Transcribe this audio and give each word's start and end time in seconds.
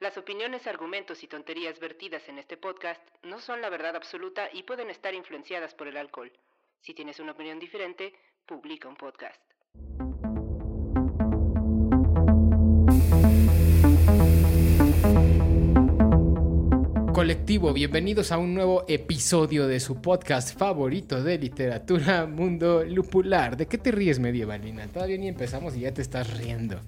Las 0.00 0.16
opiniones, 0.16 0.68
argumentos 0.68 1.24
y 1.24 1.26
tonterías 1.26 1.80
vertidas 1.80 2.28
en 2.28 2.38
este 2.38 2.56
podcast 2.56 3.02
no 3.24 3.40
son 3.40 3.60
la 3.60 3.68
verdad 3.68 3.96
absoluta 3.96 4.48
y 4.52 4.62
pueden 4.62 4.90
estar 4.90 5.12
influenciadas 5.12 5.74
por 5.74 5.88
el 5.88 5.96
alcohol. 5.96 6.30
Si 6.80 6.94
tienes 6.94 7.18
una 7.18 7.32
opinión 7.32 7.58
diferente, 7.58 8.14
publica 8.46 8.88
un 8.88 8.94
podcast. 8.94 9.42
Colectivo, 17.12 17.72
bienvenidos 17.72 18.30
a 18.30 18.38
un 18.38 18.54
nuevo 18.54 18.84
episodio 18.86 19.66
de 19.66 19.80
su 19.80 20.00
podcast 20.00 20.56
favorito 20.56 21.24
de 21.24 21.38
literatura, 21.38 22.24
Mundo 22.26 22.84
Lupular. 22.84 23.56
¿De 23.56 23.66
qué 23.66 23.78
te 23.78 23.90
ríes, 23.90 24.20
medievalina? 24.20 24.86
Todavía 24.86 25.18
ni 25.18 25.26
empezamos 25.26 25.74
y 25.74 25.80
ya 25.80 25.92
te 25.92 26.02
estás 26.02 26.38
riendo. 26.38 26.80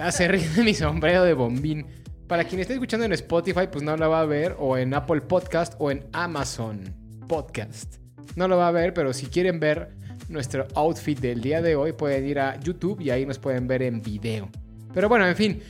Ah, 0.00 0.12
se 0.12 0.28
mi 0.62 0.74
sombrero 0.74 1.24
de 1.24 1.34
bombín. 1.34 1.84
Para 2.28 2.44
quien 2.44 2.60
esté 2.60 2.74
escuchando 2.74 3.04
en 3.04 3.12
Spotify, 3.14 3.66
pues 3.70 3.82
no 3.82 3.96
lo 3.96 4.08
va 4.08 4.20
a 4.20 4.26
ver, 4.26 4.54
o 4.56 4.76
en 4.76 4.94
Apple 4.94 5.22
Podcast 5.22 5.74
o 5.78 5.90
en 5.90 6.06
Amazon 6.12 6.94
Podcast. 7.26 7.96
No 8.36 8.46
lo 8.46 8.56
va 8.56 8.68
a 8.68 8.70
ver, 8.70 8.94
pero 8.94 9.12
si 9.12 9.26
quieren 9.26 9.58
ver 9.58 9.90
nuestro 10.28 10.68
outfit 10.76 11.18
del 11.18 11.40
día 11.40 11.62
de 11.62 11.74
hoy, 11.74 11.94
pueden 11.94 12.28
ir 12.28 12.38
a 12.38 12.60
YouTube 12.60 13.00
y 13.00 13.10
ahí 13.10 13.26
nos 13.26 13.40
pueden 13.40 13.66
ver 13.66 13.82
en 13.82 14.00
video. 14.00 14.48
Pero 14.94 15.08
bueno, 15.08 15.26
en 15.26 15.34
fin, 15.34 15.60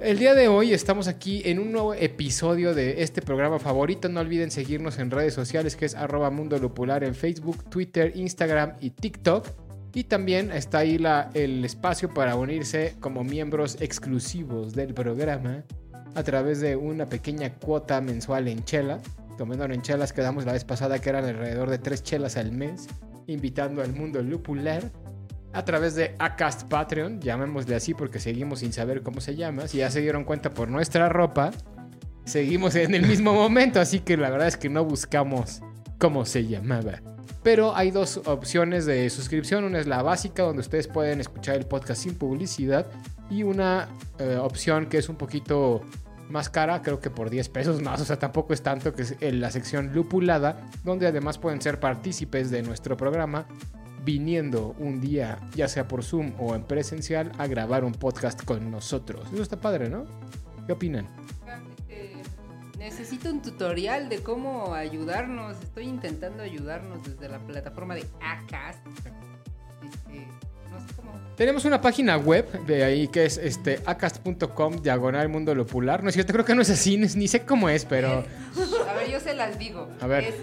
el 0.00 0.18
día 0.18 0.34
de 0.34 0.48
hoy 0.48 0.72
estamos 0.72 1.06
aquí 1.06 1.42
en 1.44 1.60
un 1.60 1.70
nuevo 1.70 1.94
episodio 1.94 2.74
de 2.74 3.02
este 3.02 3.22
programa 3.22 3.60
favorito. 3.60 4.08
No 4.08 4.18
olviden 4.18 4.50
seguirnos 4.50 4.98
en 4.98 5.12
redes 5.12 5.32
sociales, 5.32 5.76
que 5.76 5.84
es 5.84 5.94
arroba 5.94 6.30
Mundo 6.30 6.58
Lupular 6.58 7.04
en 7.04 7.14
Facebook, 7.14 7.70
Twitter, 7.70 8.10
Instagram 8.16 8.72
y 8.80 8.90
TikTok. 8.90 9.65
Y 9.96 10.04
también 10.04 10.52
está 10.52 10.80
ahí 10.80 10.98
la, 10.98 11.30
el 11.32 11.64
espacio 11.64 12.12
para 12.12 12.36
unirse 12.36 12.96
como 13.00 13.24
miembros 13.24 13.78
exclusivos 13.80 14.74
del 14.74 14.92
programa 14.92 15.64
a 16.14 16.22
través 16.22 16.60
de 16.60 16.76
una 16.76 17.06
pequeña 17.06 17.54
cuota 17.54 18.02
mensual 18.02 18.46
en 18.48 18.62
chela. 18.62 19.00
Tomando 19.38 19.64
en 19.64 19.80
chelas 19.80 20.12
quedamos 20.12 20.44
la 20.44 20.52
vez 20.52 20.64
pasada 20.64 20.98
que 20.98 21.08
eran 21.08 21.24
alrededor 21.24 21.70
de 21.70 21.78
tres 21.78 22.02
chelas 22.02 22.36
al 22.36 22.52
mes, 22.52 22.88
invitando 23.26 23.80
al 23.80 23.94
mundo 23.94 24.20
lupular 24.20 24.82
a 25.54 25.64
través 25.64 25.94
de 25.94 26.14
Acast 26.18 26.64
Patreon, 26.68 27.18
llamémosle 27.18 27.74
así 27.74 27.94
porque 27.94 28.20
seguimos 28.20 28.58
sin 28.58 28.74
saber 28.74 29.02
cómo 29.02 29.22
se 29.22 29.34
llama. 29.34 29.66
Si 29.66 29.78
ya 29.78 29.90
se 29.90 30.02
dieron 30.02 30.24
cuenta 30.24 30.50
por 30.50 30.68
nuestra 30.68 31.08
ropa, 31.08 31.52
seguimos 32.26 32.74
en 32.74 32.94
el 32.94 33.06
mismo 33.06 33.32
momento, 33.32 33.80
así 33.80 34.00
que 34.00 34.18
la 34.18 34.28
verdad 34.28 34.48
es 34.48 34.58
que 34.58 34.68
no 34.68 34.84
buscamos 34.84 35.62
cómo 35.98 36.26
se 36.26 36.46
llamaba. 36.46 37.00
Pero 37.46 37.76
hay 37.76 37.92
dos 37.92 38.22
opciones 38.24 38.86
de 38.86 39.08
suscripción. 39.08 39.62
Una 39.62 39.78
es 39.78 39.86
la 39.86 40.02
básica, 40.02 40.42
donde 40.42 40.62
ustedes 40.62 40.88
pueden 40.88 41.20
escuchar 41.20 41.54
el 41.54 41.64
podcast 41.64 42.02
sin 42.02 42.16
publicidad. 42.16 42.88
Y 43.30 43.44
una 43.44 43.86
eh, 44.18 44.36
opción 44.36 44.86
que 44.86 44.98
es 44.98 45.08
un 45.08 45.14
poquito 45.14 45.82
más 46.28 46.50
cara, 46.50 46.82
creo 46.82 46.98
que 46.98 47.08
por 47.08 47.30
10 47.30 47.48
pesos 47.50 47.82
más, 47.82 48.00
o 48.00 48.04
sea, 48.04 48.18
tampoco 48.18 48.52
es 48.52 48.62
tanto, 48.62 48.92
que 48.92 49.02
es 49.02 49.14
en 49.20 49.40
la 49.40 49.52
sección 49.52 49.92
lupulada, 49.94 50.68
donde 50.82 51.06
además 51.06 51.38
pueden 51.38 51.62
ser 51.62 51.78
partícipes 51.78 52.50
de 52.50 52.64
nuestro 52.64 52.96
programa, 52.96 53.46
viniendo 54.04 54.74
un 54.80 55.00
día, 55.00 55.38
ya 55.54 55.68
sea 55.68 55.86
por 55.86 56.02
Zoom 56.02 56.32
o 56.40 56.56
en 56.56 56.64
presencial, 56.64 57.30
a 57.38 57.46
grabar 57.46 57.84
un 57.84 57.92
podcast 57.92 58.44
con 58.44 58.72
nosotros. 58.72 59.28
Eso 59.32 59.42
está 59.44 59.60
padre, 59.60 59.88
¿no? 59.88 60.04
¿Qué 60.66 60.72
opinan? 60.72 61.06
Necesito 62.86 63.30
un 63.30 63.42
tutorial 63.42 64.08
de 64.08 64.20
cómo 64.20 64.72
ayudarnos. 64.72 65.60
Estoy 65.60 65.86
intentando 65.86 66.44
ayudarnos 66.44 67.02
desde 67.02 67.28
la 67.28 67.40
plataforma 67.40 67.96
de 67.96 68.06
Acast. 68.20 68.78
Este, 68.86 69.10
no 70.70 70.78
sé 70.78 70.86
cómo. 70.94 71.10
Tenemos 71.36 71.64
una 71.64 71.80
página 71.80 72.16
web 72.16 72.64
de 72.64 72.84
ahí 72.84 73.08
que 73.08 73.24
es 73.24 73.38
este 73.38 73.80
acast.com 73.86 74.82
diagonal 74.82 75.28
mundo 75.28 75.52
lupular. 75.52 76.04
No 76.04 76.10
es 76.10 76.14
cierto, 76.14 76.32
creo 76.32 76.44
que 76.44 76.54
no 76.54 76.62
es 76.62 76.70
así, 76.70 76.96
ni 76.96 77.26
sé 77.26 77.44
cómo 77.44 77.68
es, 77.68 77.84
pero. 77.84 78.24
A 78.88 78.92
ver, 78.94 79.10
yo 79.10 79.18
se 79.18 79.34
las 79.34 79.58
digo. 79.58 79.88
A 80.00 80.06
ver. 80.06 80.22
Es 80.22 80.36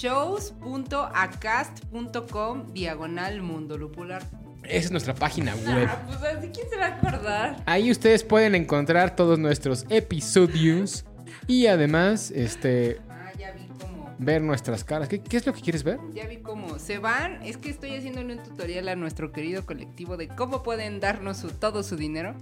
shows.acast.com 0.00 2.72
diagonal 2.72 3.40
mundo 3.40 3.78
lupular. 3.78 4.24
Esa 4.64 4.86
es 4.86 4.90
nuestra 4.90 5.14
página 5.14 5.54
web. 5.54 5.88
Ah, 5.88 6.02
pues 6.08 6.20
así, 6.24 6.48
¿quién 6.48 6.68
se 6.68 6.76
va 6.76 6.86
a 6.86 6.96
acordar? 6.96 7.62
Ahí 7.66 7.92
ustedes 7.92 8.24
pueden 8.24 8.56
encontrar 8.56 9.14
todos 9.14 9.38
nuestros 9.38 9.86
episodios 9.88 11.04
y 11.46 11.66
además, 11.66 12.30
este, 12.30 12.98
Ah, 13.08 13.30
ya 13.38 13.52
vi 13.52 13.66
cómo. 13.80 14.14
ver 14.18 14.42
nuestras 14.42 14.84
caras. 14.84 15.08
¿Qué, 15.08 15.20
qué 15.20 15.36
es 15.36 15.46
lo 15.46 15.52
que 15.52 15.60
quieres 15.60 15.82
ver? 15.84 15.98
Ya 16.14 16.26
vi 16.26 16.38
cómo. 16.38 16.78
Se 16.78 16.98
van. 16.98 17.42
Es 17.42 17.56
que 17.56 17.70
estoy 17.70 17.94
haciéndole 17.94 18.36
un 18.36 18.42
tutorial 18.42 18.88
a 18.88 18.96
nuestro 18.96 19.32
querido 19.32 19.64
colectivo 19.66 20.16
de 20.16 20.28
cómo 20.28 20.62
pueden 20.62 21.00
darnos 21.00 21.38
su- 21.38 21.50
todo 21.50 21.82
su 21.82 21.96
dinero. 21.96 22.34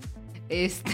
Este. 0.48 0.92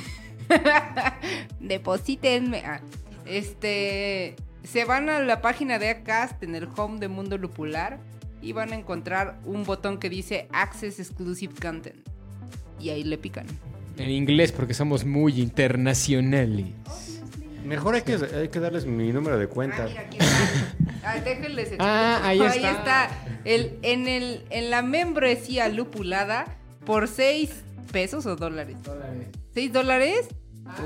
Deposítenme. 1.60 2.62
Ah, 2.64 2.80
este. 3.26 4.36
Se 4.64 4.84
van 4.84 5.08
a 5.08 5.18
la 5.20 5.40
página 5.40 5.78
de 5.78 5.88
Acast 5.90 6.42
en 6.42 6.54
el 6.54 6.68
home 6.76 7.00
de 7.00 7.08
Mundo 7.08 7.36
Lupular 7.36 7.98
y 8.40 8.52
van 8.52 8.72
a 8.72 8.76
encontrar 8.76 9.40
un 9.44 9.64
botón 9.64 9.98
que 9.98 10.08
dice 10.08 10.46
Access 10.52 11.00
Exclusive 11.00 11.52
Content. 11.60 11.96
Y 12.80 12.90
ahí 12.90 13.02
le 13.04 13.18
pican. 13.18 13.46
En 13.98 14.08
inglés, 14.10 14.52
porque 14.52 14.72
somos 14.74 15.04
muy 15.04 15.40
internacionales. 15.40 17.11
Mejor 17.64 17.94
hay 17.94 18.02
que, 18.02 18.14
hay 18.14 18.48
que 18.48 18.60
darles 18.60 18.86
mi 18.86 19.12
número 19.12 19.38
de 19.38 19.44
Ah, 19.44 19.48
cuenta. 19.48 19.86
mira, 19.86 20.00
aquí 20.02 20.18
está. 20.18 20.74
Ah, 21.04 21.16
déjenles 21.16 21.64
explico. 21.66 21.84
Ah, 21.84 22.20
ahí 22.22 22.40
está. 22.40 23.08
El, 23.44 23.76
en, 23.82 24.06
el, 24.06 24.44
en 24.50 24.70
la 24.70 24.82
membresía 24.82 25.68
lupulada, 25.68 26.44
por 26.86 27.08
6 27.08 27.50
pesos 27.90 28.24
o 28.26 28.36
dólares. 28.36 28.76
¿6 29.54 29.72
dólares? 29.72 30.28
Ah, 30.64 30.76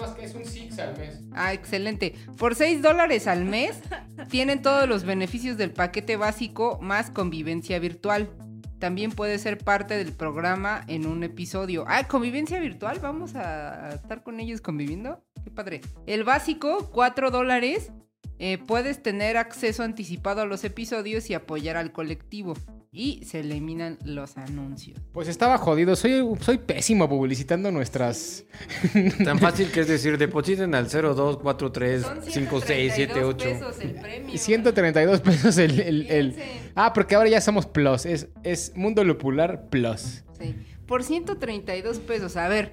más 0.00 0.10
que 0.12 0.24
es 0.24 0.34
un 0.34 0.46
six 0.46 0.78
al 0.78 0.96
mes. 0.96 1.20
Ah, 1.34 1.52
excelente. 1.52 2.14
Por 2.38 2.54
6 2.54 2.80
dólares 2.80 3.26
al 3.26 3.44
mes 3.44 3.78
tienen 4.30 4.62
todos 4.62 4.88
los 4.88 5.04
beneficios 5.04 5.58
del 5.58 5.72
paquete 5.72 6.16
básico 6.16 6.78
más 6.80 7.10
convivencia 7.10 7.78
virtual. 7.78 8.30
También 8.78 9.10
puede 9.12 9.38
ser 9.38 9.58
parte 9.58 9.96
del 9.98 10.12
programa 10.12 10.84
en 10.86 11.06
un 11.06 11.22
episodio. 11.22 11.84
Ah, 11.86 12.04
convivencia 12.08 12.58
virtual. 12.60 12.98
Vamos 13.00 13.34
a 13.34 13.90
estar 13.94 14.22
con 14.22 14.40
ellos 14.40 14.62
conviviendo. 14.62 15.22
Padre. 15.56 15.80
El 16.06 16.22
básico, 16.22 16.90
4 16.92 17.32
dólares. 17.32 17.90
Eh, 18.38 18.58
puedes 18.58 19.02
tener 19.02 19.38
acceso 19.38 19.82
anticipado 19.82 20.42
a 20.42 20.44
los 20.44 20.62
episodios 20.62 21.30
y 21.30 21.34
apoyar 21.34 21.76
al 21.76 21.90
colectivo. 21.90 22.54
Y 22.92 23.24
se 23.24 23.40
eliminan 23.40 23.98
los 24.04 24.38
anuncios. 24.38 24.98
Pues 25.12 25.28
estaba 25.28 25.58
jodido. 25.58 25.96
Soy, 25.96 26.22
soy 26.40 26.58
pésimo 26.58 27.08
publicitando 27.08 27.70
nuestras. 27.70 28.44
Tan 29.24 29.38
fácil 29.38 29.70
que 29.70 29.80
es 29.80 29.88
decir, 29.88 30.16
depositen 30.16 30.74
al 30.74 30.86
0243 30.86 32.02
Son 32.02 32.22
5678. 32.22 33.38
132 33.38 33.60
pesos 33.60 33.80
el 33.80 33.94
premio. 34.00 34.34
Y 34.34 34.38
132 34.38 35.20
pesos 35.20 35.58
el. 35.58 35.80
el-. 36.10 36.36
Ah, 36.74 36.92
porque 36.92 37.16
ahora 37.16 37.28
ya 37.28 37.40
somos 37.40 37.66
Plus. 37.66 38.06
Es, 38.06 38.28
es 38.44 38.72
Mundo 38.76 39.04
Lupular 39.04 39.68
Plus. 39.68 40.24
Sí. 40.38 40.54
Por 40.86 41.02
132 41.02 41.98
pesos. 41.98 42.36
A 42.36 42.48
ver, 42.48 42.72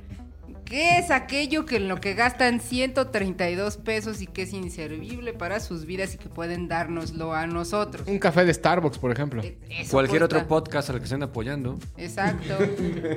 ¿qué 0.74 0.98
es 0.98 1.12
aquello 1.12 1.68
que 1.68 1.76
en 1.76 1.88
lo 1.88 2.02
que 2.02 2.16
gastan 2.16 2.60
132 2.60 3.78
pesos 3.78 4.24
y 4.24 4.26
que 4.26 4.42
es 4.42 4.54
inservible 4.54 5.32
para 5.32 5.60
sus 5.60 5.86
vidas 5.86 6.16
y 6.16 6.18
que 6.18 6.30
pueden 6.30 6.68
dárnoslo 6.68 7.36
a 7.36 7.46
nosotros? 7.46 8.08
Un 8.08 8.18
café 8.18 8.44
de 8.44 8.52
Starbucks, 8.56 8.98
por 8.98 9.12
ejemplo. 9.12 9.44
Eh, 9.44 9.56
eso 9.70 9.92
Cualquier 9.92 10.22
cuesta. 10.22 10.38
otro 10.38 10.48
podcast 10.48 10.90
al 10.90 10.98
que 10.98 11.04
estén 11.04 11.22
apoyando. 11.22 11.78
Exacto. 11.96 12.58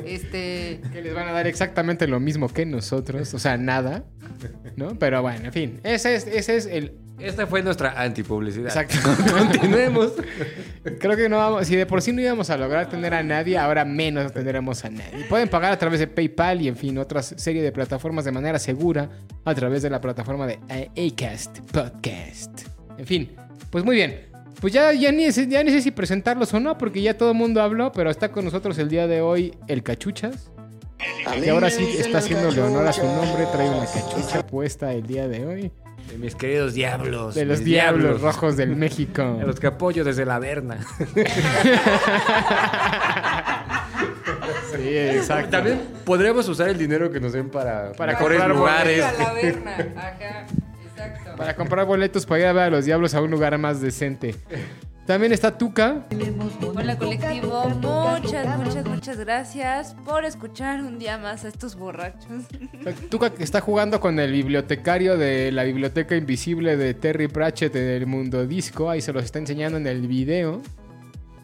Este. 0.04 0.82
Que 0.92 1.00
les 1.00 1.14
van 1.14 1.28
a 1.28 1.32
dar 1.32 1.46
exactamente 1.46 2.06
lo 2.06 2.20
mismo 2.20 2.48
que 2.48 2.66
nosotros. 2.66 3.32
O 3.32 3.38
sea, 3.38 3.56
nada. 3.56 4.04
¿No? 4.76 4.98
Pero 4.98 5.22
bueno, 5.22 5.46
en 5.46 5.52
fin. 5.52 5.80
Ese 5.82 6.14
es, 6.14 6.26
ese 6.26 6.56
es 6.56 6.66
el. 6.66 7.05
Esta 7.18 7.46
fue 7.46 7.62
nuestra 7.62 8.00
antipublicidad. 8.00 8.66
Exacto. 8.66 8.96
Continuemos. 9.38 10.12
Creo 11.00 11.16
que 11.16 11.28
no 11.28 11.38
vamos. 11.38 11.66
Si 11.66 11.74
de 11.74 11.86
por 11.86 12.02
sí 12.02 12.12
no 12.12 12.20
íbamos 12.20 12.50
a 12.50 12.56
lograr 12.56 12.88
tener 12.90 13.14
a 13.14 13.22
nadie, 13.22 13.56
ahora 13.56 13.84
menos 13.84 14.32
tendremos 14.32 14.84
a 14.84 14.90
nadie. 14.90 15.24
Pueden 15.28 15.48
pagar 15.48 15.72
a 15.72 15.78
través 15.78 16.00
de 16.00 16.06
PayPal 16.06 16.60
y, 16.60 16.68
en 16.68 16.76
fin, 16.76 16.98
otras 16.98 17.34
serie 17.38 17.62
de 17.62 17.72
plataformas 17.72 18.24
de 18.26 18.32
manera 18.32 18.58
segura 18.58 19.08
a 19.44 19.54
través 19.54 19.82
de 19.82 19.90
la 19.90 20.00
plataforma 20.00 20.46
de 20.46 20.58
Acast 20.94 21.58
Podcast. 21.72 22.62
En 22.98 23.06
fin, 23.06 23.34
pues 23.70 23.82
muy 23.84 23.96
bien. 23.96 24.26
Pues 24.60 24.72
ya, 24.72 24.92
ya, 24.92 25.12
ni, 25.12 25.30
sé- 25.32 25.48
ya 25.48 25.62
ni 25.64 25.70
sé 25.70 25.82
si 25.82 25.90
presentarlos 25.90 26.52
o 26.54 26.60
no, 26.60 26.78
porque 26.78 27.02
ya 27.02 27.16
todo 27.16 27.32
el 27.32 27.36
mundo 27.36 27.60
habló, 27.62 27.92
pero 27.92 28.10
está 28.10 28.30
con 28.30 28.44
nosotros 28.44 28.78
el 28.78 28.88
día 28.88 29.06
de 29.06 29.20
hoy 29.20 29.54
el 29.68 29.82
Cachuchas. 29.82 30.50
Que 31.42 31.50
ahora 31.50 31.68
sí 31.70 31.96
está 31.98 32.18
haciéndole 32.18 32.60
honor 32.62 32.86
a 32.86 32.92
su 32.92 33.02
nombre, 33.04 33.44
trae 33.52 33.68
una 33.68 33.84
cachucha 33.86 34.46
puesta 34.46 34.92
el 34.94 35.06
día 35.06 35.28
de 35.28 35.44
hoy. 35.44 35.72
De 36.10 36.18
mis 36.18 36.34
queridos 36.34 36.74
diablos. 36.74 37.34
De 37.34 37.44
los 37.44 37.64
diablos 37.64 38.20
rojos 38.20 38.56
del 38.56 38.76
México. 38.76 39.22
A 39.42 39.44
los 39.44 39.60
que 39.60 39.66
apoyo 39.66 40.04
desde 40.04 40.24
la 40.24 40.38
Verna. 40.38 40.78
Sí, 44.76 44.96
exacto. 44.96 45.50
También 45.50 45.80
podríamos 46.04 46.48
usar 46.48 46.68
el 46.68 46.78
dinero 46.78 47.10
que 47.10 47.20
nos 47.20 47.32
den 47.32 47.48
para, 47.48 47.92
Para 47.92 48.12
mejores 48.12 48.38
comprar 48.38 48.56
lugares. 48.56 49.04
A 49.04 49.12
la 49.12 49.32
verna. 49.32 49.76
Ajá, 49.96 50.46
exacto. 50.84 51.36
Para 51.36 51.56
comprar 51.56 51.86
boletos 51.86 52.26
para 52.26 52.40
ir 52.40 52.46
a 52.46 52.52
ver 52.52 52.62
a 52.64 52.70
los 52.70 52.84
diablos 52.84 53.14
a 53.14 53.22
un 53.22 53.30
lugar 53.30 53.56
más 53.58 53.80
decente. 53.80 54.34
También 55.06 55.32
está 55.32 55.56
Tuca. 55.56 56.04
Hola 56.74 56.98
colectivo, 56.98 57.68
muchas, 57.68 58.58
muchas, 58.58 58.84
muchas 58.86 59.16
gracias 59.18 59.94
por 60.04 60.24
escuchar 60.24 60.80
un 60.80 60.98
día 60.98 61.16
más 61.16 61.44
a 61.44 61.48
estos 61.48 61.76
borrachos. 61.76 62.42
Tuca 63.08 63.30
que 63.30 63.44
está 63.44 63.60
jugando 63.60 64.00
con 64.00 64.18
el 64.18 64.32
bibliotecario 64.32 65.16
de 65.16 65.52
la 65.52 65.62
biblioteca 65.62 66.16
invisible 66.16 66.76
de 66.76 66.92
Terry 66.94 67.28
Pratchett 67.28 67.76
en 67.76 67.88
el 67.88 68.06
mundo 68.06 68.48
disco. 68.48 68.90
Ahí 68.90 69.00
se 69.00 69.12
los 69.12 69.24
está 69.24 69.38
enseñando 69.38 69.78
en 69.78 69.86
el 69.86 70.08
video. 70.08 70.60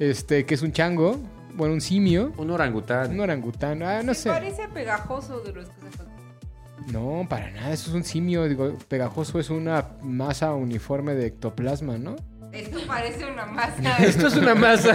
Este, 0.00 0.44
que 0.44 0.54
es 0.54 0.62
un 0.62 0.72
chango. 0.72 1.20
Bueno, 1.54 1.74
un 1.74 1.80
simio. 1.80 2.32
Un 2.38 2.50
orangután. 2.50 3.12
Un 3.12 3.20
orangután. 3.20 3.80
Ah, 3.84 4.02
no 4.02 4.12
sé. 4.12 4.28
parece 4.28 4.66
pegajoso 4.74 5.38
de 5.38 5.52
los 5.52 5.68
que 5.68 5.82
se 5.82 6.92
No, 6.92 7.24
para 7.28 7.52
nada. 7.52 7.72
Eso 7.72 7.90
es 7.90 7.94
un 7.94 8.02
simio. 8.02 8.48
Digo, 8.48 8.76
pegajoso 8.88 9.38
es 9.38 9.50
una 9.50 9.90
masa 10.02 10.52
uniforme 10.52 11.14
de 11.14 11.26
ectoplasma, 11.26 11.96
¿no? 11.96 12.16
Esto 12.52 12.80
parece 12.86 13.24
una 13.24 13.46
masa. 13.46 13.96
Esto 14.04 14.26
es 14.26 14.36
una 14.36 14.54
masa 14.54 14.94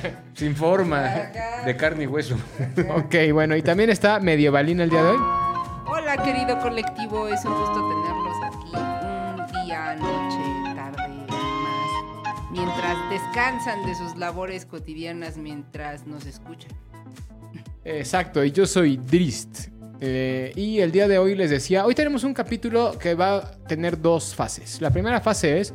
sin 0.34 0.56
forma, 0.56 1.02
de 1.66 1.76
carne 1.76 2.04
y 2.04 2.06
hueso. 2.06 2.36
Ok, 2.94 3.14
bueno. 3.32 3.54
Y 3.56 3.62
también 3.62 3.90
está 3.90 4.18
Medievalina 4.20 4.84
el 4.84 4.90
día 4.90 5.02
de 5.02 5.10
hoy. 5.10 5.18
Hola, 5.86 6.16
querido 6.24 6.58
colectivo. 6.60 7.28
Es 7.28 7.44
un 7.44 7.52
gusto 7.54 7.74
tenerlos 7.74 8.36
aquí 8.46 8.68
un 9.38 9.66
día, 9.66 9.94
noche, 9.96 10.74
tarde, 10.74 11.08
más. 11.28 12.50
Mientras 12.50 13.10
descansan 13.10 13.84
de 13.84 13.94
sus 13.94 14.16
labores 14.16 14.64
cotidianas, 14.64 15.36
mientras 15.36 16.06
nos 16.06 16.24
escuchan. 16.24 16.72
Exacto, 17.84 18.42
y 18.44 18.50
yo 18.50 18.66
soy 18.66 18.96
Drist. 18.96 19.68
Eh, 20.00 20.52
y 20.54 20.78
el 20.78 20.92
día 20.92 21.08
de 21.08 21.18
hoy 21.18 21.34
les 21.34 21.50
decía, 21.50 21.84
hoy 21.84 21.94
tenemos 21.94 22.22
un 22.24 22.32
capítulo 22.32 22.96
que 22.98 23.14
va 23.14 23.36
a 23.36 23.50
tener 23.66 24.00
dos 24.00 24.34
fases. 24.34 24.80
La 24.80 24.90
primera 24.90 25.20
fase 25.20 25.60
es, 25.60 25.74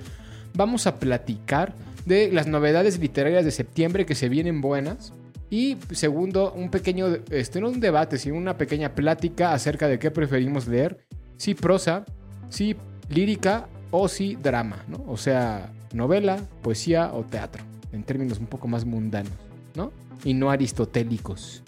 vamos 0.56 0.88
a 0.88 1.00
platicar 1.00 1.74
de 2.06 2.32
las 2.32 2.48
novedades 2.48 3.00
literarias 3.00 3.46
de 3.46 3.52
septiembre 3.52 4.06
que 4.06 4.16
se 4.16 4.30
vienen 4.30 4.62
buenas. 4.62 5.14
Y 5.50 5.78
segundo, 5.92 6.52
un 6.54 6.70
pequeño, 6.70 7.08
este, 7.30 7.62
no 7.62 7.70
un 7.70 7.80
debate, 7.80 8.18
sino 8.18 8.36
una 8.36 8.58
pequeña 8.58 8.96
plática 8.96 9.54
acerca 9.54 9.88
de 9.88 10.00
qué 10.00 10.10
preferimos 10.10 10.68
leer. 10.68 11.06
Si 11.38 11.54
prosa, 11.54 12.06
si 12.50 12.76
lírica 13.10 13.68
o 13.92 14.08
si 14.08 14.36
drama, 14.36 14.84
¿no? 14.88 15.04
O 15.08 15.18
sea, 15.18 15.72
novela, 15.94 16.40
poesía 16.62 17.14
o 17.14 17.24
teatro, 17.24 17.64
en 17.92 18.04
términos 18.04 18.40
un 18.40 18.48
poco 18.48 18.68
más 18.68 18.86
mundanos, 18.86 19.34
¿no? 19.76 19.92
Y 20.24 20.34
no 20.34 20.50
aristotélicos. 20.50 21.62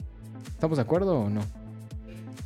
¿Estamos 0.47 0.77
de 0.77 0.81
acuerdo 0.81 1.19
o 1.19 1.29
no? 1.29 1.41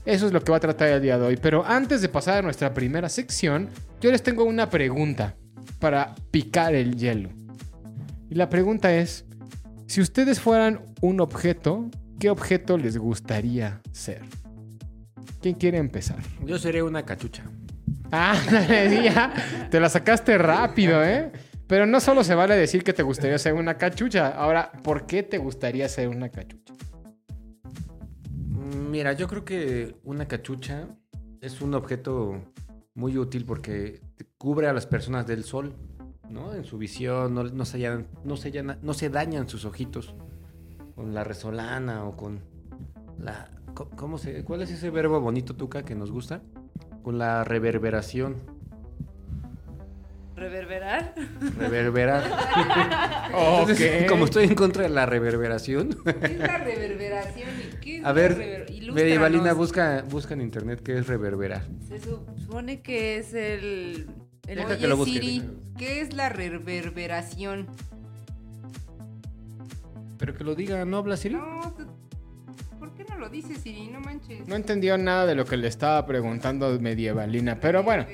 Eso 0.05 0.25
es 0.25 0.33
lo 0.33 0.43
que 0.43 0.51
va 0.51 0.57
a 0.57 0.61
tratar 0.61 0.89
el 0.89 1.01
día 1.01 1.17
de 1.17 1.25
hoy. 1.25 1.37
Pero 1.37 1.63
antes 1.65 2.01
de 2.01 2.09
pasar 2.09 2.39
a 2.39 2.41
nuestra 2.41 2.73
primera 2.73 3.07
sección, 3.07 3.69
yo 4.01 4.11
les 4.11 4.23
tengo 4.23 4.43
una 4.43 4.69
pregunta 4.69 5.35
para 5.79 6.15
picar 6.31 6.73
el 6.75 6.95
hielo. 6.95 7.29
Y 8.29 8.35
la 8.35 8.49
pregunta 8.49 8.95
es, 8.95 9.25
si 9.87 10.01
ustedes 10.01 10.39
fueran 10.39 10.81
un 11.01 11.19
objeto, 11.19 11.89
¿qué 12.19 12.29
objeto 12.29 12.77
les 12.77 12.97
gustaría 12.97 13.81
ser? 13.91 14.21
¿Quién 15.41 15.55
quiere 15.55 15.77
empezar? 15.77 16.19
Yo 16.45 16.57
seré 16.59 16.83
una 16.83 17.03
cachucha. 17.03 17.43
Ah, 18.11 18.35
ya. 19.03 19.67
te 19.69 19.79
la 19.79 19.89
sacaste 19.89 20.37
rápido, 20.37 21.03
¿eh? 21.03 21.31
Pero 21.67 21.85
no 21.85 21.99
solo 21.99 22.23
se 22.23 22.33
vale 22.33 22.55
decir 22.55 22.83
que 22.83 22.93
te 22.93 23.03
gustaría 23.03 23.37
ser 23.37 23.53
una 23.53 23.77
cachucha. 23.77 24.29
Ahora, 24.29 24.71
¿por 24.83 25.05
qué 25.05 25.21
te 25.23 25.37
gustaría 25.37 25.87
ser 25.87 26.07
una 26.09 26.29
cachucha? 26.29 26.73
Mm, 28.47 28.89
Mira, 28.89 29.13
yo 29.13 29.27
creo 29.27 29.45
que 29.45 29.95
una 30.03 30.27
cachucha 30.27 30.87
es 31.41 31.61
un 31.61 31.75
objeto 31.75 32.41
muy 32.99 33.17
útil 33.17 33.45
porque 33.45 34.01
cubre 34.37 34.67
a 34.67 34.73
las 34.73 34.85
personas 34.85 35.25
del 35.25 35.43
sol, 35.45 35.73
¿no? 36.29 36.53
En 36.53 36.65
su 36.65 36.77
visión, 36.77 37.33
no, 37.33 37.43
no 37.45 37.63
se, 37.63 37.77
hallan- 37.79 38.07
no, 38.25 38.35
se 38.35 38.51
hallan- 38.51 38.77
no 38.81 38.93
se 38.93 39.09
dañan 39.09 39.47
sus 39.47 39.63
ojitos 39.63 40.13
con 40.95 41.13
la 41.13 41.23
resolana 41.23 42.03
o 42.03 42.17
con 42.17 42.41
la... 43.17 43.49
¿Cómo 43.95 44.17
se, 44.17 44.43
¿Cuál 44.43 44.61
es 44.63 44.71
ese 44.71 44.89
verbo 44.89 45.21
bonito, 45.21 45.55
Tuca, 45.55 45.83
que 45.83 45.95
nos 45.95 46.11
gusta? 46.11 46.41
Con 47.01 47.17
la 47.17 47.45
reverberación. 47.45 48.35
¿Reverberar? 50.39 51.13
Reverberar. 51.57 52.23
Ok. 53.31 54.07
Como 54.07 54.25
estoy 54.25 54.45
en 54.45 54.55
contra 54.55 54.83
de 54.83 54.89
la 54.89 55.05
reverberación, 55.05 55.95
¿Qué 56.03 56.31
es 56.33 56.39
la 56.39 56.57
reverberación? 56.57 57.49
y 57.59 57.75
qué 57.77 57.97
es 57.97 58.03
a 58.03 58.07
la 58.07 58.13
ver. 58.13 58.65
Medievalina, 58.91 59.53
busca, 59.53 60.03
busca 60.09 60.33
en 60.33 60.41
internet 60.41 60.81
qué 60.83 60.97
es 60.97 61.07
reverberar. 61.07 61.63
Se 61.87 61.99
supone 61.99 62.81
que 62.81 63.17
es 63.17 63.33
el... 63.33 64.07
el 64.47 64.55
Deja 64.55 64.67
Oye, 64.69 64.77
que 64.79 64.87
lo 64.87 64.97
busque, 64.97 65.13
Siri. 65.13 65.43
¿qué 65.77 66.01
es 66.01 66.13
la 66.13 66.29
reverberación? 66.29 67.67
Pero 70.17 70.33
que 70.35 70.43
lo 70.43 70.55
diga, 70.55 70.83
¿no 70.85 70.97
habla 70.97 71.15
Siri? 71.17 71.35
No, 71.35 71.75
¿por 72.79 72.93
qué 72.95 73.05
no 73.05 73.17
lo 73.17 73.29
dices, 73.29 73.59
Siri? 73.59 73.87
No 73.87 73.99
manches. 73.99 74.47
No 74.47 74.55
entendió 74.55 74.97
nada 74.97 75.25
de 75.27 75.35
lo 75.35 75.45
que 75.45 75.55
le 75.57 75.67
estaba 75.67 76.05
preguntando 76.05 76.77
Medievalina, 76.79 77.59
pero 77.59 77.83
bueno. 77.83 78.05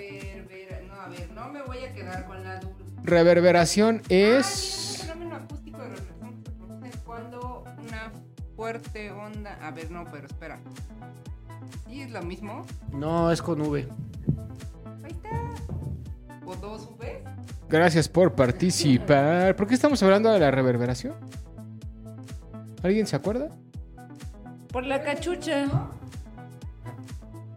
A 1.05 1.09
ver, 1.09 1.31
no 1.31 1.49
me 1.51 1.61
voy 1.61 1.77
a 1.79 1.93
quedar 1.93 2.25
con 2.25 2.43
la 2.43 2.59
duda. 2.59 2.73
Reverberación 3.03 4.01
Ah, 4.03 4.07
mira, 4.09 4.39
es... 4.39 4.47
es 4.47 4.99
un 5.01 5.07
fenómeno 5.07 5.35
acústico 5.35 5.77
de 5.77 5.89
reversión 5.89 6.43
que 6.43 6.49
se 6.49 6.51
produce 6.57 6.91
cuando 7.05 7.63
una 7.87 8.11
fuerte 8.55 9.11
onda... 9.11 9.57
A 9.61 9.71
ver, 9.71 9.91
no, 9.91 10.05
pero 10.11 10.25
espera. 10.27 10.59
¿Sí 11.87 12.01
es 12.01 12.11
lo 12.11 12.21
mismo? 12.23 12.65
No, 12.91 13.31
es 13.31 13.41
con 13.41 13.61
V. 13.61 13.87
Ahí 15.03 15.11
está. 15.11 15.29
¿O 16.45 16.55
dos 16.55 16.89
V? 16.99 17.23
Gracias 17.69 18.07
por 18.09 18.33
participar. 18.33 19.55
¿Por 19.55 19.67
qué 19.67 19.73
estamos 19.75 20.01
hablando 20.03 20.31
de 20.31 20.39
la 20.39 20.51
reverberación? 20.51 21.13
¿Alguien 22.83 23.07
se 23.07 23.15
acuerda? 23.15 23.49
Por 24.71 24.85
la 24.85 25.01
cachucha. 25.03 25.67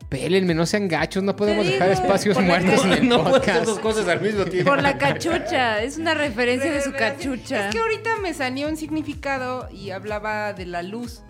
Pélenme, 0.09 0.55
no 0.55 0.65
sean 0.65 0.89
gachos, 0.89 1.23
no 1.23 1.37
podemos 1.37 1.67
dejar 1.67 1.91
espacios 1.91 2.41
muertos 2.41 2.83
en 2.85 2.93
el 2.93 3.09
no 3.11 3.25
podcast. 3.25 3.67
dos 3.67 3.79
cosas 3.79 4.09
al 4.09 4.23
mismo 4.23 4.47
tiempo. 4.47 4.71
Por 4.71 4.83
la 4.83 4.97
cachucha. 4.97 5.83
Es 5.83 5.99
una 5.99 6.15
referencia 6.15 6.73
de 6.73 6.81
su 6.81 6.93
cachucha. 6.93 7.67
Es 7.67 7.75
que 7.75 7.79
ahorita 7.79 8.17
me 8.23 8.33
salió 8.33 8.69
un 8.69 8.77
significado 8.79 9.69
y 9.71 9.91
hablaba 9.91 10.55
de 10.55 10.65
la 10.65 10.83
luz. 10.83 11.23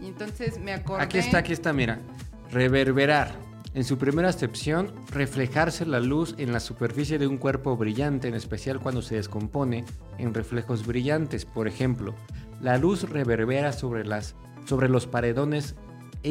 Y 0.00 0.08
entonces 0.08 0.58
me 0.58 0.74
acordé... 0.74 1.02
Aquí 1.02 1.16
está, 1.16 1.38
aquí 1.38 1.54
está, 1.54 1.72
mira. 1.72 1.98
Reverberar. 2.50 3.46
En 3.72 3.84
su 3.84 3.98
primera 3.98 4.28
acepción, 4.28 4.92
reflejarse 5.10 5.84
la 5.84 6.00
luz 6.00 6.34
en 6.38 6.52
la 6.52 6.60
superficie 6.60 7.18
de 7.18 7.26
un 7.26 7.36
cuerpo 7.36 7.76
brillante, 7.76 8.28
en 8.28 8.34
especial 8.34 8.80
cuando 8.80 9.02
se 9.02 9.16
descompone 9.16 9.84
en 10.18 10.32
reflejos 10.32 10.86
brillantes. 10.86 11.44
Por 11.44 11.68
ejemplo, 11.68 12.14
la 12.62 12.78
luz 12.78 13.08
reverbera 13.08 13.72
sobre, 13.72 14.04
las, 14.06 14.34
sobre 14.66 14.88
los 14.88 15.06
paredones 15.06 15.74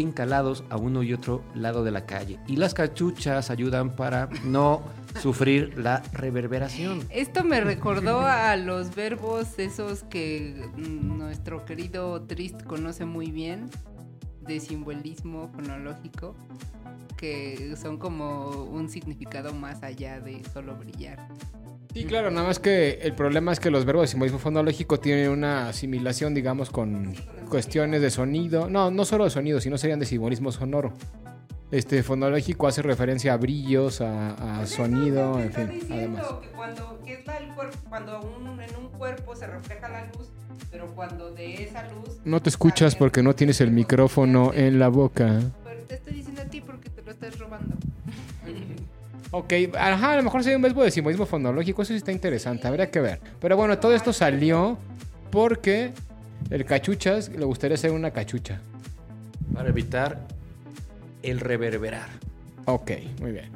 encalados 0.01 0.63
a 0.69 0.77
uno 0.77 1.03
y 1.03 1.13
otro 1.13 1.43
lado 1.53 1.83
de 1.83 1.91
la 1.91 2.05
calle. 2.05 2.39
Y 2.47 2.57
las 2.57 2.73
cachuchas 2.73 3.49
ayudan 3.49 3.95
para 3.95 4.29
no 4.43 4.83
sufrir 5.21 5.77
la 5.77 6.03
reverberación. 6.11 7.01
Esto 7.09 7.43
me 7.43 7.61
recordó 7.61 8.21
a 8.21 8.55
los 8.57 8.93
verbos 8.95 9.57
esos 9.57 10.03
que 10.03 10.69
nuestro 10.75 11.65
querido 11.65 12.21
Trist 12.23 12.63
conoce 12.63 13.05
muy 13.05 13.31
bien, 13.31 13.69
de 14.41 14.59
simbolismo 14.59 15.49
fonológico, 15.55 16.35
que 17.17 17.75
son 17.81 17.97
como 17.97 18.49
un 18.65 18.89
significado 18.89 19.53
más 19.53 19.81
allá 19.81 20.19
de 20.19 20.43
solo 20.53 20.75
brillar. 20.75 21.27
Sí, 21.93 22.03
claro, 22.05 22.29
nada 22.31 22.47
más 22.47 22.59
que 22.59 22.99
el 23.01 23.13
problema 23.13 23.51
es 23.53 23.59
que 23.59 23.71
los 23.71 23.85
verbos 23.85 24.03
de 24.03 24.07
simbolismo 24.09 24.39
fonológico 24.39 24.99
tienen 24.99 25.29
una 25.29 25.69
asimilación, 25.69 26.33
digamos, 26.33 26.69
con 26.69 27.13
cuestiones 27.49 28.01
de 28.01 28.09
sonido. 28.09 28.69
No, 28.69 28.91
no 28.91 29.05
solo 29.05 29.23
de 29.23 29.29
sonido, 29.29 29.61
sino 29.61 29.77
serían 29.77 29.99
de 29.99 30.05
simbolismo 30.05 30.51
sonoro. 30.51 30.91
Este 31.71 32.03
fonológico 32.03 32.67
hace 32.67 32.81
referencia 32.81 33.33
a 33.33 33.37
brillos, 33.37 34.01
a, 34.01 34.59
a 34.61 34.65
sonido, 34.67 35.39
en 35.39 35.51
fin, 35.51 35.81
además. 35.89 36.25
que 36.41 36.47
cuando, 36.49 36.99
que 37.05 37.13
es 37.15 37.25
la- 37.25 37.39
cuando 37.89 38.21
un- 38.21 38.59
en 38.61 38.75
un 38.75 38.89
cuerpo 38.89 39.35
se 39.35 39.47
refleja 39.47 39.87
la 39.89 40.05
luz, 40.05 40.27
pero 40.71 40.87
cuando 40.95 41.31
de 41.33 41.63
esa 41.63 41.83
luz... 41.89 42.17
No 42.23 42.41
te 42.41 42.49
escuchas 42.49 42.93
sale- 42.93 42.99
porque 42.99 43.23
no 43.23 43.33
tienes 43.35 43.61
el 43.61 43.71
micrófono 43.71 44.51
en 44.53 44.79
la 44.79 44.89
boca. 44.89 45.39
Pero 45.63 45.81
te 45.87 45.95
estoy 45.95 46.13
diciendo 46.13 46.41
a 46.41 46.45
ti 46.45 46.61
porque 46.61 46.89
te 46.89 47.01
lo 47.01 47.11
estás 47.11 47.39
robando. 47.39 47.75
Ok, 49.31 49.53
ajá, 49.77 50.13
a 50.13 50.15
lo 50.17 50.23
mejor 50.23 50.43
sería 50.43 50.55
un 50.57 50.61
verbo 50.63 50.83
de 50.83 50.91
simbolismo 50.91 51.25
fonológico, 51.25 51.81
eso 51.81 51.93
sí 51.93 51.97
está 51.97 52.11
interesante, 52.11 52.67
habría 52.67 52.89
que 52.89 53.01
ver. 53.01 53.19
Pero 53.41 53.57
bueno, 53.57 53.77
todo 53.79 53.93
esto 53.93 54.13
salió 54.13 54.77
porque 55.31 55.91
el 56.49 56.63
cachuchas 56.65 57.29
le 57.29 57.43
gustaría 57.43 57.75
ser 57.77 57.91
una 57.91 58.11
cachucha. 58.11 58.59
Para 59.53 59.69
evitar 59.69 60.19
el 61.23 61.39
reverberar. 61.39 62.07
Ok, 62.65 62.91
muy 63.19 63.31
bien. 63.31 63.49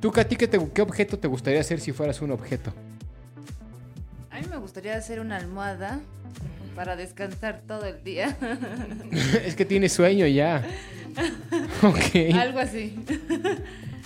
¿Tú, 0.00 0.12
Katy, 0.12 0.36
qué, 0.36 0.46
te- 0.46 0.60
qué 0.72 0.82
objeto 0.82 1.18
te 1.18 1.26
gustaría 1.28 1.60
hacer 1.60 1.80
si 1.80 1.92
fueras 1.92 2.20
un 2.22 2.30
objeto? 2.30 2.72
A 4.30 4.40
mí 4.40 4.46
me 4.50 4.56
gustaría 4.58 4.96
hacer 4.96 5.20
una 5.20 5.36
almohada 5.36 6.00
para 6.76 6.96
descansar 6.96 7.62
todo 7.66 7.86
el 7.86 8.02
día. 8.04 8.36
es 9.44 9.54
que 9.56 9.64
tienes 9.64 9.92
sueño 9.92 10.26
ya. 10.26 10.64
Ok. 11.82 12.34
Algo 12.34 12.58
así. 12.58 12.96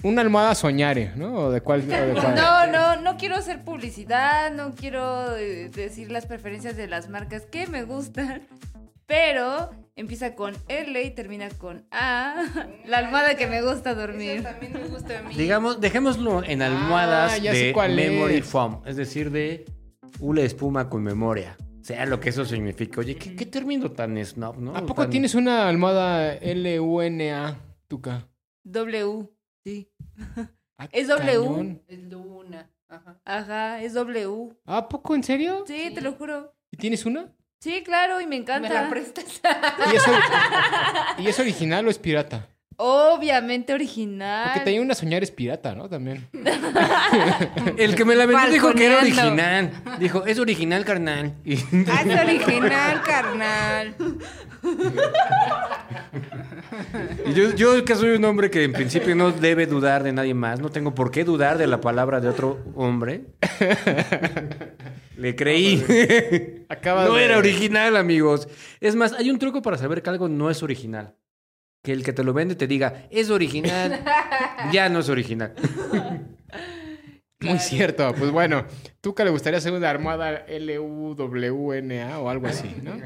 Una 0.05 0.23
almohada 0.23 0.55
soñare, 0.55 1.13
¿no? 1.17 1.35
¿O 1.35 1.51
de 1.51 1.61
cuál? 1.61 1.81
o 1.81 1.85
de 1.87 2.13
cuál? 2.13 2.35
No, 2.37 2.67
no, 2.69 3.01
no 3.01 3.17
quiero 3.17 3.35
hacer 3.37 3.65
publicidad, 3.65 4.53
no 4.53 4.75
quiero 4.75 5.37
eh, 5.37 5.69
decir 5.71 6.11
las 6.13 6.27
preferencias 6.27 6.77
de 6.77 6.87
las 6.87 7.09
marcas 7.09 7.47
que 7.47 7.67
me 7.67 7.83
gustan, 7.83 8.43
pero 9.07 9.71
empieza 9.97 10.37
con 10.37 10.55
L 10.69 11.03
y 11.03 11.11
termina 11.11 11.49
con 11.51 11.85
A, 11.91 12.37
la 12.87 12.99
almohada 12.99 13.37
que 13.37 13.49
me 13.49 13.61
gusta 13.61 13.95
dormir. 13.95 14.31
Eso 14.37 14.43
también 14.45 14.73
me 14.75 14.85
gusta 14.87 15.19
a 15.19 15.23
mí. 15.23 15.35
Digamos, 15.35 15.81
dejémoslo 15.81 16.45
en 16.45 16.63
almohadas 16.63 17.33
Ah, 17.33 17.53
de 17.53 17.73
memory 17.75 18.37
es. 18.37 18.47
foam, 18.47 18.81
es 18.87 18.95
decir, 18.97 19.33
de 19.33 19.65
hula 20.21 20.43
espuma 20.43 20.89
con 20.89 21.03
memoria. 21.03 21.57
Sea 21.83 22.07
lo 22.07 22.21
que 22.21 22.29
eso 22.29 22.45
signifique. 22.45 23.01
Oye, 23.01 23.17
¿qué, 23.17 23.35
qué 23.35 23.47
término 23.47 23.91
tan 23.91 24.23
snob, 24.25 24.59
no? 24.59 24.77
¿A 24.77 24.83
poco 24.87 25.03
Tan- 25.03 25.11
tienes 25.11 25.35
una 25.35 25.69
almohada 25.69 26.35
L-U-N-A, 26.35 27.57
Tuca? 27.89 28.29
W. 28.65 29.29
Ah, 30.79 30.89
Es 30.93 31.09
W. 31.09 31.27
cañón. 31.47 31.83
Es 31.89 31.99
luna. 32.05 32.71
Ajá. 32.89 33.21
Ajá, 33.25 33.83
es 33.83 33.95
W. 33.95 34.51
¿A 34.65 34.89
poco 34.89 35.15
en 35.15 35.23
serio? 35.25 35.65
Sí, 35.67 35.91
te 35.95 36.01
lo 36.01 36.13
juro. 36.13 36.55
¿Y 36.71 36.77
tienes 36.77 37.05
una? 37.05 37.33
Sí, 37.61 37.83
claro, 37.83 38.21
y 38.21 38.25
me 38.25 38.31
¿Me 38.31 38.37
encanta. 38.37 38.69
la 38.83 38.89
prestas? 38.89 39.25
¿Y 39.93 39.97
es, 39.97 40.03
ori- 40.07 41.15
¿Y 41.19 41.27
es 41.29 41.39
original 41.41 41.87
o 41.87 41.91
es 41.91 41.99
pirata? 41.99 42.49
Obviamente 42.81 43.75
original. 43.75 44.51
Porque 44.53 44.65
tenía 44.65 44.81
una 44.81 44.95
soñar 44.95 45.25
es 45.25 45.33
pirata, 45.33 45.75
¿no? 45.75 45.89
También. 45.89 46.29
El 47.77 47.97
que 47.97 48.05
me 48.05 48.15
la 48.15 48.25
vendió 48.25 48.51
dijo 48.53 48.73
que 48.73 48.87
era 48.87 48.99
original. 48.99 49.73
Dijo, 49.99 50.25
es 50.25 50.39
original, 50.39 50.85
carnal. 50.85 51.35
Y- 51.45 51.57
Ah, 51.91 52.03
es 52.07 52.21
original, 52.23 53.03
carnal. 53.03 53.95
Y 57.27 57.33
yo, 57.35 57.55
yo 57.55 57.85
que 57.85 57.95
soy 57.97 58.11
un 58.11 58.25
hombre 58.25 58.51
que 58.51 58.63
en 58.65 58.73
principio 58.73 59.15
no 59.17 59.33
debe 59.33 59.67
dudar 59.67 60.03
de 60.03 60.13
nadie 60.13 60.35
más, 60.35 60.61
no 60.61 60.69
tengo 60.71 60.95
por 60.95 61.11
qué 61.11 61.25
dudar 61.25 61.59
de 61.59 61.67
la 61.67 61.81
palabra 61.81 62.21
de 62.21 62.29
otro 62.29 62.61
hombre. 62.77 63.25
Le 65.17 65.35
creí. 65.35 66.65
Acaba 66.69 67.05
no 67.09 67.15
de- 67.15 67.25
era 67.25 67.39
original, 67.39 67.97
amigos. 67.97 68.47
Es 68.81 68.95
más, 68.95 69.13
hay 69.15 69.31
un 69.31 69.39
truco 69.41 69.63
para 69.63 69.77
saber 69.79 70.01
que 70.03 70.11
algo 70.11 70.29
no 70.29 70.49
es 70.51 70.63
original. 70.63 71.15
Que 71.83 71.93
el 71.93 72.05
que 72.05 72.13
te 72.13 72.25
lo 72.25 72.33
vende 72.33 72.55
te 72.55 72.67
diga, 72.67 73.07
es 73.11 73.31
original. 73.31 74.05
ya 74.73 74.89
no 74.89 75.01
es 75.01 75.09
original. 75.09 75.55
Muy 77.41 77.59
cierto. 77.59 78.13
Pues 78.19 78.31
bueno, 78.31 78.67
Tuca 79.01 79.25
le 79.25 79.31
gustaría 79.31 79.59
hacer 79.59 79.73
una 79.73 79.89
armada 79.89 80.45
L-U-W-N-A 80.49 82.19
o 82.19 82.29
algo 82.29 82.49
así, 82.49 82.75
¿no? 82.83 82.97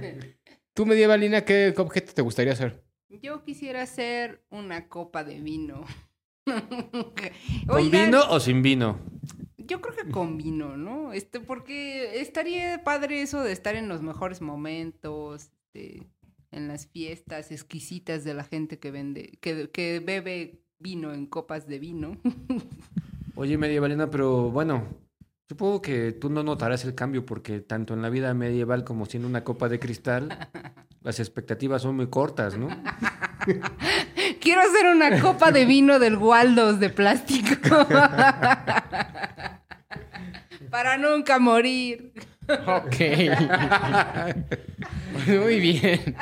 Tú, 0.72 0.86
medievalina, 0.86 1.44
¿qué 1.44 1.74
objeto 1.76 2.14
te 2.14 2.22
gustaría 2.22 2.54
hacer? 2.54 2.82
Yo 3.20 3.44
quisiera 3.44 3.82
hacer 3.82 4.42
una 4.48 4.88
copa 4.88 5.22
de 5.22 5.40
vino. 5.40 5.84
¿Con 6.44 7.76
Oigan, 7.76 8.06
vino 8.06 8.22
o 8.30 8.40
sin 8.40 8.62
vino? 8.62 8.98
Yo 9.58 9.80
creo 9.80 9.94
que 9.94 10.10
con 10.10 10.38
vino, 10.38 10.76
¿no? 10.78 11.12
Este, 11.12 11.38
porque 11.38 12.20
estaría 12.20 12.82
padre 12.84 13.22
eso 13.22 13.42
de 13.42 13.52
estar 13.52 13.76
en 13.76 13.88
los 13.88 14.02
mejores 14.02 14.40
momentos, 14.40 15.52
este, 15.74 16.08
en 16.52 16.68
las 16.68 16.86
fiestas 16.86 17.50
exquisitas 17.50 18.24
de 18.24 18.34
la 18.34 18.44
gente 18.44 18.78
que 18.78 18.90
vende, 18.90 19.38
que, 19.40 19.70
que 19.70 20.00
bebe 20.00 20.62
vino 20.78 21.12
en 21.12 21.26
copas 21.26 21.66
de 21.66 21.78
vino. 21.78 22.18
Oye, 23.34 23.56
medievalina, 23.56 24.10
pero 24.10 24.50
bueno, 24.50 24.86
supongo 25.48 25.80
que 25.80 26.12
tú 26.12 26.28
no 26.28 26.42
notarás 26.42 26.84
el 26.84 26.94
cambio 26.94 27.24
porque 27.24 27.60
tanto 27.60 27.94
en 27.94 28.02
la 28.02 28.10
vida 28.10 28.34
medieval 28.34 28.84
como 28.84 29.06
siendo 29.06 29.26
una 29.26 29.42
copa 29.42 29.68
de 29.68 29.80
cristal, 29.80 30.50
las 31.02 31.18
expectativas 31.18 31.82
son 31.82 31.96
muy 31.96 32.08
cortas, 32.08 32.58
¿no? 32.58 32.68
Quiero 34.40 34.60
hacer 34.60 34.86
una 34.94 35.20
copa 35.20 35.50
de 35.50 35.64
vino 35.64 35.98
del 35.98 36.16
Waldos 36.16 36.78
de 36.78 36.90
plástico. 36.90 37.86
Para 40.70 40.96
nunca 40.98 41.38
morir. 41.38 42.12
Ok. 42.48 42.96
Muy 45.26 45.60
bien. 45.60 46.16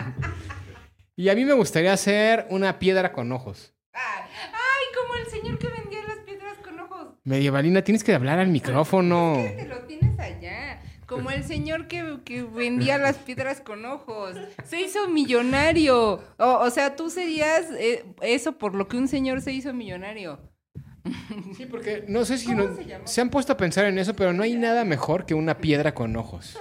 Y 1.17 1.29
a 1.29 1.35
mí 1.35 1.45
me 1.45 1.53
gustaría 1.53 1.93
hacer 1.93 2.47
una 2.51 2.79
piedra 2.79 3.13
con 3.13 3.31
ojos. 3.33 3.75
Ay, 3.93 4.87
como 4.95 5.15
el 5.17 5.27
señor 5.27 5.59
que 5.59 5.69
vendía 5.69 6.01
las 6.07 6.19
piedras 6.19 6.57
con 6.65 6.81
ojos. 6.81 7.09
Medievalina, 7.25 7.83
tienes 7.83 8.05
que 8.05 8.15
hablar 8.15 8.39
al 8.39 8.49
micrófono. 8.49 9.35
Te 9.35 9.67
lo 9.67 9.81
tienes 9.81 10.19
allá. 10.19 10.81
Como 11.07 11.31
el 11.31 11.43
señor 11.43 11.89
que, 11.89 12.21
que 12.25 12.43
vendía 12.45 12.97
las 12.97 13.17
piedras 13.17 13.61
con 13.61 13.85
ojos. 13.85 14.37
Se 14.65 14.81
hizo 14.81 15.09
millonario. 15.09 16.23
O, 16.39 16.47
o 16.61 16.71
sea, 16.71 16.95
tú 16.95 17.11
serías 17.11 17.67
eh, 17.79 18.05
eso 18.23 18.57
por 18.59 18.75
lo 18.75 18.87
que 18.87 18.97
un 18.97 19.09
señor 19.09 19.41
se 19.41 19.53
hizo 19.53 19.75
millonario. 19.75 20.41
Sí, 21.57 21.67
porque 21.67 22.05
no 22.09 22.25
sé 22.25 22.39
si 22.39 22.47
¿Cómo 22.47 22.65
no- 22.65 23.07
se 23.07 23.21
han 23.21 23.31
puesto 23.31 23.53
a 23.53 23.57
pensar 23.57 23.85
en 23.87 23.99
eso, 23.99 24.15
pero 24.15 24.33
no 24.33 24.43
hay 24.43 24.57
nada 24.57 24.85
mejor 24.85 25.27
que 25.27 25.35
una 25.35 25.59
piedra 25.59 25.95
con 25.95 26.17
ojos. 26.17 26.59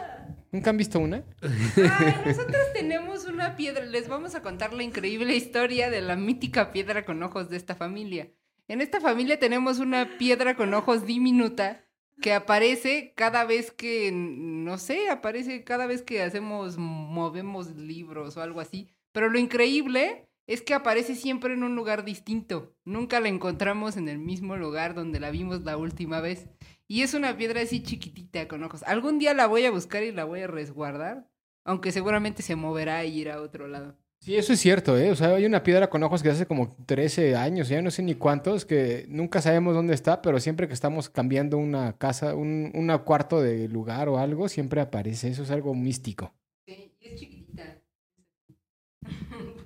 ¿Nunca 0.51 0.71
han 0.71 0.77
visto 0.77 0.99
una? 0.99 1.23
Nosotros 1.43 2.57
tenemos 2.73 3.25
una 3.25 3.55
piedra. 3.55 3.85
Les 3.85 4.07
vamos 4.07 4.33
a 4.35 4.41
contar 4.41 4.73
la 4.73 4.83
increíble 4.83 5.35
historia 5.35 5.89
de 5.89 6.01
la 6.01 6.15
mítica 6.15 6.71
piedra 6.71 7.05
con 7.05 7.21
ojos 7.21 7.49
de 7.49 7.57
esta 7.57 7.75
familia. 7.75 8.31
En 8.67 8.81
esta 8.81 8.99
familia 8.99 9.39
tenemos 9.39 9.79
una 9.79 10.17
piedra 10.17 10.55
con 10.55 10.73
ojos 10.73 11.05
diminuta 11.05 11.83
que 12.21 12.33
aparece 12.33 13.13
cada 13.15 13.45
vez 13.45 13.71
que, 13.71 14.11
no 14.11 14.77
sé, 14.77 15.09
aparece 15.09 15.63
cada 15.63 15.85
vez 15.85 16.01
que 16.01 16.21
hacemos, 16.21 16.77
movemos 16.77 17.75
libros 17.75 18.35
o 18.37 18.41
algo 18.41 18.59
así. 18.59 18.89
Pero 19.11 19.29
lo 19.29 19.39
increíble 19.39 20.28
es 20.49 20.63
que 20.63 20.73
aparece 20.73 21.13
siempre 21.13 21.53
en 21.53 21.63
un 21.63 21.75
lugar 21.75 22.03
distinto. 22.03 22.73
Nunca 22.83 23.19
la 23.19 23.29
encontramos 23.29 23.97
en 23.97 24.09
el 24.09 24.17
mismo 24.17 24.57
lugar 24.57 24.95
donde 24.95 25.19
la 25.19 25.29
vimos 25.29 25.61
la 25.61 25.77
última 25.77 26.21
vez. 26.21 26.47
Y 26.87 27.03
es 27.03 27.13
una 27.13 27.37
piedra 27.37 27.61
así 27.61 27.83
chiquitita 27.83 28.47
con 28.47 28.63
ojos. 28.63 28.81
Algún 28.81 29.19
día 29.19 29.35
la 29.35 29.45
voy 29.45 29.65
a 29.65 29.71
buscar 29.71 30.01
y 30.01 30.11
la 30.11 30.23
voy 30.23 30.41
a 30.41 30.47
resguardar. 30.47 31.29
Aunque 31.65 31.91
seguramente 31.91 32.41
se 32.41 32.55
moverá 32.55 33.05
y 33.05 33.19
irá 33.19 33.35
a 33.35 33.41
otro 33.41 33.67
lado. 33.67 33.95
Sí, 34.21 34.37
eso 34.37 34.51
es 34.53 34.59
cierto, 34.59 34.97
¿eh? 34.97 35.11
O 35.11 35.15
sea, 35.15 35.35
hay 35.35 35.45
una 35.45 35.61
piedra 35.61 35.87
con 35.87 36.01
ojos 36.01 36.23
que 36.23 36.29
hace 36.29 36.47
como 36.47 36.75
13 36.87 37.35
años, 37.35 37.69
ya 37.69 37.79
no 37.83 37.91
sé 37.91 38.01
ni 38.01 38.15
cuántos, 38.15 38.65
que 38.65 39.05
nunca 39.07 39.41
sabemos 39.41 39.75
dónde 39.75 39.93
está, 39.93 40.23
pero 40.23 40.39
siempre 40.39 40.67
que 40.67 40.73
estamos 40.73 41.09
cambiando 41.09 41.59
una 41.59 41.95
casa, 41.95 42.33
un 42.33 42.71
una 42.73 42.97
cuarto 42.97 43.39
de 43.39 43.67
lugar 43.67 44.09
o 44.09 44.17
algo, 44.17 44.49
siempre 44.49 44.81
aparece. 44.81 45.29
Eso 45.29 45.43
es 45.43 45.51
algo 45.51 45.75
místico. 45.75 46.33
Sí, 46.65 46.91
es 46.99 47.19
chiquitita. 47.19 47.38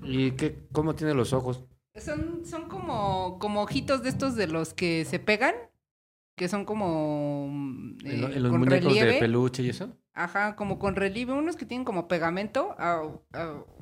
¿Y 0.05 0.31
qué, 0.31 0.67
cómo 0.72 0.95
tiene 0.95 1.13
los 1.13 1.33
ojos? 1.33 1.63
Son, 1.95 2.45
son 2.45 2.67
como, 2.67 3.38
como 3.39 3.62
ojitos 3.62 4.01
de 4.03 4.10
estos 4.10 4.36
de 4.36 4.48
los 4.48 4.74
que 4.74 5.05
se 5.05 5.19
pegan. 5.19 5.53
Que 6.36 6.48
son 6.48 6.65
como. 6.65 7.48
mm, 7.51 7.98
¿En, 8.05 8.22
lo- 8.22 8.27
eh, 8.29 8.33
en 8.38 8.43
los 8.43 8.51
con 8.51 8.60
muñecos 8.62 8.86
relieve. 8.86 9.13
de 9.13 9.19
peluche 9.19 9.62
y 9.63 9.69
eso? 9.69 9.95
Ajá, 10.13 10.55
como 10.55 10.79
con 10.79 10.95
relieve. 10.95 11.33
Unos 11.33 11.55
que 11.55 11.65
tienen 11.65 11.86
como 11.86 12.07
pegamento. 12.07 12.75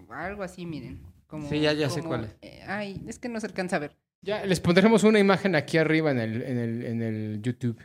algo 0.10 0.44
así, 0.44 0.66
miren. 0.66 1.01
Como, 1.28 1.48
Sí, 1.48 1.62
ya- 1.62 1.72
ya 1.74 1.90
sé 1.90 2.00
como- 2.01 2.10
cuál 2.10 2.25
es. 2.25 2.36
eh, 2.42 2.62
ay, 2.68 3.01
es 3.08 3.20
que 3.20 3.30
no 3.30 3.40
se 3.40 3.48
alcanza 3.48 3.78
a 3.78 3.80
ver. 3.80 3.96
Ya, 4.22 4.46
les 4.46 4.60
pondremos 4.60 5.04
una 5.06 5.18
imagen 5.20 5.56
aquí 5.56 5.78
arriba 5.78 6.12
en 6.12 6.20
el, 6.20 6.42
en 6.44 6.58
el, 6.58 6.86
en 6.86 7.01
el 7.01 7.42
YouTube. 7.42 7.80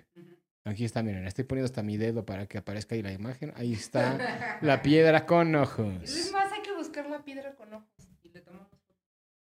Aquí 0.65 0.85
está, 0.85 1.03
miren, 1.05 1.25
estoy 1.29 1.45
poniendo 1.45 1.67
hasta 1.67 1.83
mi 1.85 1.97
dedo 1.97 2.27
para 2.27 2.47
que 2.47 2.59
aparezca 2.59 2.97
ahí 2.97 3.03
la 3.03 3.13
imagen. 3.13 3.53
Ahí 3.57 3.73
está 3.73 4.19
la 4.63 4.83
piedra 4.83 5.25
con 5.27 5.55
Es 5.55 5.61
ojos. 5.63 6.33
más, 6.33 6.53
hay 6.53 6.63
que 6.63 6.75
buscar 6.75 7.09
la 7.09 7.23
piedra 7.25 7.55
con 7.55 7.73
ojos. 7.73 7.89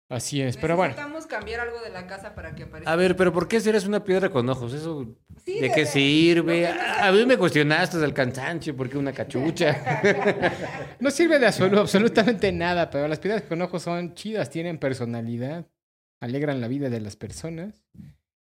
Así 0.10 0.42
es, 0.42 0.58
pero 0.58 0.76
bueno. 0.76 0.94
Necesitamos 0.96 1.28
cambiar 1.28 1.60
algo 1.60 1.80
de 1.82 1.92
la 1.92 2.08
casa 2.08 2.34
para 2.34 2.56
que 2.56 2.64
aparezca. 2.64 2.92
A 2.92 2.96
ver, 2.96 3.16
pero 3.16 3.32
¿por 3.32 3.48
qué 3.48 3.58
eres 3.58 3.86
una 3.86 4.04
piedra 4.04 4.30
con 4.32 4.50
ojos? 4.50 4.74
¿Eso 4.74 5.16
Sí, 5.46 5.60
de 5.60 5.72
qué 5.72 5.86
sirve? 5.86 6.64
No 6.64 6.82
A 6.82 7.08
a 7.08 7.12
mí 7.12 7.26
me 7.28 7.38
cuestionaste 7.38 8.00
del 8.00 8.12
cansancio, 8.14 8.76
¿por 8.76 8.90
qué 8.90 8.98
una 8.98 9.14
cachucha? 9.14 9.78
No 11.00 11.12
sirve 11.12 11.38
de 11.40 11.48
absolu- 11.48 11.78
absolutamente 11.80 12.52
nada, 12.52 12.90
pero 12.90 13.08
las 13.08 13.20
piedras 13.20 13.44
con 13.44 13.62
ojos 13.62 13.84
son 13.84 14.16
chidas, 14.16 14.50
tienen 14.50 14.80
personalidad, 14.80 15.68
alegran 16.20 16.60
la 16.60 16.68
vida 16.68 16.90
de 16.90 17.00
las 17.00 17.16
personas 17.16 17.86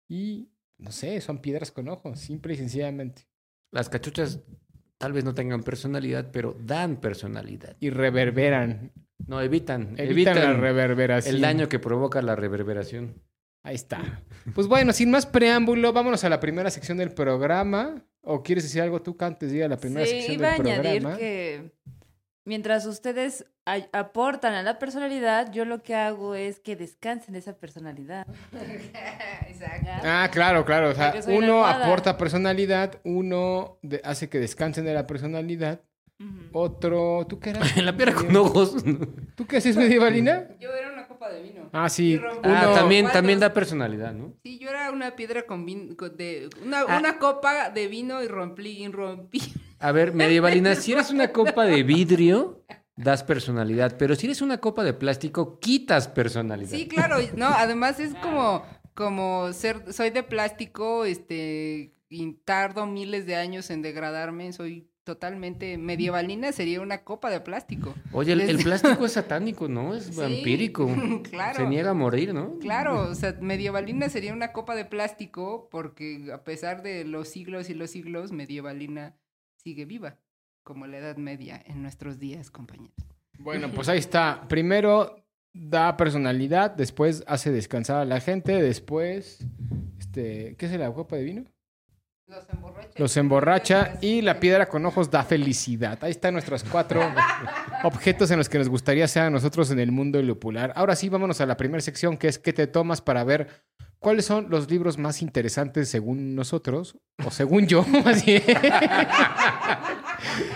y, 0.09 0.49
no 0.79 0.91
sé, 0.91 1.21
son 1.21 1.37
piedras 1.39 1.71
con 1.71 1.87
ojos, 1.89 2.19
simple 2.19 2.55
y 2.55 2.57
sencillamente. 2.57 3.27
Las 3.71 3.87
cachuchas 3.87 4.39
tal 4.97 5.13
vez 5.13 5.23
no 5.23 5.33
tengan 5.35 5.63
personalidad, 5.63 6.29
pero 6.31 6.57
dan 6.59 6.97
personalidad. 6.97 7.77
Y 7.79 7.89
reverberan, 7.91 8.91
No, 9.27 9.41
evitan, 9.41 9.95
evitan, 9.97 10.07
evitan, 10.07 10.35
la 10.35 10.53
reverberación. 10.53 11.35
el 11.35 11.41
daño 11.41 11.69
que 11.69 11.79
provoca 11.79 12.21
la 12.21 12.35
reverberación. 12.35 13.21
Ahí 13.63 13.75
está. 13.75 14.23
Pues 14.55 14.67
bueno, 14.67 14.91
sin 14.91 15.11
más 15.11 15.25
preámbulo, 15.25 15.93
vámonos 15.93 16.23
a 16.23 16.29
la 16.29 16.39
primera 16.39 16.71
sección 16.71 16.97
del 16.97 17.11
programa. 17.11 18.03
¿O 18.21 18.43
quieres 18.43 18.63
decir 18.63 18.81
algo 18.81 19.01
tú, 19.01 19.15
antes 19.19 19.51
de 19.51 19.57
ir 19.57 19.63
a 19.63 19.67
la 19.67 19.77
primera 19.77 20.05
sí, 20.05 20.11
sección 20.11 20.35
iba 20.35 20.47
a 20.47 20.51
del 20.51 20.61
añadir 20.61 21.01
programa? 21.01 21.17
que 21.17 21.71
mientras 22.45 22.85
ustedes 22.85 23.45
aportan 23.65 24.53
a 24.53 24.63
la 24.63 24.79
personalidad, 24.79 25.51
yo 25.51 25.65
lo 25.65 25.83
que 25.83 25.95
hago 25.95 26.35
es 26.35 26.59
que 26.59 26.75
descansen 26.75 27.33
de 27.33 27.39
esa 27.39 27.57
personalidad. 27.57 28.27
Ah, 30.03 30.27
claro, 30.31 30.65
claro. 30.65 30.89
O 30.89 30.95
sea, 30.95 31.13
uno 31.27 31.65
aporta 31.67 32.17
personalidad, 32.17 32.99
uno 33.03 33.77
hace 34.03 34.27
que 34.27 34.39
descansen 34.39 34.85
de 34.85 34.93
la 34.95 35.05
personalidad. 35.05 35.81
Otro... 36.53 37.25
¿Tú 37.27 37.39
qué 37.39 37.51
eras? 37.51 37.77
La 37.83 37.95
piedra 37.95 38.13
con 38.13 38.35
ojos. 38.35 38.75
¿Tú 39.35 39.45
qué 39.47 39.57
haces, 39.57 39.77
medievalina? 39.77 40.47
Yo 40.59 40.69
era 40.73 40.91
una 40.91 41.07
copa 41.07 41.29
de 41.29 41.41
vino. 41.41 41.69
Ah, 41.71 41.89
sí. 41.89 42.15
Uno... 42.17 42.41
Ah, 42.43 42.73
también, 42.75 43.07
también 43.11 43.39
da 43.39 43.53
personalidad, 43.53 44.13
¿no? 44.13 44.33
Sí, 44.43 44.59
yo 44.59 44.69
era 44.69 44.91
una 44.91 45.15
piedra 45.15 45.45
con 45.45 45.65
vino, 45.65 45.95
de 45.95 46.49
una, 46.63 46.81
Ah. 46.81 46.99
una 46.99 47.17
copa 47.17 47.69
de 47.69 47.87
vino 47.87 48.21
y 48.23 48.27
rompí, 48.27 48.83
y 48.83 48.87
rompí. 48.87 49.41
A 49.79 49.91
ver, 49.91 50.13
medievalina, 50.13 50.75
si 50.75 50.93
eres 50.93 51.11
una 51.11 51.31
copa 51.31 51.65
de 51.65 51.83
vidrio, 51.83 52.63
das 52.95 53.23
personalidad. 53.23 53.95
Pero 53.97 54.15
si 54.15 54.27
eres 54.27 54.41
una 54.41 54.59
copa 54.59 54.83
de 54.83 54.93
plástico, 54.93 55.59
quitas 55.59 56.07
personalidad. 56.07 56.71
Sí, 56.71 56.87
claro, 56.87 57.17
no, 57.35 57.47
además 57.47 57.99
es 57.99 58.13
como, 58.15 58.63
como 58.93 59.53
ser, 59.53 59.93
soy 59.93 60.09
de 60.09 60.23
plástico, 60.23 61.05
este, 61.05 61.93
y 62.09 62.33
tardo 62.43 62.85
miles 62.85 63.25
de 63.25 63.35
años 63.37 63.69
en 63.69 63.81
degradarme, 63.81 64.51
soy 64.51 64.90
totalmente 65.03 65.77
medievalina, 65.77 66.51
sería 66.51 66.81
una 66.81 67.03
copa 67.03 67.29
de 67.29 67.41
plástico. 67.41 67.95
Oye, 68.11 68.33
el, 68.33 68.57
plástico 68.63 69.05
es 69.05 69.11
satánico, 69.13 69.67
¿no? 69.67 69.95
Es 69.95 70.05
Sí, 70.05 70.19
vampírico. 70.19 70.89
claro. 71.29 71.57
Se 71.57 71.67
niega 71.67 71.91
a 71.91 71.93
morir, 71.93 72.33
¿no? 72.33 72.57
Claro, 72.59 73.09
o 73.09 73.15
sea, 73.15 73.35
medievalina 73.41 74.09
sería 74.09 74.33
una 74.33 74.51
copa 74.51 74.75
de 74.75 74.85
plástico 74.85 75.67
porque 75.71 76.29
a 76.33 76.43
pesar 76.43 76.83
de 76.83 77.05
los 77.05 77.29
siglos 77.29 77.69
y 77.69 77.73
los 77.73 77.89
siglos, 77.89 78.31
medievalina 78.31 79.15
sigue 79.55 79.85
viva, 79.85 80.17
como 80.63 80.87
la 80.87 80.97
Edad 80.97 81.17
Media 81.17 81.61
en 81.65 81.81
nuestros 81.81 82.19
días, 82.19 82.51
compañeros. 82.51 82.95
Bueno, 83.39 83.71
pues 83.71 83.89
ahí 83.89 83.99
está. 83.99 84.47
Primero 84.47 85.15
da 85.53 85.97
personalidad, 85.97 86.71
después 86.71 87.23
hace 87.27 87.51
descansar 87.51 87.97
a 87.97 88.05
la 88.05 88.19
gente, 88.19 88.61
después... 88.61 89.45
Este, 89.99 90.55
¿Qué 90.57 90.65
es 90.65 90.71
la 90.73 90.91
copa 90.91 91.15
de 91.15 91.23
vino? 91.23 91.45
Los 92.31 92.49
emborracha. 92.49 92.89
Los 92.95 93.17
emborracha 93.17 93.93
y 93.99 94.21
la 94.21 94.39
piedra 94.39 94.65
con 94.67 94.85
ojos 94.85 95.11
da 95.11 95.21
felicidad. 95.23 96.01
Ahí 96.01 96.11
están 96.11 96.33
nuestros 96.33 96.63
cuatro 96.63 97.01
objetos 97.83 98.31
en 98.31 98.37
los 98.37 98.47
que 98.47 98.57
nos 98.57 98.69
gustaría 98.69 99.05
ser 99.09 99.23
a 99.23 99.29
nosotros 99.29 99.69
en 99.71 99.79
el 99.79 99.91
mundo 99.91 100.21
lupular. 100.21 100.71
Ahora 100.77 100.95
sí, 100.95 101.09
vámonos 101.09 101.41
a 101.41 101.45
la 101.45 101.57
primera 101.57 101.81
sección 101.81 102.15
que 102.15 102.29
es 102.29 102.39
¿qué 102.39 102.53
te 102.53 102.67
tomas 102.67 103.01
para 103.01 103.25
ver 103.25 103.49
cuáles 103.99 104.25
son 104.25 104.49
los 104.49 104.71
libros 104.71 104.97
más 104.97 105.21
interesantes 105.21 105.89
según 105.89 106.33
nosotros? 106.33 106.97
O 107.25 107.31
según 107.31 107.67
yo, 107.67 107.83
más 108.05 108.25
bien. 108.25 108.43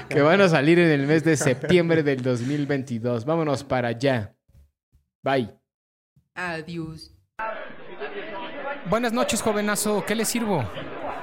que 0.08 0.22
van 0.22 0.40
a 0.40 0.48
salir 0.48 0.80
en 0.80 0.92
el 0.92 1.06
mes 1.06 1.26
de 1.26 1.36
septiembre 1.36 2.04
del 2.04 2.22
2022. 2.22 3.26
Vámonos 3.26 3.66
para 3.66 3.90
allá. 3.90 4.34
Bye. 5.22 5.54
Adiós. 6.36 7.12
Buenas 8.90 9.12
noches, 9.12 9.42
jovenazo. 9.42 10.06
¿Qué 10.06 10.16
le 10.16 10.24
sirvo? 10.24 10.64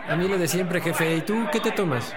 A 0.08 0.16
mí 0.16 0.26
lo 0.28 0.36
de 0.36 0.48
siempre, 0.48 0.80
jefe. 0.80 1.16
¿Y 1.16 1.20
tú 1.22 1.46
qué 1.52 1.60
te 1.60 1.70
tomas? 1.70 2.12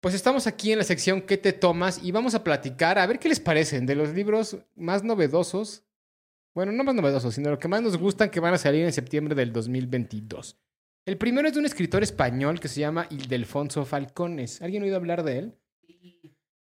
Pues 0.00 0.14
estamos 0.14 0.46
aquí 0.46 0.72
en 0.72 0.78
la 0.78 0.84
sección 0.84 1.20
¿Qué 1.20 1.36
te 1.36 1.52
tomas? 1.52 2.02
Y 2.02 2.10
vamos 2.12 2.34
a 2.34 2.42
platicar, 2.42 2.98
a 2.98 3.06
ver 3.06 3.18
qué 3.18 3.28
les 3.28 3.40
parecen 3.40 3.84
de 3.86 3.96
los 3.96 4.10
libros 4.10 4.56
más 4.76 5.02
novedosos. 5.02 5.84
Bueno, 6.54 6.72
no 6.72 6.84
más 6.84 6.94
novedosos, 6.94 7.34
sino 7.34 7.50
lo 7.50 7.58
que 7.58 7.68
más 7.68 7.82
nos 7.82 7.96
gustan 7.96 8.30
que 8.30 8.40
van 8.40 8.54
a 8.54 8.58
salir 8.58 8.84
en 8.84 8.92
septiembre 8.92 9.34
del 9.34 9.52
2022. 9.52 10.58
El 11.06 11.18
primero 11.18 11.48
es 11.48 11.54
de 11.54 11.60
un 11.60 11.66
escritor 11.66 12.02
español 12.02 12.60
que 12.60 12.68
se 12.68 12.80
llama 12.80 13.06
Ildefonso 13.10 13.84
Falcones. 13.84 14.62
¿Alguien 14.62 14.82
ha 14.82 14.86
oído 14.86 14.96
hablar 14.96 15.22
de 15.22 15.38
él? 15.38 15.54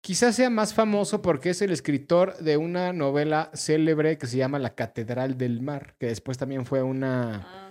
Quizás 0.01 0.37
sea 0.37 0.51
más 0.51 0.75
famoso 0.75 1.23
porque 1.23 1.51
es 1.51 1.63
el 1.63 1.73
escritor 1.73 2.37
de 2.37 2.59
una 2.59 2.93
novela 2.93 3.51
célebre 3.55 4.19
que 4.19 4.27
se 4.27 4.37
llama 4.37 4.59
La 4.59 4.75
Catedral 4.75 5.39
del 5.39 5.63
Mar, 5.63 5.97
que 5.99 6.07
después 6.07 6.37
también 6.37 6.67
fue 6.67 6.83
una, 6.83 7.47
Ah. 7.47 7.64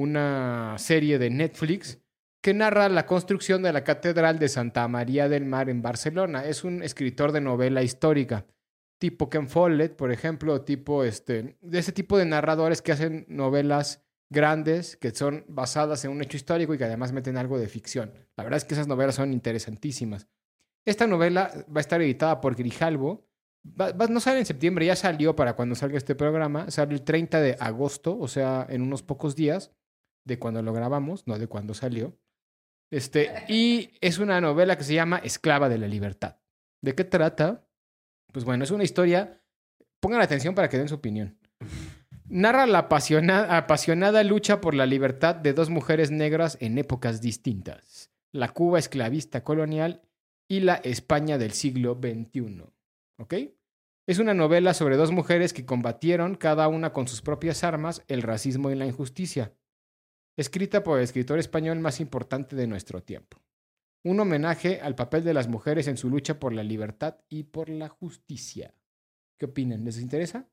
Una 0.00 0.76
serie 0.78 1.18
de 1.18 1.30
Netflix 1.30 1.98
que 2.40 2.54
narra 2.54 2.88
la 2.88 3.04
construcción 3.06 3.62
de 3.62 3.72
la 3.72 3.82
Catedral 3.84 4.38
de 4.38 4.48
Santa 4.48 4.86
María 4.88 5.28
del 5.28 5.44
Mar 5.44 5.68
en 5.68 5.82
Barcelona. 5.82 6.44
Es 6.44 6.62
un 6.64 6.82
escritor 6.82 7.32
de 7.32 7.40
novela 7.40 7.82
histórica, 7.82 8.46
tipo 8.98 9.28
Ken 9.28 9.48
Follett, 9.48 9.96
por 9.96 10.12
ejemplo, 10.12 10.62
tipo 10.62 11.02
este, 11.04 11.56
de 11.60 11.78
ese 11.78 11.92
tipo 11.92 12.16
de 12.16 12.26
narradores 12.26 12.80
que 12.80 12.92
hacen 12.92 13.26
novelas 13.28 14.04
grandes 14.30 14.96
que 14.96 15.10
son 15.10 15.44
basadas 15.48 16.04
en 16.04 16.10
un 16.12 16.22
hecho 16.22 16.36
histórico 16.36 16.74
y 16.74 16.78
que 16.78 16.84
además 16.84 17.12
meten 17.12 17.36
algo 17.36 17.58
de 17.58 17.66
ficción. 17.66 18.12
La 18.36 18.44
verdad 18.44 18.58
es 18.58 18.64
que 18.64 18.74
esas 18.74 18.86
novelas 18.86 19.14
son 19.16 19.32
interesantísimas. 19.32 20.28
Esta 20.84 21.06
novela 21.06 21.50
va 21.74 21.78
a 21.78 21.80
estar 21.80 22.00
editada 22.00 22.40
por 22.40 22.54
Grijalbo. 22.54 23.26
Va- 23.78 23.92
va- 23.92 24.06
no 24.06 24.20
sale 24.20 24.38
en 24.38 24.46
septiembre, 24.46 24.86
ya 24.86 24.96
salió 24.96 25.34
para 25.34 25.54
cuando 25.56 25.74
salga 25.74 25.98
este 25.98 26.14
programa. 26.14 26.70
Sale 26.70 26.94
el 26.94 27.02
30 27.02 27.40
de 27.40 27.56
agosto, 27.58 28.16
o 28.18 28.28
sea, 28.28 28.64
en 28.70 28.82
unos 28.82 29.02
pocos 29.02 29.34
días 29.34 29.72
de 30.28 30.38
cuando 30.38 30.62
lo 30.62 30.72
grabamos, 30.72 31.26
no 31.26 31.38
de 31.38 31.48
cuando 31.48 31.74
salió. 31.74 32.16
Este, 32.92 33.44
y 33.48 33.90
es 34.00 34.18
una 34.18 34.40
novela 34.40 34.76
que 34.76 34.84
se 34.84 34.94
llama 34.94 35.18
Esclava 35.18 35.68
de 35.68 35.78
la 35.78 35.88
Libertad. 35.88 36.36
¿De 36.82 36.94
qué 36.94 37.04
trata? 37.04 37.66
Pues 38.32 38.44
bueno, 38.44 38.62
es 38.62 38.70
una 38.70 38.84
historia. 38.84 39.42
Pongan 40.00 40.20
atención 40.20 40.54
para 40.54 40.68
que 40.68 40.78
den 40.78 40.88
su 40.88 40.96
opinión. 40.96 41.38
Narra 42.28 42.66
la 42.66 42.80
apasionada, 42.80 43.56
apasionada 43.56 44.22
lucha 44.22 44.60
por 44.60 44.74
la 44.74 44.84
libertad 44.84 45.34
de 45.34 45.54
dos 45.54 45.70
mujeres 45.70 46.10
negras 46.10 46.58
en 46.60 46.76
épocas 46.76 47.22
distintas: 47.22 48.10
la 48.30 48.50
Cuba 48.50 48.78
esclavista 48.78 49.42
colonial 49.42 50.02
y 50.46 50.60
la 50.60 50.74
España 50.74 51.38
del 51.38 51.52
siglo 51.52 51.98
XXI. 52.00 52.64
¿Ok? 53.18 53.34
Es 54.06 54.18
una 54.18 54.34
novela 54.34 54.74
sobre 54.74 54.96
dos 54.96 55.10
mujeres 55.10 55.52
que 55.52 55.66
combatieron, 55.66 56.34
cada 56.34 56.68
una 56.68 56.92
con 56.92 57.08
sus 57.08 57.22
propias 57.22 57.64
armas, 57.64 58.02
el 58.08 58.22
racismo 58.22 58.70
y 58.70 58.74
la 58.74 58.86
injusticia 58.86 59.57
escrita 60.38 60.82
por 60.84 60.96
el 60.98 61.04
escritor 61.04 61.38
español 61.40 61.80
más 61.80 62.00
importante 62.00 62.56
de 62.56 62.66
nuestro 62.68 63.02
tiempo. 63.02 63.42
Un 64.04 64.20
homenaje 64.20 64.80
al 64.80 64.94
papel 64.94 65.24
de 65.24 65.34
las 65.34 65.48
mujeres 65.48 65.88
en 65.88 65.96
su 65.96 66.08
lucha 66.08 66.38
por 66.38 66.52
la 66.52 66.62
libertad 66.62 67.16
y 67.28 67.42
por 67.42 67.68
la 67.68 67.88
justicia. 67.88 68.72
¿Qué 69.36 69.46
opinan? 69.46 69.84
¿Les 69.84 70.00
interesa? 70.00 70.48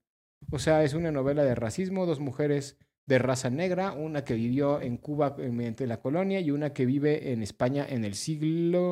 O 0.52 0.58
sea, 0.58 0.84
es 0.84 0.96
una 0.96 1.12
novela 1.12 1.44
de 1.44 1.54
racismo, 1.54 2.08
dos 2.08 2.20
mujeres 2.20 2.80
de 3.06 3.20
raza 3.20 3.52
negra, 3.52 3.92
una 3.94 4.24
que 4.24 4.34
vivió 4.34 4.82
en 4.82 4.98
Cuba 4.98 5.36
mediante 5.38 5.86
la 5.86 6.02
colonia 6.02 6.40
y 6.40 6.50
una 6.50 6.74
que 6.74 6.88
vive 6.88 7.32
en 7.32 7.44
España 7.44 7.86
en 7.88 8.04
el 8.06 8.16
siglo 8.16 8.88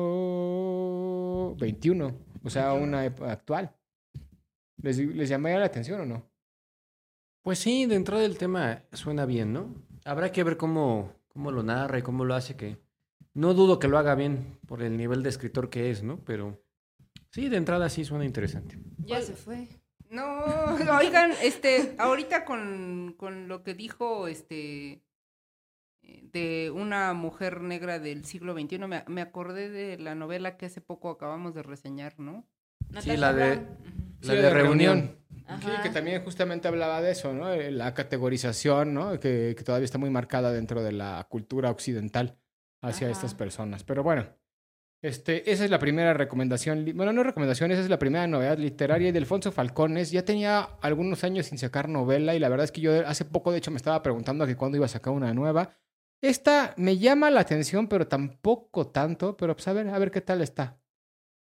XXI, 1.58 2.14
o 2.44 2.50
sea, 2.50 2.72
una 2.74 3.04
época 3.04 3.32
actual. 3.32 3.74
¿Les, 4.80 4.98
les 4.98 5.28
llamaría 5.28 5.58
la 5.58 5.66
atención 5.66 6.02
o 6.02 6.06
no? 6.06 6.30
Pues 7.42 7.58
sí, 7.58 7.86
dentro 7.86 8.20
del 8.20 8.38
tema 8.38 8.84
suena 8.92 9.26
bien, 9.26 9.52
¿no? 9.52 9.74
Habrá 10.04 10.32
que 10.32 10.44
ver 10.44 10.56
cómo, 10.56 11.12
cómo 11.28 11.50
lo 11.50 11.62
narra 11.62 11.98
y 11.98 12.02
cómo 12.02 12.24
lo 12.24 12.34
hace, 12.34 12.56
que 12.56 12.78
no 13.32 13.54
dudo 13.54 13.78
que 13.78 13.88
lo 13.88 13.98
haga 13.98 14.14
bien 14.14 14.58
por 14.66 14.82
el 14.82 14.96
nivel 14.96 15.22
de 15.22 15.30
escritor 15.30 15.70
que 15.70 15.90
es, 15.90 16.02
¿no? 16.02 16.18
Pero 16.24 16.62
sí, 17.30 17.48
de 17.48 17.56
entrada 17.56 17.88
sí 17.88 18.04
suena 18.04 18.24
interesante. 18.24 18.78
Ya 18.98 19.20
se 19.20 19.34
fue. 19.34 19.68
No, 20.10 20.44
oigan, 20.98 21.32
este, 21.42 21.94
ahorita 21.98 22.44
con, 22.44 23.14
con 23.16 23.48
lo 23.48 23.62
que 23.64 23.74
dijo, 23.74 24.28
este, 24.28 25.02
de 26.02 26.70
una 26.74 27.12
mujer 27.14 27.62
negra 27.62 27.98
del 27.98 28.24
siglo 28.24 28.52
XXI, 28.52 28.78
me, 28.80 29.04
me 29.08 29.20
acordé 29.20 29.70
de 29.70 29.98
la 29.98 30.14
novela 30.14 30.56
que 30.56 30.66
hace 30.66 30.80
poco 30.80 31.10
acabamos 31.10 31.54
de 31.54 31.62
reseñar, 31.62 32.18
¿no? 32.20 32.46
Sí, 33.00 33.16
la 33.16 33.32
de, 33.32 33.56
la 33.56 33.66
Sí, 34.20 34.36
de 34.36 34.50
reunión. 34.50 35.18
Sí, 35.60 35.68
que 35.82 35.90
también 35.90 36.22
justamente 36.24 36.68
hablaba 36.68 37.02
de 37.02 37.10
eso, 37.10 37.32
¿no? 37.34 37.52
Eh, 37.52 37.70
La 37.70 37.92
categorización, 37.94 38.94
¿no? 38.94 39.20
Que, 39.20 39.54
que 39.56 39.64
todavía 39.64 39.84
está 39.84 39.98
muy 39.98 40.10
marcada 40.10 40.52
dentro 40.52 40.82
de 40.82 40.92
la 40.92 41.26
cultura 41.28 41.70
occidental 41.70 42.38
hacia 42.82 43.08
Ajá. 43.08 43.12
estas 43.12 43.34
personas. 43.34 43.84
Pero 43.84 44.02
bueno, 44.02 44.26
este, 45.02 45.50
esa 45.52 45.64
es 45.64 45.70
la 45.70 45.78
primera 45.78 46.14
recomendación. 46.14 46.86
Bueno, 46.94 47.12
no 47.12 47.22
recomendación, 47.22 47.70
esa 47.70 47.82
es 47.82 47.90
la 47.90 47.98
primera 47.98 48.26
novedad 48.26 48.56
literaria. 48.56 49.12
De 49.12 49.18
Alfonso 49.18 49.52
Falcones 49.52 50.10
ya 50.10 50.24
tenía 50.24 50.60
algunos 50.80 51.24
años 51.24 51.46
sin 51.46 51.58
sacar 51.58 51.90
novela 51.90 52.34
y 52.34 52.38
la 52.38 52.48
verdad 52.48 52.64
es 52.64 52.72
que 52.72 52.80
yo 52.80 53.06
hace 53.06 53.26
poco, 53.26 53.52
de 53.52 53.58
hecho, 53.58 53.70
me 53.70 53.76
estaba 53.76 54.02
preguntando 54.02 54.46
que 54.46 54.56
cuándo 54.56 54.76
iba 54.78 54.86
a 54.86 54.88
sacar 54.88 55.12
una 55.12 55.34
nueva. 55.34 55.76
Esta 56.22 56.72
me 56.78 56.96
llama 56.96 57.30
la 57.30 57.40
atención, 57.40 57.86
pero 57.86 58.08
tampoco 58.08 58.86
tanto. 58.88 59.36
Pero 59.36 59.54
pues 59.54 59.68
a 59.68 59.74
ver, 59.74 59.88
a 59.90 59.98
ver 59.98 60.10
qué 60.10 60.22
tal 60.22 60.40
está. 60.40 60.80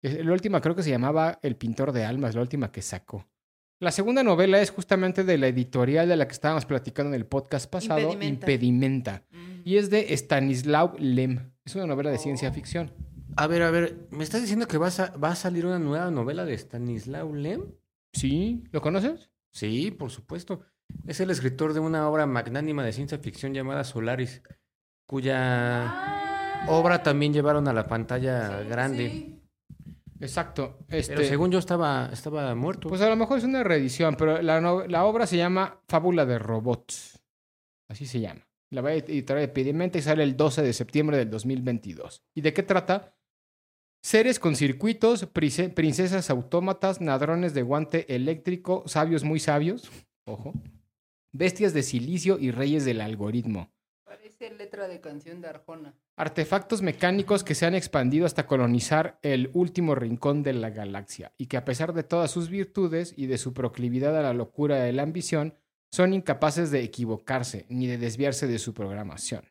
La 0.02 0.34
última 0.34 0.60
creo 0.60 0.76
que 0.76 0.84
se 0.84 0.90
llamaba 0.90 1.40
El 1.42 1.56
pintor 1.56 1.94
de 1.94 2.04
almas, 2.04 2.36
la 2.36 2.42
última 2.42 2.70
que 2.70 2.82
sacó. 2.82 3.30
La 3.80 3.92
segunda 3.92 4.24
novela 4.24 4.60
es 4.60 4.72
justamente 4.72 5.24
de 5.24 5.38
la 5.38 5.48
editorial 5.48 6.08
de 6.10 6.16
la 6.16 6.28
que 6.28 6.32
estábamos 6.34 6.66
platicando 6.66 7.14
en 7.14 7.22
el 7.22 7.28
podcast 7.28 7.70
pasado, 7.70 8.00
Impedimenta. 8.14 8.46
Impedimenta. 8.52 9.24
Mm. 9.32 9.62
Y 9.66 9.78
es 9.78 9.90
de 9.92 10.12
Stanislaw 10.18 10.96
Lem. 10.98 11.52
Es 11.64 11.76
una 11.76 11.86
novela 11.86 12.10
de 12.10 12.16
Oh. 12.16 12.20
ciencia 12.20 12.52
ficción. 12.52 12.92
A 13.36 13.46
ver, 13.46 13.62
a 13.62 13.70
ver, 13.70 14.08
¿me 14.10 14.24
estás 14.24 14.42
diciendo 14.42 14.68
que 14.68 14.80
vas 14.80 15.00
a- 15.00 15.16
va 15.18 15.30
a 15.32 15.36
salir 15.36 15.66
una 15.68 15.78
nueva 15.78 16.10
novela 16.10 16.44
de 16.44 16.56
Stanislaw 16.58 17.36
Lem? 17.36 17.66
¿Sí? 18.14 18.64
¿Lo 18.72 18.82
conoces? 18.82 19.30
Sí, 19.54 19.92
por 19.92 20.10
supuesto. 20.10 20.62
Es 21.06 21.20
el 21.20 21.30
escritor 21.30 21.74
de 21.74 21.80
una 21.80 22.10
obra 22.10 22.26
magnánima 22.26 22.84
de 22.84 22.94
ciencia 22.94 23.20
ficción 23.20 23.54
llamada 23.54 23.84
Solaris, 23.84 24.42
cuya 25.06 25.36
Ah. 25.86 26.66
obra 26.68 27.04
también 27.04 27.32
llevaron 27.32 27.68
a 27.68 27.74
la 27.74 27.86
pantalla 27.88 28.64
grande. 28.64 29.10
Sí. 29.12 29.37
Exacto. 30.20 30.80
Este, 30.90 31.16
Pero 31.16 31.28
según 31.28 31.52
yo 31.52 31.60
estaba, 31.60 32.10
estaba 32.12 32.54
muerto. 32.56 32.90
Pues 32.90 33.02
a 33.02 33.10
lo 33.10 33.16
mejor 33.16 33.38
es 33.38 33.44
una 33.44 33.64
reedición, 33.64 34.16
pero 34.16 34.42
la, 34.42 34.60
no- 34.62 34.86
la 34.88 35.06
obra 35.06 35.28
se 35.28 35.38
llama 35.38 35.82
Fábula 35.88 36.26
de 36.26 36.40
Robots. 36.40 37.20
Así 37.90 38.06
se 38.06 38.20
llama. 38.20 38.48
La 38.72 38.82
va 38.82 38.90
a 38.90 38.94
editar 38.96 39.38
Epidementa 39.38 39.98
y 39.98 40.02
sale 40.02 40.24
el 40.24 40.36
12 40.36 40.62
de 40.62 40.74
septiembre 40.74 41.18
del 41.18 41.30
2022. 41.30 42.24
¿Y 42.36 42.42
de 42.42 42.54
qué 42.54 42.64
trata? 42.64 43.16
Seres 44.04 44.40
con 44.40 44.56
circuitos, 44.56 45.26
princesas 45.26 46.30
autómatas, 46.30 47.02
ladrones 47.02 47.54
de 47.54 47.62
guante 47.62 48.14
eléctrico, 48.14 48.84
sabios 48.86 49.24
muy 49.24 49.40
sabios, 49.40 49.90
ojo, 50.26 50.54
bestias 51.32 51.74
de 51.74 51.84
silicio 51.84 52.38
y 52.40 52.52
reyes 52.52 52.86
del 52.86 53.02
algoritmo. 53.02 53.72
Parece 54.06 54.54
letra 54.54 54.88
de 54.88 55.00
canción 55.02 55.42
de 55.42 55.48
Arjona. 55.50 55.94
Artefactos 56.20 56.82
mecánicos 56.82 57.44
que 57.44 57.54
se 57.54 57.68
han 57.68 57.76
expandido 57.76 58.26
hasta 58.26 58.48
colonizar 58.48 59.20
el 59.22 59.52
último 59.54 59.94
rincón 59.94 60.42
de 60.42 60.54
la 60.54 60.72
galaxia 60.72 61.32
y 61.38 61.46
que 61.46 61.58
a 61.58 61.64
pesar 61.64 61.94
de 61.94 62.02
todas 62.02 62.32
sus 62.32 62.50
virtudes 62.50 63.14
y 63.16 63.28
de 63.28 63.38
su 63.38 63.54
proclividad 63.54 64.18
a 64.18 64.24
la 64.24 64.34
locura 64.34 64.90
y 64.90 64.94
la 64.94 65.04
ambición, 65.04 65.54
son 65.92 66.14
incapaces 66.16 66.72
de 66.72 66.82
equivocarse 66.82 67.68
ni 67.70 67.86
de 67.86 68.00
desviarse 68.00 68.48
de 68.48 68.58
su 68.58 68.74
programación. 68.74 69.44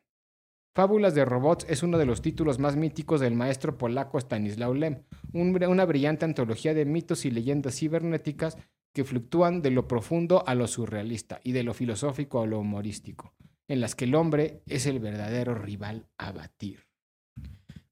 Fábulas 0.75 1.15
de 1.15 1.23
Robots 1.23 1.65
es 1.69 1.83
uno 1.83 1.97
de 1.97 2.05
los 2.05 2.21
títulos 2.21 2.59
más 2.59 2.75
míticos 2.75 3.21
del 3.21 3.33
maestro 3.33 3.77
polaco 3.77 4.19
Stanislaw 4.19 4.73
Lem, 4.73 5.03
un- 5.31 5.63
una 5.63 5.85
brillante 5.85 6.25
antología 6.25 6.73
de 6.73 6.83
mitos 6.83 7.23
y 7.25 7.31
leyendas 7.31 7.75
cibernéticas 7.79 8.57
que 8.93 9.05
fluctúan 9.05 9.61
de 9.61 9.71
lo 9.71 9.87
profundo 9.87 10.43
a 10.45 10.53
lo 10.53 10.67
surrealista 10.67 11.39
y 11.45 11.53
de 11.53 11.63
lo 11.63 11.73
filosófico 11.73 12.41
a 12.41 12.45
lo 12.45 12.59
humorístico, 12.59 13.33
en 13.67 13.81
las 13.81 13.95
que 13.95 14.05
el 14.05 14.15
hombre 14.15 14.61
es 14.67 14.85
el 14.85 14.99
verdadero 14.99 15.55
rival 15.55 16.07
a 16.17 16.31
batir. 16.31 16.87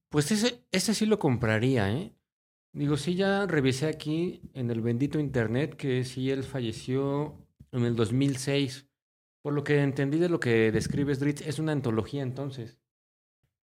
Pues 0.08 0.30
ese, 0.32 0.64
ese 0.72 0.94
sí 0.94 1.06
lo 1.06 1.18
compraría, 1.18 1.92
¿eh? 1.92 2.14
Digo, 2.72 2.96
sí, 2.96 3.14
ya 3.14 3.46
revisé 3.46 3.86
aquí 3.86 4.42
en 4.52 4.70
el 4.70 4.82
bendito 4.82 5.18
internet 5.18 5.76
que 5.76 6.04
sí 6.04 6.30
él 6.30 6.42
falleció 6.42 7.34
en 7.72 7.84
el 7.84 7.96
2006. 7.96 8.86
Por 9.42 9.54
lo 9.54 9.64
que 9.64 9.80
entendí 9.80 10.18
de 10.18 10.28
lo 10.28 10.40
que 10.40 10.70
describes, 10.72 11.18
Dritz, 11.18 11.40
es 11.46 11.58
una 11.58 11.72
antología 11.72 12.22
entonces. 12.22 12.78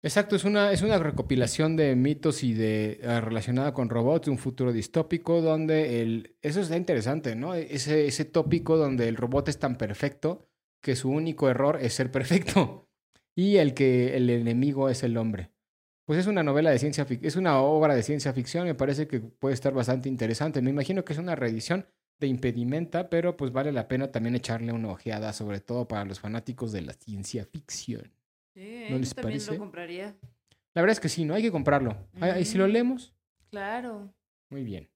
Exacto, 0.02 0.37
es 0.37 0.44
una, 0.44 0.72
es 0.72 0.82
una 0.82 0.98
recopilación 0.98 1.76
de 1.76 1.94
mitos 1.96 2.44
y 2.44 2.54
de 2.54 3.00
eh, 3.02 3.20
relacionada 3.20 3.74
con 3.74 3.88
robots, 3.88 4.28
un 4.28 4.38
futuro 4.38 4.72
distópico 4.72 5.42
donde 5.42 6.02
el 6.02 6.37
eso 6.40 6.61
está 6.61 6.76
interesante, 6.76 7.34
¿no? 7.34 7.54
Ese, 7.54 8.06
ese 8.06 8.24
tópico 8.24 8.76
donde 8.76 9.08
el 9.08 9.16
robot 9.16 9.48
es 9.48 9.58
tan 9.58 9.76
perfecto 9.76 10.48
que 10.81 10.97
su 10.97 11.11
único 11.11 11.49
error 11.49 11.79
es 11.81 11.95
ser 11.95 12.11
perfecto 12.11 12.88
y 13.35 13.57
el 13.57 13.75
que 13.75 14.17
el 14.17 14.29
enemigo 14.31 14.88
es 14.88 15.03
el 15.03 15.17
hombre. 15.17 15.51
Pues 16.05 16.19
es 16.19 16.27
una 16.27 16.43
novela 16.43 16.71
de 16.71 16.79
ciencia 16.79 17.05
ficción, 17.05 17.27
es 17.27 17.37
una 17.37 17.61
obra 17.61 17.95
de 17.95 18.03
ciencia 18.03 18.33
ficción, 18.33 18.64
me 18.67 18.75
parece 18.75 19.07
que 19.07 19.21
puede 19.21 19.55
estar 19.55 19.75
bastante 19.75 20.09
interesante. 20.09 20.62
Me 20.62 20.71
imagino 20.71 21.05
que 21.05 21.12
es 21.12 21.19
una 21.19 21.35
reedición 21.35 21.87
de 22.19 22.27
Impedimenta, 22.27 23.11
pero 23.11 23.37
pues 23.37 23.53
vale 23.53 23.73
la 23.73 23.87
pena 23.88 24.11
también 24.11 24.35
echarle 24.35 24.73
una 24.73 24.88
ojeada, 24.88 25.33
sobre 25.33 25.61
todo 25.61 25.87
para 25.87 26.05
los 26.07 26.19
fanáticos 26.19 26.73
de 26.73 26.81
la 26.83 26.95
ciencia 26.95 27.45
ficción. 27.45 28.11
Sí, 28.55 28.87
¿No 28.91 28.97
yo 28.99 29.11
también 29.11 29.14
parece? 29.23 29.53
lo 29.53 29.59
compraría. 29.59 30.17
La 30.75 30.83
verdad 30.83 30.93
es 30.93 31.01
que 31.01 31.09
sí, 31.09 31.25
¿no? 31.25 31.35
Hay 31.35 31.43
que 31.43 31.53
comprarlo. 31.53 31.97
Ah, 32.21 32.38
¿Y 32.41 32.45
si 32.45 32.57
lo 32.59 32.67
leemos? 32.67 33.14
Claro. 33.51 34.12
Muy 34.51 34.64
bien. 34.64 34.88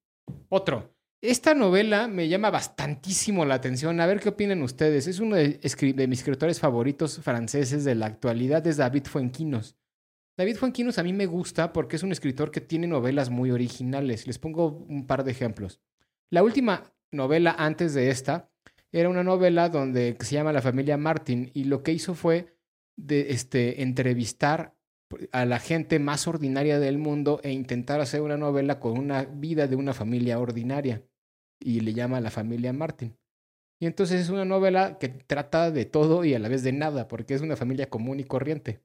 Otro. 0.48 0.94
Esta 1.22 1.54
novela 1.54 2.08
me 2.08 2.28
llama 2.28 2.50
bastantísimo 2.50 3.44
la 3.44 3.54
atención. 3.54 4.00
A 4.00 4.06
ver 4.06 4.18
qué 4.18 4.30
opinan 4.30 4.60
ustedes. 4.60 5.06
Es 5.06 5.20
uno 5.20 5.36
de, 5.36 5.60
mis 6.08 6.18
escritores 6.18 6.58
favoritos 6.58 7.20
franceses 7.20 7.84
de 7.84 7.94
la 7.94 8.06
actualidad, 8.06 8.66
es 8.66 8.78
David 8.78 9.04
Fuenquinos. 9.04 9.76
David 10.36 10.56
Fuenquinos 10.56 10.98
a 10.98 11.04
mí 11.04 11.12
me 11.12 11.26
gusta 11.26 11.72
porque 11.72 11.94
es 11.94 12.02
un 12.02 12.10
escritor 12.10 12.50
que 12.50 12.60
tiene 12.60 12.88
novelas 12.88 13.30
muy 13.30 13.52
originales. 13.52 14.26
Les 14.26 14.40
pongo 14.40 14.84
un 14.88 15.06
par 15.06 15.22
de 15.22 15.30
ejemplos. 15.30 15.80
La 16.28 16.42
última 16.42 16.92
novela 17.12 17.54
antes 17.56 17.94
de 17.94 18.10
esta 18.10 18.50
era 18.90 19.08
una 19.08 19.22
novela 19.22 19.68
donde 19.68 20.16
se 20.18 20.34
llama 20.34 20.52
La 20.52 20.60
familia 20.60 20.96
Martin 20.96 21.52
y 21.54 21.64
lo 21.64 21.84
que 21.84 21.92
hizo 21.92 22.14
fue 22.14 22.56
este 23.06 23.82
entrevistar 23.82 24.74
a 25.30 25.44
la 25.44 25.60
gente 25.60 26.00
más 26.00 26.26
ordinaria 26.26 26.80
del 26.80 26.98
mundo 26.98 27.38
e 27.44 27.52
intentar 27.52 28.00
hacer 28.00 28.22
una 28.22 28.36
novela 28.36 28.80
con 28.80 28.98
una 28.98 29.22
vida 29.22 29.68
de 29.68 29.76
una 29.76 29.94
familia 29.94 30.40
ordinaria. 30.40 31.04
Y 31.64 31.80
le 31.80 31.94
llama 31.94 32.20
La 32.20 32.30
familia 32.30 32.72
Martin. 32.72 33.16
Y 33.80 33.86
entonces 33.86 34.20
es 34.20 34.28
una 34.28 34.44
novela 34.44 34.98
que 34.98 35.08
trata 35.08 35.70
de 35.70 35.84
todo 35.84 36.24
y 36.24 36.34
a 36.34 36.38
la 36.38 36.48
vez 36.48 36.62
de 36.62 36.72
nada, 36.72 37.08
porque 37.08 37.34
es 37.34 37.40
una 37.40 37.56
familia 37.56 37.90
común 37.90 38.20
y 38.20 38.24
corriente. 38.24 38.80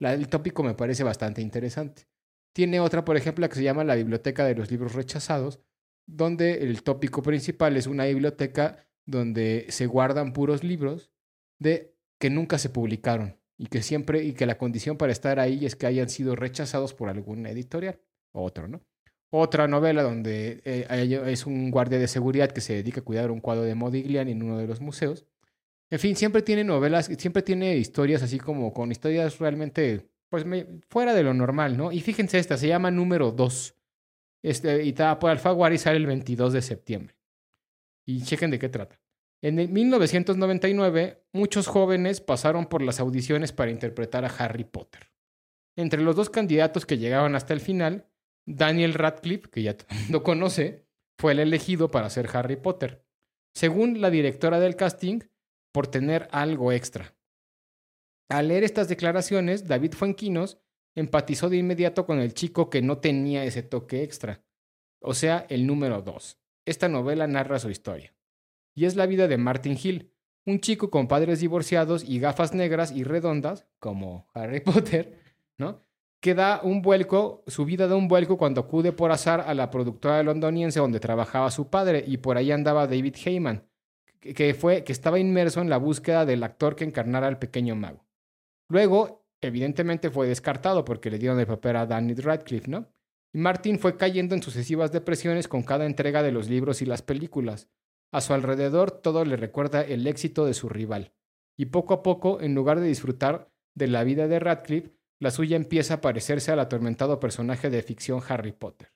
La, 0.00 0.14
el 0.14 0.28
tópico 0.28 0.62
me 0.62 0.74
parece 0.74 1.04
bastante 1.04 1.40
interesante. 1.40 2.08
Tiene 2.52 2.80
otra, 2.80 3.04
por 3.04 3.16
ejemplo, 3.16 3.48
que 3.48 3.54
se 3.54 3.62
llama 3.62 3.84
La 3.84 3.94
Biblioteca 3.94 4.44
de 4.44 4.56
los 4.56 4.70
Libros 4.70 4.94
Rechazados, 4.94 5.60
donde 6.06 6.64
el 6.64 6.82
tópico 6.82 7.22
principal 7.22 7.76
es 7.76 7.86
una 7.86 8.06
biblioteca 8.06 8.88
donde 9.06 9.66
se 9.68 9.86
guardan 9.86 10.32
puros 10.32 10.64
libros 10.64 11.12
de 11.58 11.94
que 12.18 12.30
nunca 12.30 12.58
se 12.58 12.70
publicaron 12.70 13.38
y 13.56 13.66
que 13.66 13.82
siempre 13.82 14.24
y 14.24 14.32
que 14.32 14.46
la 14.46 14.58
condición 14.58 14.96
para 14.96 15.12
estar 15.12 15.38
ahí 15.38 15.64
es 15.64 15.76
que 15.76 15.86
hayan 15.86 16.08
sido 16.08 16.34
rechazados 16.34 16.94
por 16.94 17.08
alguna 17.08 17.50
editorial. 17.50 18.00
Otro, 18.32 18.68
¿no? 18.68 18.80
Otra 19.30 19.68
novela 19.68 20.02
donde 20.02 20.60
eh, 20.64 21.22
es 21.26 21.46
un 21.46 21.70
guardia 21.70 21.98
de 21.98 22.08
seguridad 22.08 22.50
que 22.50 22.60
se 22.60 22.74
dedica 22.74 23.00
a 23.00 23.04
cuidar 23.04 23.30
un 23.30 23.40
cuadro 23.40 23.62
de 23.62 23.76
Modigliani 23.76 24.32
en 24.32 24.42
uno 24.42 24.58
de 24.58 24.66
los 24.66 24.80
museos. 24.80 25.24
En 25.88 25.98
fin, 25.98 26.16
siempre 26.16 26.42
tiene 26.42 26.64
novelas, 26.64 27.06
siempre 27.06 27.42
tiene 27.42 27.76
historias 27.76 28.22
así 28.22 28.38
como 28.38 28.72
con 28.72 28.90
historias 28.90 29.38
realmente, 29.38 30.08
pues 30.28 30.44
fuera 30.88 31.14
de 31.14 31.22
lo 31.22 31.32
normal, 31.32 31.76
¿no? 31.76 31.92
Y 31.92 32.00
fíjense 32.00 32.38
esta, 32.38 32.56
se 32.56 32.68
llama 32.68 32.90
Número 32.90 33.30
2. 33.30 33.74
Este, 34.42 34.84
y 34.84 34.90
está 34.90 35.18
por 35.18 35.30
Alfaguara 35.30 35.74
y 35.74 35.78
sale 35.78 35.98
el 35.98 36.06
22 36.06 36.52
de 36.52 36.62
septiembre. 36.62 37.16
Y 38.06 38.22
chequen 38.22 38.50
de 38.50 38.58
qué 38.58 38.68
trata. 38.68 39.00
En 39.42 39.58
el 39.58 39.68
1999, 39.68 41.24
muchos 41.32 41.66
jóvenes 41.66 42.20
pasaron 42.20 42.66
por 42.66 42.82
las 42.82 43.00
audiciones 43.00 43.52
para 43.52 43.70
interpretar 43.70 44.24
a 44.24 44.28
Harry 44.28 44.64
Potter. 44.64 45.10
Entre 45.76 46.02
los 46.02 46.16
dos 46.16 46.30
candidatos 46.30 46.84
que 46.84 46.98
llegaban 46.98 47.34
hasta 47.34 47.54
el 47.54 47.60
final, 47.60 48.09
Daniel 48.46 48.94
Radcliffe, 48.94 49.48
que 49.50 49.62
ya 49.62 49.76
mundo 50.04 50.22
conoce, 50.22 50.86
fue 51.18 51.32
el 51.32 51.40
elegido 51.40 51.90
para 51.90 52.10
ser 52.10 52.28
Harry 52.34 52.56
Potter, 52.56 53.04
según 53.54 54.00
la 54.00 54.10
directora 54.10 54.58
del 54.60 54.76
casting, 54.76 55.20
por 55.72 55.86
tener 55.86 56.28
algo 56.32 56.72
extra. 56.72 57.14
Al 58.28 58.48
leer 58.48 58.64
estas 58.64 58.88
declaraciones, 58.88 59.66
David 59.66 59.92
Fuenquinos 59.92 60.60
empatizó 60.94 61.48
de 61.48 61.56
inmediato 61.56 62.06
con 62.06 62.20
el 62.20 62.34
chico 62.34 62.70
que 62.70 62.82
no 62.82 62.98
tenía 62.98 63.44
ese 63.44 63.62
toque 63.62 64.02
extra, 64.02 64.42
o 65.00 65.14
sea, 65.14 65.46
el 65.48 65.66
número 65.66 66.02
2. 66.02 66.38
Esta 66.66 66.88
novela 66.88 67.26
narra 67.26 67.58
su 67.58 67.70
historia. 67.70 68.14
Y 68.74 68.84
es 68.84 68.96
la 68.96 69.06
vida 69.06 69.28
de 69.28 69.38
Martin 69.38 69.78
Hill, 69.82 70.12
un 70.46 70.60
chico 70.60 70.90
con 70.90 71.08
padres 71.08 71.40
divorciados 71.40 72.04
y 72.04 72.18
gafas 72.20 72.54
negras 72.54 72.92
y 72.92 73.04
redondas, 73.04 73.66
como 73.78 74.28
Harry 74.34 74.60
Potter, 74.64 75.18
¿no? 75.58 75.84
Que 76.20 76.34
da 76.34 76.60
un 76.62 76.82
vuelco, 76.82 77.42
su 77.46 77.64
vida 77.64 77.88
da 77.88 77.96
un 77.96 78.06
vuelco 78.06 78.36
cuando 78.36 78.60
acude 78.60 78.92
por 78.92 79.10
azar 79.10 79.40
a 79.46 79.54
la 79.54 79.70
productora 79.70 80.22
londoniense 80.22 80.78
donde 80.78 81.00
trabajaba 81.00 81.50
su 81.50 81.70
padre 81.70 82.04
y 82.06 82.18
por 82.18 82.36
ahí 82.36 82.52
andaba 82.52 82.86
David 82.86 83.16
Heyman, 83.24 83.66
que- 84.20 84.52
fue 84.54 84.84
que 84.84 84.92
estaba 84.92 85.18
inmerso 85.18 85.62
en 85.62 85.70
la 85.70 85.78
búsqueda 85.78 86.26
del 86.26 86.42
actor 86.42 86.76
que 86.76 86.84
encarnara 86.84 87.26
al 87.26 87.38
pequeño 87.38 87.74
mago. 87.74 88.04
Luego, 88.68 89.24
evidentemente 89.40 90.10
fue 90.10 90.28
descartado 90.28 90.84
porque 90.84 91.10
le 91.10 91.18
dieron 91.18 91.40
el 91.40 91.46
papel 91.46 91.76
a 91.76 91.86
Daniel 91.86 92.22
Radcliffe, 92.22 92.70
¿no? 92.70 92.92
Y 93.32 93.38
Martin 93.38 93.78
fue 93.78 93.96
cayendo 93.96 94.34
en 94.34 94.42
sucesivas 94.42 94.92
depresiones 94.92 95.48
con 95.48 95.62
cada 95.62 95.86
entrega 95.86 96.22
de 96.22 96.32
los 96.32 96.50
libros 96.50 96.82
y 96.82 96.86
las 96.86 97.00
películas. 97.00 97.70
A 98.12 98.20
su 98.20 98.34
alrededor 98.34 98.90
todo 98.90 99.24
le 99.24 99.36
recuerda 99.36 99.82
el 99.82 100.06
éxito 100.06 100.44
de 100.44 100.52
su 100.52 100.68
rival. 100.68 101.14
Y 101.56 101.66
poco 101.66 101.94
a 101.94 102.02
poco, 102.02 102.40
en 102.40 102.54
lugar 102.54 102.80
de 102.80 102.88
disfrutar 102.88 103.50
de 103.74 103.86
la 103.86 104.02
vida 104.04 104.26
de 104.26 104.40
Radcliffe, 104.40 104.90
la 105.20 105.30
suya 105.30 105.56
empieza 105.56 105.94
a 105.94 106.00
parecerse 106.00 106.50
al 106.50 106.60
atormentado 106.60 107.20
personaje 107.20 107.70
de 107.70 107.82
ficción 107.82 108.20
Harry 108.28 108.52
Potter. 108.52 108.92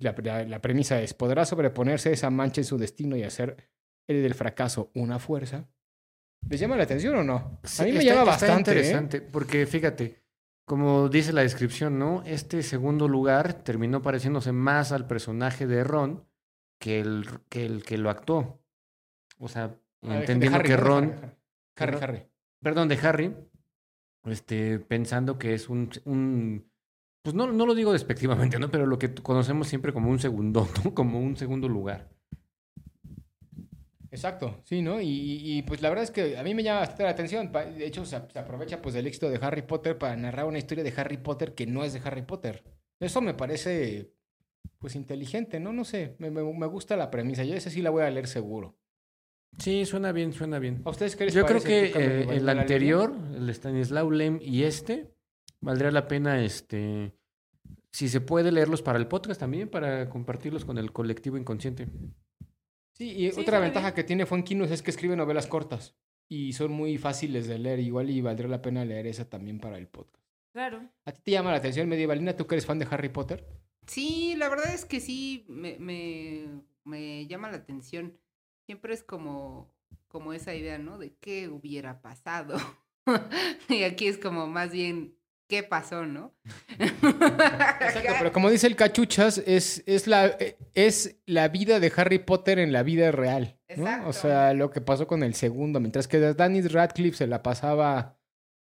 La, 0.00 0.14
la- 0.22 0.44
la 0.44 0.60
premisa 0.60 1.00
es, 1.00 1.14
¿podrá 1.14 1.44
sobreponerse 1.44 2.08
a 2.08 2.12
esa 2.12 2.30
mancha 2.30 2.60
en 2.60 2.64
su 2.64 2.78
destino 2.78 3.16
y 3.16 3.22
hacer 3.22 3.70
el 4.08 4.22
del 4.22 4.34
fracaso 4.34 4.90
una 4.94 5.18
fuerza? 5.18 5.68
¿Les 6.48 6.60
llama 6.60 6.76
la 6.76 6.82
atención 6.84 7.14
o 7.16 7.22
no? 7.24 7.36
A 7.36 7.82
mí 7.84 7.92
me 7.92 7.98
Está- 7.98 8.02
llama 8.02 8.24
bastante. 8.24 8.72
¿eh? 8.72 8.74
interesante, 8.74 9.20
porque 9.22 9.66
fíjate, 9.66 10.22
como 10.66 11.08
dice 11.08 11.32
la 11.32 11.42
descripción, 11.42 11.98
¿no? 11.98 12.22
Este 12.24 12.62
segundo 12.62 13.06
lugar 13.08 13.62
terminó 13.64 14.02
pareciéndose 14.02 14.52
más 14.52 14.92
al 14.92 15.06
personaje 15.06 15.66
de 15.66 15.84
Ron 15.84 16.26
que 16.80 17.00
el 17.00 17.26
que, 17.48 17.64
el 17.66 17.82
que 17.84 17.98
lo 17.98 18.10
actuó. 18.10 18.60
O 19.38 19.48
sea, 19.48 19.76
Ah, 20.06 20.18
entendiendo 20.18 20.58
Harry, 20.58 20.68
que 20.68 20.76
Ron, 20.76 21.14
Harry, 21.78 21.96
Harry. 22.00 22.26
perdón, 22.62 22.88
de 22.88 22.96
Harry, 22.98 23.34
este, 24.26 24.78
pensando 24.80 25.38
que 25.38 25.54
es 25.54 25.68
un, 25.68 25.90
un 26.04 26.70
pues 27.22 27.34
no, 27.34 27.48
no 27.52 27.66
lo 27.66 27.74
digo 27.74 27.92
despectivamente, 27.92 28.58
¿no? 28.58 28.70
Pero 28.70 28.86
lo 28.86 28.98
que 28.98 29.14
conocemos 29.14 29.68
siempre 29.68 29.92
como 29.94 30.10
un 30.10 30.18
segundo. 30.20 30.68
Como 30.94 31.20
un 31.20 31.36
segundo 31.36 31.68
lugar. 31.68 32.10
Exacto, 34.10 34.60
sí, 34.64 34.80
¿no? 34.80 35.00
Y, 35.00 35.08
y- 35.08 35.62
pues 35.62 35.82
la 35.82 35.88
verdad 35.88 36.04
es 36.04 36.10
que 36.12 36.38
a 36.38 36.42
mí 36.44 36.54
me 36.54 36.62
llama 36.62 36.80
bastante 36.80 37.02
la 37.02 37.10
atención. 37.10 37.50
De 37.52 37.84
hecho, 37.86 38.04
se, 38.04 38.14
aprovecha 38.16 38.80
pues 38.80 38.94
del 38.94 39.06
éxito 39.08 39.28
de 39.28 39.38
Harry 39.44 39.62
Potter 39.62 39.98
para 39.98 40.14
narrar 40.16 40.46
una 40.46 40.58
historia 40.58 40.84
de 40.84 40.92
Harry 40.96 41.16
Potter 41.18 41.54
que 41.54 41.66
no 41.66 41.82
es 41.84 41.92
de 41.92 42.00
Harry 42.04 42.22
Potter. 42.22 42.62
Eso 43.00 43.20
me 43.20 43.34
parece 43.34 44.12
pues 44.78 44.96
inteligente, 44.96 45.60
¿no? 45.60 45.72
No 45.72 45.84
sé, 45.84 46.16
me, 46.18 46.30
me- 46.30 46.42
me 46.44 46.66
gusta 46.66 46.96
la 46.96 47.10
premisa. 47.10 47.44
Yo 47.44 47.54
esa 47.56 47.70
sí 47.70 47.82
la 47.82 47.90
voy 47.90 48.04
a 48.04 48.10
leer 48.10 48.28
seguro. 48.28 48.76
Sí, 49.58 49.84
suena 49.86 50.12
bien, 50.12 50.32
suena 50.32 50.58
bien. 50.58 50.82
¿A 50.84 50.90
ustedes 50.90 51.16
qué 51.16 51.26
les 51.26 51.34
Yo 51.34 51.46
creo 51.46 51.62
que 51.62 51.88
¿Tú, 51.88 51.92
Carmen, 51.94 52.30
eh, 52.30 52.36
el 52.36 52.48
anterior, 52.48 53.14
el 53.34 53.48
Stanislaw 53.50 54.10
Lem 54.10 54.38
y 54.42 54.64
este, 54.64 55.14
valdría 55.60 55.90
la 55.90 56.08
pena, 56.08 56.42
este, 56.42 57.12
si 57.92 58.08
se 58.08 58.20
puede 58.20 58.50
leerlos 58.52 58.82
para 58.82 58.98
el 58.98 59.06
podcast 59.06 59.40
también, 59.40 59.68
para 59.68 60.08
compartirlos 60.10 60.64
con 60.64 60.78
el 60.78 60.92
colectivo 60.92 61.36
inconsciente. 61.38 61.86
Sí, 62.92 63.10
y 63.10 63.32
Sí, 63.32 63.40
otra 63.40 63.58
ventaja 63.60 63.88
bien. 63.88 63.94
que 63.94 64.04
tiene 64.04 64.26
Fonquinus 64.26 64.70
es 64.70 64.82
que 64.82 64.90
escribe 64.90 65.16
novelas 65.16 65.46
cortas 65.46 65.96
y 66.28 66.52
son 66.52 66.72
muy 66.72 66.98
fáciles 66.98 67.46
de 67.46 67.58
leer. 67.58 67.80
Igual 67.80 68.10
y 68.10 68.20
valdría 68.20 68.48
la 68.48 68.62
pena 68.62 68.84
leer 68.84 69.06
esa 69.06 69.28
también 69.28 69.58
para 69.58 69.78
el 69.78 69.88
podcast. 69.88 70.24
Claro. 70.52 70.88
¿A 71.04 71.12
ti 71.12 71.20
te 71.24 71.30
llama 71.32 71.50
la 71.50 71.56
atención 71.56 71.88
Medievalina? 71.88 72.36
¿Tú 72.36 72.46
que 72.46 72.54
eres 72.54 72.66
fan 72.66 72.78
de 72.78 72.86
Harry 72.90 73.08
Potter? 73.08 73.44
Sí, 73.86 74.34
la 74.36 74.48
verdad 74.48 74.72
es 74.72 74.84
que 74.84 75.00
sí, 75.00 75.44
me, 75.48 75.76
me, 75.78 76.46
me 76.84 77.26
llama 77.26 77.50
la 77.50 77.56
atención. 77.56 78.16
Siempre 78.66 78.94
es 78.94 79.02
como, 79.02 79.70
como 80.08 80.32
esa 80.32 80.54
idea, 80.54 80.78
¿no? 80.78 80.98
De 80.98 81.14
qué 81.20 81.48
hubiera 81.48 82.00
pasado. 82.00 82.56
y 83.68 83.82
aquí 83.82 84.06
es 84.06 84.18
como 84.18 84.46
más 84.46 84.72
bien, 84.72 85.16
¿qué 85.48 85.62
pasó, 85.62 86.06
no? 86.06 86.34
Exacto, 86.78 88.12
pero 88.18 88.32
como 88.32 88.50
dice 88.50 88.66
el 88.66 88.76
Cachuchas, 88.76 89.38
es, 89.38 89.82
es, 89.86 90.06
la, 90.06 90.26
eh, 90.26 90.56
es 90.74 91.20
la 91.26 91.48
vida 91.48 91.80
de 91.80 91.92
Harry 91.96 92.18
Potter 92.18 92.58
en 92.58 92.72
la 92.72 92.82
vida 92.82 93.12
real. 93.12 93.58
¿no? 93.76 93.84
Exacto. 93.84 94.08
O 94.08 94.12
sea, 94.12 94.54
lo 94.54 94.70
que 94.70 94.80
pasó 94.80 95.06
con 95.06 95.22
el 95.22 95.34
segundo. 95.34 95.80
Mientras 95.80 96.08
que 96.08 96.18
Danny 96.18 96.62
Radcliffe 96.62 97.18
se 97.18 97.26
la 97.26 97.42
pasaba 97.42 98.18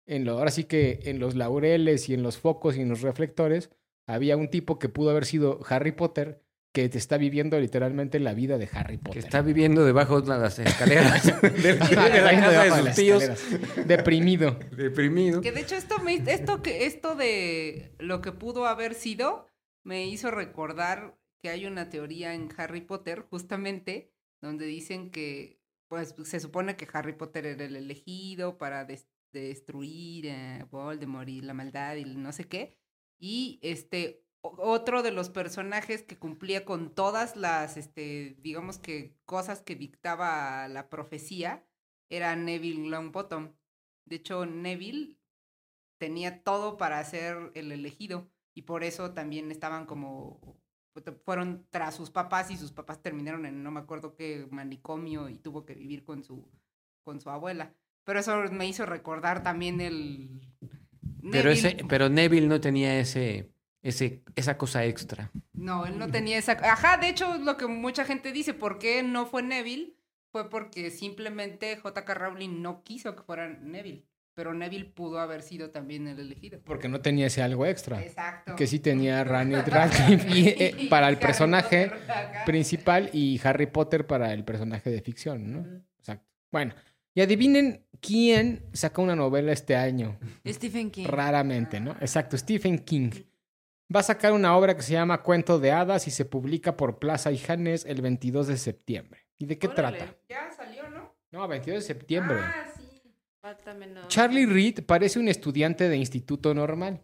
en 0.08 0.26
lo, 0.26 0.40
ahora 0.40 0.52
sí 0.52 0.64
que 0.64 1.00
en 1.04 1.20
los 1.20 1.36
laureles 1.36 2.10
y 2.10 2.14
en 2.14 2.24
los 2.24 2.38
focos 2.38 2.76
y 2.76 2.82
en 2.82 2.90
los 2.90 3.02
reflectores, 3.02 3.70
había 4.08 4.36
un 4.36 4.50
tipo 4.50 4.80
que 4.80 4.90
pudo 4.90 5.12
haber 5.12 5.26
sido 5.26 5.60
Harry 5.70 5.92
Potter 5.92 6.42
que 6.74 6.88
te 6.88 6.98
está 6.98 7.18
viviendo 7.18 7.60
literalmente 7.60 8.20
la 8.20 8.34
vida 8.34 8.58
de 8.58 8.70
Harry 8.72 8.98
Que 8.98 9.04
Potter. 9.04 9.24
está 9.26 9.42
viviendo 9.42 9.84
debajo 9.84 10.22
de 10.22 10.30
las 10.30 10.58
escaleras 10.58 11.26
de, 11.42 11.76
la- 11.76 11.86
de 11.88 12.20
casa 12.20 12.78
sus 12.86 12.96
tíos, 12.96 13.24
escaleras. 13.24 13.88
Deprimido. 13.88 14.58
deprimido. 14.76 15.42
Que 15.42 15.52
de 15.52 15.62
hecho 15.62 15.76
esto 15.76 16.00
me, 16.00 16.16
esto 16.16 16.62
que, 16.62 16.86
esto 16.86 17.16
de 17.16 17.94
lo 18.00 18.22
que 18.22 18.32
pudo 18.32 18.66
haber 18.68 18.94
sido, 18.94 19.48
me 19.84 20.06
hizo 20.08 20.32
recordar 20.32 21.18
que 21.42 21.50
hay 21.50 21.66
una 21.66 21.90
teoría 21.90 22.34
en 22.36 22.50
Harry 22.56 22.82
Potter, 22.82 23.26
justamente, 23.30 24.14
donde 24.42 24.66
dicen 24.66 25.10
que, 25.12 25.60
pues, 25.90 26.16
se 26.24 26.40
supone 26.40 26.76
que 26.78 26.88
Harry 26.94 27.14
Potter 27.14 27.48
era 27.48 27.66
el 27.66 27.76
elegido 27.76 28.58
para 28.58 28.86
des- 28.86 29.08
destruir 29.34 30.30
a 30.32 30.66
Voldemort 30.72 31.28
y 31.28 31.42
la 31.42 31.54
maldad 31.54 31.96
y 31.96 32.06
no 32.06 32.32
sé 32.32 32.46
qué. 32.46 32.78
Y 33.20 33.60
este, 33.62 34.21
otro 34.42 35.04
de 35.04 35.12
los 35.12 35.30
personajes 35.30 36.04
que 36.04 36.18
cumplía 36.18 36.66
con 36.66 36.94
todas 36.94 37.36
las, 37.36 37.78
este, 37.78 38.36
digamos 38.42 38.80
que 38.80 39.16
cosas 39.26 39.62
que 39.62 39.76
dictaba 39.76 40.68
la 40.68 40.90
profecía, 40.90 41.66
era 42.10 42.36
Neville 42.36 42.90
Longbottom. 42.90 43.54
De 44.06 44.18
hecho, 44.18 44.46
Neville 44.46 45.18
tenía 45.98 46.44
todo 46.44 46.78
para 46.78 47.04
ser 47.04 47.52
el 47.54 47.72
elegido 47.72 48.30
y 48.56 48.64
por 48.64 48.84
eso 48.84 49.14
también 49.14 49.52
estaban 49.52 49.86
como 49.86 50.60
fueron 51.24 51.66
tras 51.70 51.96
sus 51.96 52.10
papás 52.10 52.52
y 52.52 52.58
sus 52.58 52.74
papás 52.74 53.02
terminaron 53.02 53.46
en 53.46 53.64
no 53.64 53.72
me 53.72 53.80
acuerdo 53.80 54.14
qué 54.14 54.46
manicomio 54.52 55.30
y 55.30 55.38
tuvo 55.38 55.66
que 55.66 55.74
vivir 55.74 56.04
con 56.04 56.24
su 56.24 56.52
con 57.04 57.22
su 57.22 57.30
abuela. 57.30 57.74
Pero 58.04 58.20
eso 58.20 58.36
me 58.52 58.68
hizo 58.68 58.86
recordar 58.86 59.44
también 59.44 59.80
el 59.80 60.42
Pero, 61.32 61.50
ese, 61.52 61.78
pero 61.88 62.10
Neville 62.10 62.48
no 62.48 62.60
tenía 62.60 63.00
ese, 63.00 63.52
ese, 63.82 64.24
esa 64.36 64.58
cosa 64.58 64.86
extra. 64.86 65.32
No, 65.54 65.86
él 65.86 65.98
no 65.98 66.10
tenía 66.10 66.38
esa... 66.38 66.54
Ajá, 66.54 66.98
de 66.98 67.10
hecho, 67.10 67.38
lo 67.38 67.58
que 67.58 67.68
mucha 67.68 68.06
gente 68.06 68.32
dice, 68.32 68.54
¿por 68.54 68.80
qué 68.80 69.04
no 69.04 69.26
fue 69.26 69.44
Neville? 69.44 69.96
Fue 70.32 70.50
porque 70.50 70.92
simplemente 70.92 71.76
J.K. 71.78 72.14
Rowling 72.14 72.62
no 72.62 72.84
quiso 72.84 73.16
que 73.16 73.24
fuera 73.24 73.50
Neville. 73.50 74.06
Pero 74.34 74.54
Neville 74.54 74.86
pudo 74.86 75.20
haber 75.20 75.42
sido 75.42 75.72
también 75.72 76.08
el 76.08 76.20
elegido. 76.20 76.62
Porque 76.64 76.88
no 76.88 77.02
tenía 77.02 77.28
ese 77.28 77.42
algo 77.42 77.66
extra. 77.66 78.02
Exacto. 78.02 78.56
Que 78.56 78.66
sí 78.66 78.80
tenía 78.80 79.24
Rani 79.26 79.56
Radcliffe 79.56 80.30
y, 80.34 80.48
eh, 80.48 80.88
para 80.90 81.10
el 81.10 81.16
Harry 81.16 81.26
personaje 81.26 81.90
Potter, 81.90 82.46
principal 82.46 83.10
y 83.12 83.42
Harry 83.44 83.66
Potter 83.66 84.08
para 84.08 84.34
el 84.34 84.46
personaje 84.46 84.90
de 84.90 85.02
ficción, 85.02 85.52
¿no? 85.52 85.84
Exacto. 86.00 86.26
Bueno, 86.50 86.74
y 87.14 87.22
adivinen 87.22 87.86
quién 88.00 88.64
saca 88.72 89.02
una 89.02 89.18
novela 89.18 89.52
este 89.52 89.76
año. 89.76 90.18
Stephen 90.48 90.92
King. 90.92 91.08
Raramente, 91.08 91.82
¿no? 91.82 91.92
Exacto, 92.00 92.38
Stephen 92.38 92.80
King. 92.80 93.12
Va 93.94 94.00
a 94.00 94.04
sacar 94.04 94.32
una 94.32 94.56
obra 94.56 94.76
que 94.76 94.84
se 94.84 94.94
llama 94.94 95.22
Cuento 95.22 95.60
de 95.60 95.72
Hadas 95.72 96.08
y 96.08 96.12
se 96.12 96.24
publica 96.24 96.78
por 96.78 97.00
Plaza 97.00 97.32
y 97.32 97.38
Janes 97.38 97.84
el 97.86 98.02
22 98.02 98.48
de 98.48 98.58
septiembre. 98.58 99.28
¿Y 99.38 99.48
de 99.48 99.58
qué 99.58 99.68
Órale. 99.68 99.98
trata? 99.98 100.18
Ya 100.30 100.50
salió, 100.52 100.90
¿no? 100.90 101.14
No, 101.32 101.48
22 101.48 101.82
de 101.82 101.88
septiembre. 101.88 102.38
Ah, 102.40 102.68
sí. 102.78 103.02
Charlie 104.08 104.46
Reed 104.46 104.86
parece 104.86 105.20
un 105.20 105.28
estudiante 105.28 105.90
de 105.90 105.98
instituto 105.98 106.54
normal, 106.54 107.04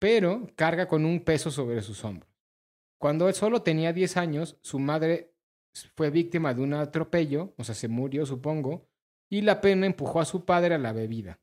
pero 0.00 0.48
carga 0.56 0.88
con 0.88 1.04
un 1.04 1.20
peso 1.20 1.50
sobre 1.50 1.80
sus 1.80 2.04
hombros. 2.04 2.30
Cuando 2.98 3.28
él 3.28 3.34
solo 3.34 3.62
tenía 3.62 3.92
10 3.92 4.16
años, 4.16 4.58
su 4.62 4.78
madre 4.78 5.32
fue 5.94 6.10
víctima 6.10 6.52
de 6.54 6.62
un 6.62 6.74
atropello, 6.74 7.54
o 7.56 7.64
sea, 7.64 7.74
se 7.74 7.88
murió, 7.88 8.26
supongo, 8.26 8.88
y 9.30 9.42
la 9.42 9.60
pena 9.60 9.86
empujó 9.86 10.20
a 10.20 10.24
su 10.24 10.44
padre 10.44 10.74
a 10.74 10.78
la 10.78 10.92
bebida. 10.92 11.40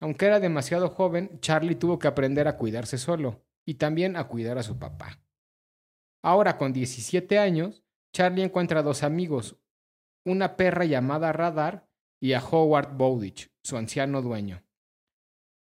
Aunque 0.00 0.26
era 0.26 0.40
demasiado 0.40 0.90
joven, 0.90 1.38
Charlie 1.40 1.76
tuvo 1.76 1.98
que 1.98 2.08
aprender 2.08 2.48
a 2.48 2.56
cuidarse 2.56 2.98
solo 2.98 3.45
y 3.66 3.74
también 3.74 4.16
a 4.16 4.28
cuidar 4.28 4.56
a 4.58 4.62
su 4.62 4.78
papá. 4.78 5.20
Ahora, 6.22 6.56
con 6.56 6.72
17 6.72 7.38
años, 7.38 7.84
Charlie 8.12 8.44
encuentra 8.44 8.80
a 8.80 8.82
dos 8.82 9.02
amigos, 9.02 9.58
una 10.24 10.56
perra 10.56 10.84
llamada 10.84 11.32
Radar 11.32 11.88
y 12.20 12.32
a 12.32 12.40
Howard 12.42 12.96
Bowditch, 12.96 13.50
su 13.62 13.76
anciano 13.76 14.22
dueño. 14.22 14.62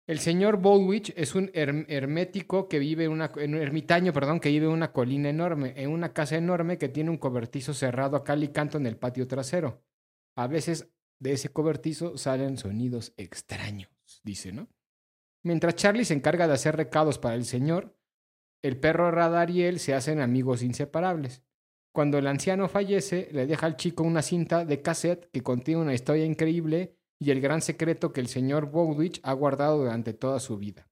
El 0.07 0.19
señor 0.19 0.57
Bowditch 0.57 1.13
es 1.15 1.33
un 1.33 1.47
herm- 1.53 1.85
hermético 1.89 2.69
que 2.69 2.77
vive 2.77 3.05
en 3.05 3.11
una, 3.11 3.31
un 3.35 3.55
ermitaño, 3.55 4.13
perdón, 4.13 4.39
que 4.39 4.49
vive 4.49 4.67
en 4.67 4.71
una 4.71 4.93
colina 4.93 5.29
enorme, 5.29 5.73
en 5.77 5.89
una 5.89 6.13
casa 6.13 6.35
enorme 6.37 6.77
que 6.77 6.89
tiene 6.89 7.09
un 7.09 7.17
cobertizo 7.17 7.73
cerrado 7.73 8.15
a 8.15 8.23
cal 8.23 8.43
y 8.43 8.49
canto 8.49 8.77
en 8.77 8.85
el 8.85 8.97
patio 8.97 9.27
trasero. 9.27 9.83
A 10.37 10.45
veces 10.47 10.91
de 11.19 11.31
ese 11.31 11.49
cobertizo 11.49 12.17
salen 12.17 12.57
sonidos 12.57 13.13
extraños, 13.17 13.89
dice, 14.23 14.51
¿no? 14.51 14.67
Mientras 15.45 15.75
Charlie 15.75 16.05
se 16.05 16.15
encarga 16.15 16.47
de 16.47 16.55
hacer 16.55 16.75
recados 16.75 17.19
para 17.19 17.35
el 17.35 17.45
señor, 17.45 17.95
el 18.63 18.79
perro 18.79 19.11
Radar 19.11 19.51
y 19.51 19.61
él 19.61 19.79
se 19.79 19.93
hacen 19.93 20.19
amigos 20.19 20.63
inseparables. 20.63 21.43
Cuando 21.93 22.17
el 22.17 22.25
anciano 22.25 22.67
fallece, 22.67 23.29
le 23.31 23.45
deja 23.45 23.67
al 23.67 23.77
chico 23.77 24.01
una 24.01 24.23
cinta 24.23 24.65
de 24.65 24.81
cassette 24.81 25.29
que 25.31 25.43
contiene 25.43 25.83
una 25.83 25.93
historia 25.93 26.25
increíble 26.25 26.97
y 27.19 27.29
el 27.29 27.41
gran 27.41 27.61
secreto 27.61 28.11
que 28.11 28.21
el 28.21 28.27
señor 28.27 28.71
Bowditch 28.71 29.19
ha 29.21 29.33
guardado 29.33 29.77
durante 29.77 30.13
toda 30.13 30.39
su 30.39 30.57
vida. 30.57 30.89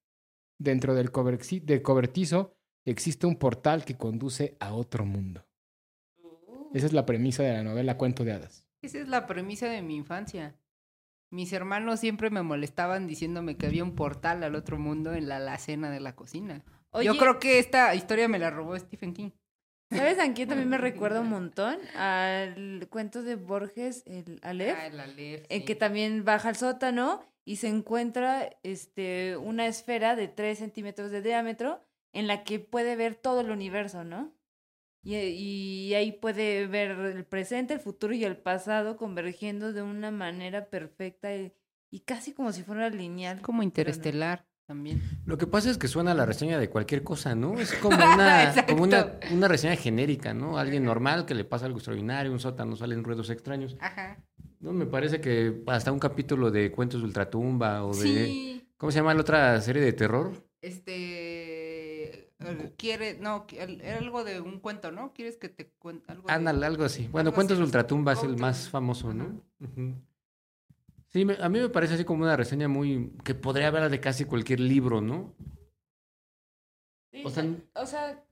Dentro 0.59 0.93
del, 0.93 1.09
cobertizo 1.11 2.55
existe 2.85 3.25
un 3.25 3.37
portal 3.37 3.83
que 3.83 3.97
conduce 3.97 4.55
a 4.59 4.75
otro 4.75 5.03
mundo. 5.03 5.47
Esa 6.75 6.85
es 6.85 6.93
la 6.93 7.07
premisa 7.07 7.41
de 7.41 7.53
la 7.53 7.63
novela 7.63 7.97
Cuento 7.97 8.23
de 8.23 8.33
Hadas. 8.33 8.67
Esa 8.83 8.99
es 8.99 9.07
la 9.07 9.25
premisa 9.25 9.67
de 9.67 9.81
mi 9.81 9.95
infancia. 9.95 10.55
Mis 11.33 11.51
hermanos 11.51 11.99
siempre 11.99 12.29
me 12.29 12.43
molestaban 12.43 13.07
diciéndome 13.07 13.57
que 13.57 13.65
había 13.65 13.83
un 13.83 13.95
portal 13.95 14.43
al 14.43 14.53
otro 14.53 14.77
mundo 14.77 15.15
en 15.15 15.27
la 15.27 15.37
alacena 15.37 15.89
de 15.89 15.99
la 15.99 16.15
cocina. 16.15 16.63
Oye, 16.91 17.07
Yo 17.07 17.17
creo 17.17 17.39
que 17.39 17.57
esta 17.57 17.95
historia 17.95 18.27
me 18.27 18.37
la 18.37 18.51
robó 18.51 18.77
Stephen 18.77 19.15
King. 19.15 19.31
¿sabes 19.89 20.19
a 20.19 20.31
quién 20.31 20.47
también 20.47 20.69
me 20.69 20.77
recuerda 20.77 21.21
un 21.21 21.29
montón? 21.29 21.79
Al 21.95 22.87
cuento 22.87 23.23
de 23.23 23.35
Borges, 23.35 24.03
el 24.05 24.39
Aleph. 24.43 24.77
Ah, 24.79 24.85
el 24.85 24.99
Aleph, 24.99 25.45
en 25.49 25.61
sí. 25.61 25.65
que 25.65 25.73
también 25.73 26.23
baja 26.23 26.49
al 26.49 26.55
sótano 26.55 27.25
y 27.45 27.55
se 27.55 27.67
encuentra 27.67 28.51
este, 28.61 29.35
una 29.37 29.65
esfera 29.65 30.15
de 30.15 30.27
3 30.27 30.59
centímetros 30.59 31.09
de 31.09 31.23
diámetro 31.23 31.81
en 32.11 32.27
la 32.27 32.43
que 32.43 32.59
puede 32.59 32.95
ver 32.95 33.15
todo 33.15 33.41
el 33.41 33.49
universo, 33.49 34.03
¿no? 34.03 34.31
Y, 35.03 35.15
y 35.15 35.93
ahí 35.95 36.13
puede 36.13 36.65
ver 36.67 36.91
el 36.91 37.25
presente, 37.25 37.73
el 37.73 37.79
futuro 37.79 38.13
y 38.13 38.23
el 38.23 38.37
pasado 38.37 38.95
convergiendo 38.95 39.73
de 39.73 39.81
una 39.81 40.11
manera 40.11 40.69
perfecta 40.69 41.35
y, 41.35 41.53
y 41.91 41.99
casi 42.01 42.33
como 42.33 42.51
si 42.53 42.63
fuera 42.63 42.89
lineal. 42.89 43.41
Como 43.41 43.57
no. 43.57 43.63
interestelar 43.63 44.45
también. 44.65 45.01
Lo 45.25 45.37
que 45.37 45.45
pasa 45.45 45.69
es 45.69 45.77
que 45.77 45.87
suena 45.87 46.13
la 46.13 46.25
reseña 46.25 46.57
de 46.57 46.69
cualquier 46.69 47.03
cosa, 47.03 47.35
¿no? 47.35 47.59
Es 47.59 47.73
como 47.81 47.97
una, 47.97 48.53
como 48.67 48.83
una, 48.83 49.19
una 49.31 49.47
reseña 49.47 49.75
genérica, 49.75 50.33
¿no? 50.33 50.57
Alguien 50.57 50.85
normal 50.85 51.25
que 51.25 51.35
le 51.35 51.43
pasa 51.43 51.65
algo 51.65 51.79
extraordinario, 51.79 52.31
un 52.31 52.39
sótano, 52.39 52.75
salen 52.75 53.03
ruidos 53.03 53.29
extraños. 53.29 53.75
Ajá. 53.79 54.23
No, 54.59 54.71
me 54.71 54.85
parece 54.85 55.19
que 55.19 55.61
hasta 55.67 55.91
un 55.91 55.99
capítulo 55.99 56.49
de 56.49 56.71
Cuentos 56.71 57.01
de 57.01 57.07
Ultratumba 57.07 57.83
o 57.83 57.93
de... 57.93 58.25
Sí. 58.25 58.69
¿Cómo 58.77 58.91
se 58.91 58.99
llama 58.99 59.13
la 59.13 59.21
otra 59.21 59.59
serie 59.61 59.81
de 59.81 59.93
terror? 59.93 60.31
Este. 60.61 61.62
Eh, 62.45 62.73
Quiere. 62.77 63.17
No, 63.19 63.45
era 63.51 63.97
algo 63.99 64.23
de 64.23 64.41
un 64.41 64.59
cuento, 64.59 64.91
¿no? 64.91 65.13
¿Quieres 65.13 65.37
que 65.37 65.49
te 65.49 65.69
cuente 65.71 66.11
algo? 66.11 66.27
de- 66.27 66.33
Ándale, 66.33 66.65
algo 66.65 66.83
así. 66.83 67.07
Bueno, 67.07 67.29
algo 67.29 67.35
Cuentos 67.35 67.55
así. 67.55 67.61
de 67.61 67.65
Ultratumba 67.65 68.13
es 68.13 68.23
el 68.23 68.37
más 68.37 68.69
famoso, 68.69 69.13
¿no? 69.13 69.41
Sí, 71.09 71.25
me- 71.25 71.37
a 71.41 71.47
mí 71.49 71.59
me 71.59 71.69
parece 71.69 71.93
así 71.95 72.05
como 72.05 72.23
una 72.23 72.35
reseña 72.35 72.67
muy... 72.67 73.11
que 73.23 73.35
podría 73.35 73.67
hablar 73.67 73.89
de 73.91 73.99
casi 73.99 74.25
cualquier 74.25 74.59
libro, 74.59 74.99
¿no? 75.01 75.35
Sí, 77.11 77.21
O 77.23 77.29
sea, 77.29 77.45
o 77.75 77.85
sea, 77.85 78.25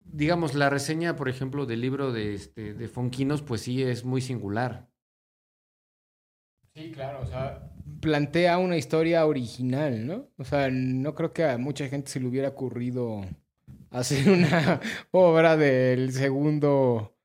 digamos, 0.00 0.54
la 0.54 0.70
reseña, 0.70 1.16
por 1.16 1.28
ejemplo, 1.28 1.66
del 1.66 1.80
libro 1.80 2.12
de, 2.12 2.34
este, 2.34 2.74
de 2.74 2.88
Fonquinos, 2.88 3.42
pues 3.42 3.62
sí 3.62 3.82
es 3.82 4.04
muy 4.04 4.20
singular. 4.20 4.88
Sí, 6.74 6.92
claro, 6.92 7.22
o 7.22 7.26
sea, 7.26 7.72
plantea 8.00 8.58
una 8.58 8.76
historia 8.76 9.26
original, 9.26 10.06
¿no? 10.06 10.28
O 10.38 10.44
sea, 10.44 10.70
no 10.70 11.16
creo 11.16 11.32
que 11.32 11.44
a 11.44 11.58
mucha 11.58 11.88
gente 11.88 12.08
se 12.12 12.20
le 12.20 12.28
hubiera 12.28 12.50
ocurrido 12.50 13.22
hacer 13.90 14.28
una 14.30 14.80
obra 15.10 15.56
del 15.56 16.12
segundo, 16.12 17.16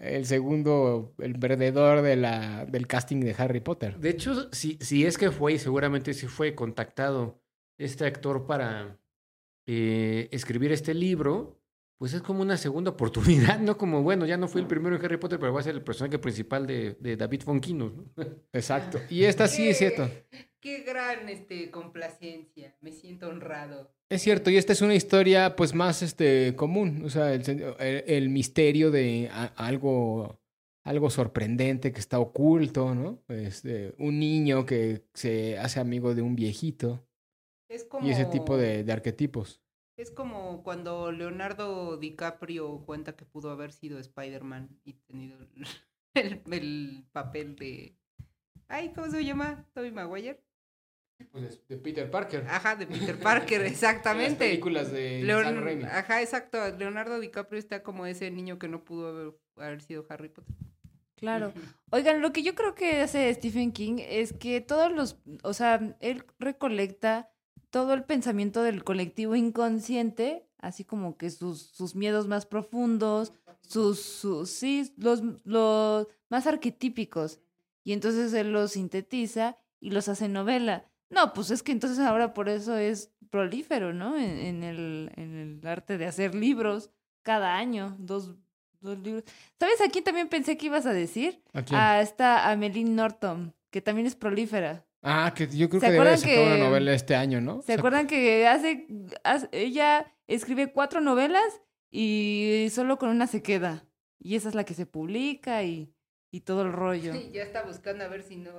el 0.00 0.26
segundo, 0.26 1.14
el 1.18 1.38
perdedor 1.38 2.02
de 2.02 2.16
la, 2.16 2.66
del 2.66 2.86
casting 2.86 3.20
de 3.20 3.34
Harry 3.38 3.60
Potter. 3.60 3.98
De 3.98 4.10
hecho, 4.10 4.52
si, 4.52 4.78
si 4.80 5.06
es 5.06 5.18
que 5.18 5.30
fue, 5.30 5.54
y 5.54 5.58
seguramente 5.58 6.14
sí 6.14 6.26
fue 6.26 6.54
contactado 6.54 7.40
este 7.78 8.06
actor 8.06 8.46
para 8.46 8.98
eh, 9.66 10.28
escribir 10.32 10.72
este 10.72 10.94
libro, 10.94 11.60
pues 11.98 12.14
es 12.14 12.22
como 12.22 12.42
una 12.42 12.56
segunda 12.56 12.90
oportunidad, 12.92 13.58
¿no? 13.60 13.76
Como, 13.76 14.02
bueno, 14.02 14.26
ya 14.26 14.36
no 14.36 14.48
fui 14.48 14.60
el 14.60 14.66
primero 14.66 14.96
en 14.96 15.04
Harry 15.04 15.16
Potter, 15.16 15.38
pero 15.38 15.52
voy 15.52 15.60
a 15.60 15.64
ser 15.64 15.74
el 15.74 15.82
personaje 15.82 16.18
principal 16.18 16.66
de, 16.66 16.96
de 17.00 17.16
David 17.16 17.42
Fonquinos, 17.42 17.92
¿no? 17.94 18.04
Exacto. 18.52 19.00
Y 19.10 19.24
esta 19.24 19.46
sí 19.46 19.68
es 19.68 19.78
cierto. 19.78 20.08
Qué 20.60 20.82
gran 20.82 21.28
este, 21.28 21.70
complacencia. 21.70 22.76
Me 22.80 22.92
siento 22.92 23.28
honrado. 23.28 23.94
Es 24.10 24.22
cierto, 24.22 24.50
y 24.50 24.56
esta 24.56 24.72
es 24.72 24.80
una 24.80 24.94
historia 24.94 25.54
pues 25.54 25.74
más 25.74 26.02
este, 26.02 26.56
común, 26.56 27.02
o 27.04 27.10
sea, 27.10 27.34
el, 27.34 27.42
el- 27.78 28.04
el 28.06 28.28
misterio 28.30 28.90
de 28.90 29.28
a- 29.30 29.52
algo, 29.56 30.40
algo 30.84 31.10
sorprendente 31.10 31.92
que 31.92 32.00
está 32.00 32.18
oculto, 32.18 32.94
¿no? 32.94 33.22
Este, 33.28 33.94
un 33.98 34.18
niño 34.18 34.64
que 34.64 35.04
se 35.12 35.58
hace 35.58 35.78
amigo 35.80 36.14
de 36.14 36.22
un 36.22 36.36
viejito 36.36 37.06
Es 37.68 37.84
como, 37.84 38.06
y 38.08 38.10
ese 38.12 38.24
tipo 38.24 38.56
de, 38.56 38.82
de 38.82 38.92
arquetipos. 38.92 39.60
Es 39.98 40.10
como 40.10 40.62
cuando 40.62 41.12
Leonardo 41.12 41.98
DiCaprio 41.98 42.84
cuenta 42.86 43.14
que 43.14 43.26
pudo 43.26 43.50
haber 43.50 43.72
sido 43.72 43.98
Spider-Man 43.98 44.80
y 44.84 44.94
tenido 44.94 45.36
el, 45.54 45.66
el- 46.14 46.52
el 46.54 47.04
papel 47.12 47.56
de... 47.56 47.94
Ay, 48.68 48.92
¿cómo 48.94 49.10
se 49.10 49.22
llama? 49.24 49.66
Tobey 49.74 49.90
Maguire. 49.90 50.40
Pues 51.32 51.60
de 51.68 51.76
Peter 51.76 52.10
Parker. 52.10 52.44
Ajá, 52.48 52.76
de 52.76 52.86
Peter 52.86 53.18
Parker, 53.22 53.62
Las 53.62 53.72
exactamente. 53.72 54.48
películas 54.48 54.92
de 54.92 55.22
Leon- 55.22 55.44
Sam 55.44 55.64
Raimi. 55.64 55.84
Ajá, 55.84 56.22
exacto. 56.22 56.58
Leonardo 56.78 57.18
DiCaprio 57.20 57.58
está 57.58 57.82
como 57.82 58.06
ese 58.06 58.30
niño 58.30 58.58
que 58.58 58.68
no 58.68 58.84
pudo 58.84 59.08
haber, 59.08 59.34
haber 59.56 59.82
sido 59.82 60.06
Harry 60.08 60.28
Potter. 60.28 60.54
Claro. 61.16 61.52
Oigan, 61.90 62.22
lo 62.22 62.32
que 62.32 62.44
yo 62.44 62.54
creo 62.54 62.76
que 62.76 63.00
hace 63.00 63.32
Stephen 63.34 63.72
King 63.72 63.96
es 63.98 64.32
que 64.32 64.60
todos 64.60 64.92
los, 64.92 65.18
o 65.42 65.52
sea, 65.52 65.96
él 66.00 66.24
recolecta 66.38 67.28
todo 67.70 67.92
el 67.94 68.04
pensamiento 68.04 68.62
del 68.62 68.84
colectivo 68.84 69.34
inconsciente, 69.34 70.46
así 70.58 70.84
como 70.84 71.16
que 71.16 71.30
sus, 71.30 71.60
sus 71.62 71.96
miedos 71.96 72.28
más 72.28 72.46
profundos, 72.46 73.32
sus, 73.62 74.00
sus 74.00 74.48
sí, 74.50 74.92
los, 74.96 75.22
los 75.44 76.06
más 76.30 76.46
arquetípicos. 76.46 77.40
Y 77.82 77.92
entonces 77.92 78.32
él 78.34 78.52
los 78.52 78.72
sintetiza 78.72 79.56
y 79.80 79.90
los 79.90 80.08
hace 80.08 80.28
novela. 80.28 80.87
No, 81.10 81.32
pues 81.32 81.50
es 81.50 81.62
que 81.62 81.72
entonces 81.72 81.98
ahora 82.00 82.34
por 82.34 82.48
eso 82.48 82.76
es 82.76 83.12
prolífero, 83.30 83.92
¿no? 83.92 84.16
En, 84.16 84.38
en 84.38 84.62
el, 84.62 85.10
en 85.16 85.34
el 85.36 85.66
arte 85.66 85.98
de 85.98 86.06
hacer 86.06 86.34
libros 86.34 86.90
cada 87.22 87.56
año, 87.56 87.96
dos, 87.98 88.34
dos 88.80 88.98
libros. 88.98 89.24
¿Sabes 89.58 89.80
a 89.80 89.88
quién 89.90 90.04
también 90.04 90.28
pensé 90.28 90.56
que 90.56 90.66
ibas 90.66 90.86
a 90.86 90.92
decir? 90.92 91.42
¿A 91.52 91.62
quién? 91.62 91.78
A 91.80 92.00
esta 92.00 92.50
Ameline 92.50 92.94
Norton, 92.94 93.54
que 93.70 93.80
también 93.80 94.06
es 94.06 94.16
prolífera. 94.16 94.84
Ah, 95.02 95.32
que 95.34 95.46
yo 95.48 95.68
creo 95.68 95.80
¿Se 95.80 95.86
que 95.86 95.92
debe 95.92 96.16
sacar 96.16 96.38
una 96.42 96.54
que- 96.56 96.60
novela 96.62 96.92
este 96.92 97.14
año, 97.14 97.40
¿no? 97.40 97.62
¿Se 97.62 97.74
acuerdan 97.74 98.06
que 98.06 98.46
hace, 98.48 98.86
hace- 99.24 99.48
ella 99.52 100.12
escribe 100.26 100.72
cuatro 100.72 101.00
novelas 101.00 101.60
y 101.90 102.68
solo 102.70 102.98
con 102.98 103.08
una 103.10 103.26
se 103.26 103.42
queda? 103.42 103.84
Y 104.18 104.34
esa 104.36 104.48
es 104.48 104.54
la 104.54 104.64
que 104.64 104.74
se 104.74 104.86
publica 104.86 105.62
y, 105.62 105.94
y 106.32 106.40
todo 106.40 106.62
el 106.62 106.72
rollo. 106.72 107.12
Ya 107.32 107.42
está 107.42 107.62
buscando 107.62 108.04
a 108.04 108.08
ver 108.08 108.22
si 108.22 108.36
no 108.36 108.50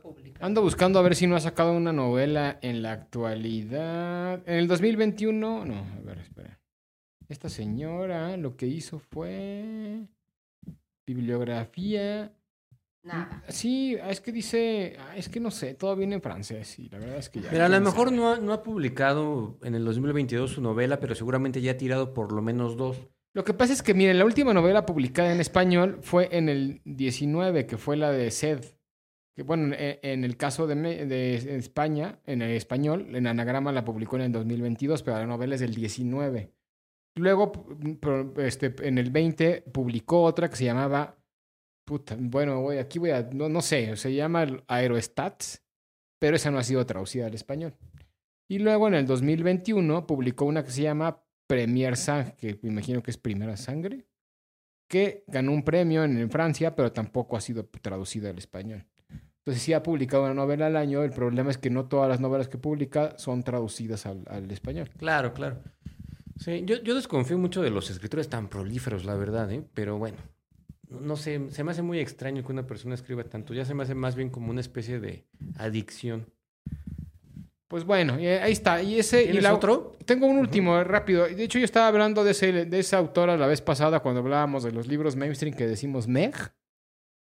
publicar. 0.00 0.44
Ando 0.44 0.62
buscando 0.62 0.98
a 0.98 1.02
ver 1.02 1.14
si 1.14 1.26
no 1.26 1.36
ha 1.36 1.40
sacado 1.40 1.72
una 1.72 1.92
novela 1.92 2.58
en 2.62 2.82
la 2.82 2.92
actualidad. 2.92 4.42
En 4.46 4.54
el 4.54 4.68
2021, 4.68 5.64
no, 5.64 5.74
a 5.74 6.00
ver, 6.02 6.18
espera. 6.18 6.60
Esta 7.28 7.48
señora 7.48 8.36
lo 8.36 8.56
que 8.56 8.66
hizo 8.66 8.98
fue 8.98 10.06
bibliografía. 11.06 12.32
Nada. 13.02 13.42
Sí, 13.48 13.96
es 14.08 14.20
que 14.20 14.32
dice, 14.32 14.96
ah, 14.98 15.16
es 15.16 15.28
que 15.28 15.38
no 15.38 15.52
sé, 15.52 15.74
todo 15.74 15.94
viene 15.94 16.16
en 16.16 16.22
francés 16.22 16.78
y 16.80 16.88
la 16.88 16.98
verdad 16.98 17.18
es 17.18 17.28
que 17.30 17.40
ya. 17.40 17.50
Pero 17.50 17.64
a 17.64 17.68
lo 17.68 17.80
mejor 17.80 18.10
no 18.10 18.32
ha, 18.32 18.38
no 18.38 18.52
ha 18.52 18.64
publicado 18.64 19.58
en 19.62 19.76
el 19.76 19.84
2022 19.84 20.50
su 20.50 20.60
novela, 20.60 20.98
pero 20.98 21.14
seguramente 21.14 21.60
ya 21.60 21.72
ha 21.72 21.76
tirado 21.76 22.12
por 22.12 22.32
lo 22.32 22.42
menos 22.42 22.76
dos. 22.76 22.96
Lo 23.36 23.44
que 23.44 23.52
pasa 23.52 23.74
es 23.74 23.82
que, 23.82 23.92
miren, 23.92 24.18
la 24.18 24.24
última 24.24 24.54
novela 24.54 24.86
publicada 24.86 25.30
en 25.30 25.40
español 25.40 25.98
fue 26.00 26.30
en 26.32 26.48
el 26.48 26.80
19, 26.84 27.66
que 27.66 27.76
fue 27.76 27.98
la 27.98 28.10
de 28.10 28.30
Sed. 28.30 28.64
Bueno, 29.44 29.74
en, 29.78 29.98
en 30.02 30.24
el 30.24 30.36
caso 30.36 30.66
de, 30.66 31.34
España, 31.56 32.18
en 32.24 32.40
el 32.42 32.52
español, 32.52 33.14
en 33.14 33.26
anagrama 33.26 33.70
la 33.72 33.84
publicó 33.84 34.16
en 34.16 34.22
el 34.22 34.32
2022, 34.32 35.02
pero 35.02 35.18
la 35.18 35.26
novela 35.26 35.54
es 35.54 35.60
del 35.60 35.74
19. 35.74 36.52
Luego, 37.16 37.52
pro- 38.00 38.34
este, 38.38 38.74
en 38.86 38.98
el 38.98 39.10
20, 39.10 39.62
publicó 39.72 40.22
otra 40.22 40.48
que 40.48 40.56
se 40.56 40.64
llamaba. 40.64 41.18
Puta, 41.84 42.16
bueno, 42.18 42.62
voy, 42.62 42.78
aquí 42.78 42.98
voy 42.98 43.10
a. 43.10 43.22
No, 43.32 43.48
no 43.48 43.60
sé, 43.62 43.94
se 43.96 44.14
llama 44.14 44.46
Aerostats, 44.68 45.62
pero 46.18 46.36
esa 46.36 46.50
no 46.50 46.58
ha 46.58 46.62
sido 46.64 46.84
traducida 46.86 47.26
al 47.26 47.34
español. 47.34 47.74
Y 48.48 48.58
luego 48.58 48.88
en 48.88 48.94
el 48.94 49.06
2021 49.06 50.06
publicó 50.06 50.44
una 50.46 50.64
que 50.64 50.70
se 50.70 50.82
llama 50.82 51.22
Premier 51.46 51.96
Sang, 51.96 52.32
que 52.36 52.58
me 52.62 52.70
imagino 52.70 53.02
que 53.02 53.10
es 53.10 53.18
Primera 53.18 53.56
Sangre, 53.56 54.06
que 54.88 55.24
ganó 55.26 55.52
un 55.52 55.62
premio 55.62 56.04
en 56.04 56.30
Francia, 56.30 56.74
pero 56.74 56.92
tampoco 56.92 57.36
ha 57.36 57.40
sido 57.40 57.66
traducida 57.66 58.30
al 58.30 58.38
español. 58.38 58.86
Entonces 59.46 59.62
sí 59.62 59.72
ha 59.74 59.82
publicado 59.84 60.24
una 60.24 60.34
novela 60.34 60.66
al 60.66 60.76
año, 60.76 61.04
el 61.04 61.12
problema 61.12 61.52
es 61.52 61.56
que 61.58 61.70
no 61.70 61.84
todas 61.84 62.08
las 62.08 62.18
novelas 62.18 62.48
que 62.48 62.58
publica 62.58 63.16
son 63.16 63.44
traducidas 63.44 64.04
al, 64.04 64.24
al 64.28 64.50
español. 64.50 64.90
Claro, 64.98 65.32
claro. 65.34 65.58
Sí, 66.36 66.64
yo, 66.66 66.82
yo 66.82 66.96
desconfío 66.96 67.38
mucho 67.38 67.62
de 67.62 67.70
los 67.70 67.88
escritores 67.88 68.28
tan 68.28 68.48
prolíferos, 68.48 69.04
la 69.04 69.14
verdad, 69.14 69.48
¿eh? 69.52 69.62
Pero 69.72 69.98
bueno, 69.98 70.16
no 70.90 71.14
sé, 71.14 71.40
se 71.50 71.62
me 71.62 71.70
hace 71.70 71.82
muy 71.82 72.00
extraño 72.00 72.44
que 72.44 72.50
una 72.50 72.66
persona 72.66 72.96
escriba 72.96 73.22
tanto. 73.22 73.54
Ya 73.54 73.64
se 73.64 73.72
me 73.72 73.84
hace 73.84 73.94
más 73.94 74.16
bien 74.16 74.30
como 74.30 74.50
una 74.50 74.60
especie 74.60 74.98
de 74.98 75.24
adicción. 75.58 76.26
Pues 77.68 77.84
bueno, 77.84 78.18
y 78.18 78.26
ahí 78.26 78.50
está. 78.50 78.82
Y 78.82 78.98
ese, 78.98 79.22
y 79.22 79.24
¿Tienes 79.26 79.44
la- 79.44 79.54
otro? 79.54 79.96
Tengo 80.04 80.26
un 80.26 80.38
último, 80.38 80.76
eh, 80.76 80.82
rápido. 80.82 81.24
De 81.28 81.44
hecho, 81.44 81.60
yo 81.60 81.64
estaba 81.64 81.86
hablando 81.86 82.24
de, 82.24 82.32
ese, 82.32 82.64
de 82.64 82.78
esa 82.80 82.98
autora 82.98 83.36
la 83.36 83.46
vez 83.46 83.60
pasada 83.60 84.00
cuando 84.00 84.22
hablábamos 84.22 84.64
de 84.64 84.72
los 84.72 84.88
libros 84.88 85.14
mainstream 85.14 85.54
que 85.54 85.68
decimos 85.68 86.08
Meg. 86.08 86.34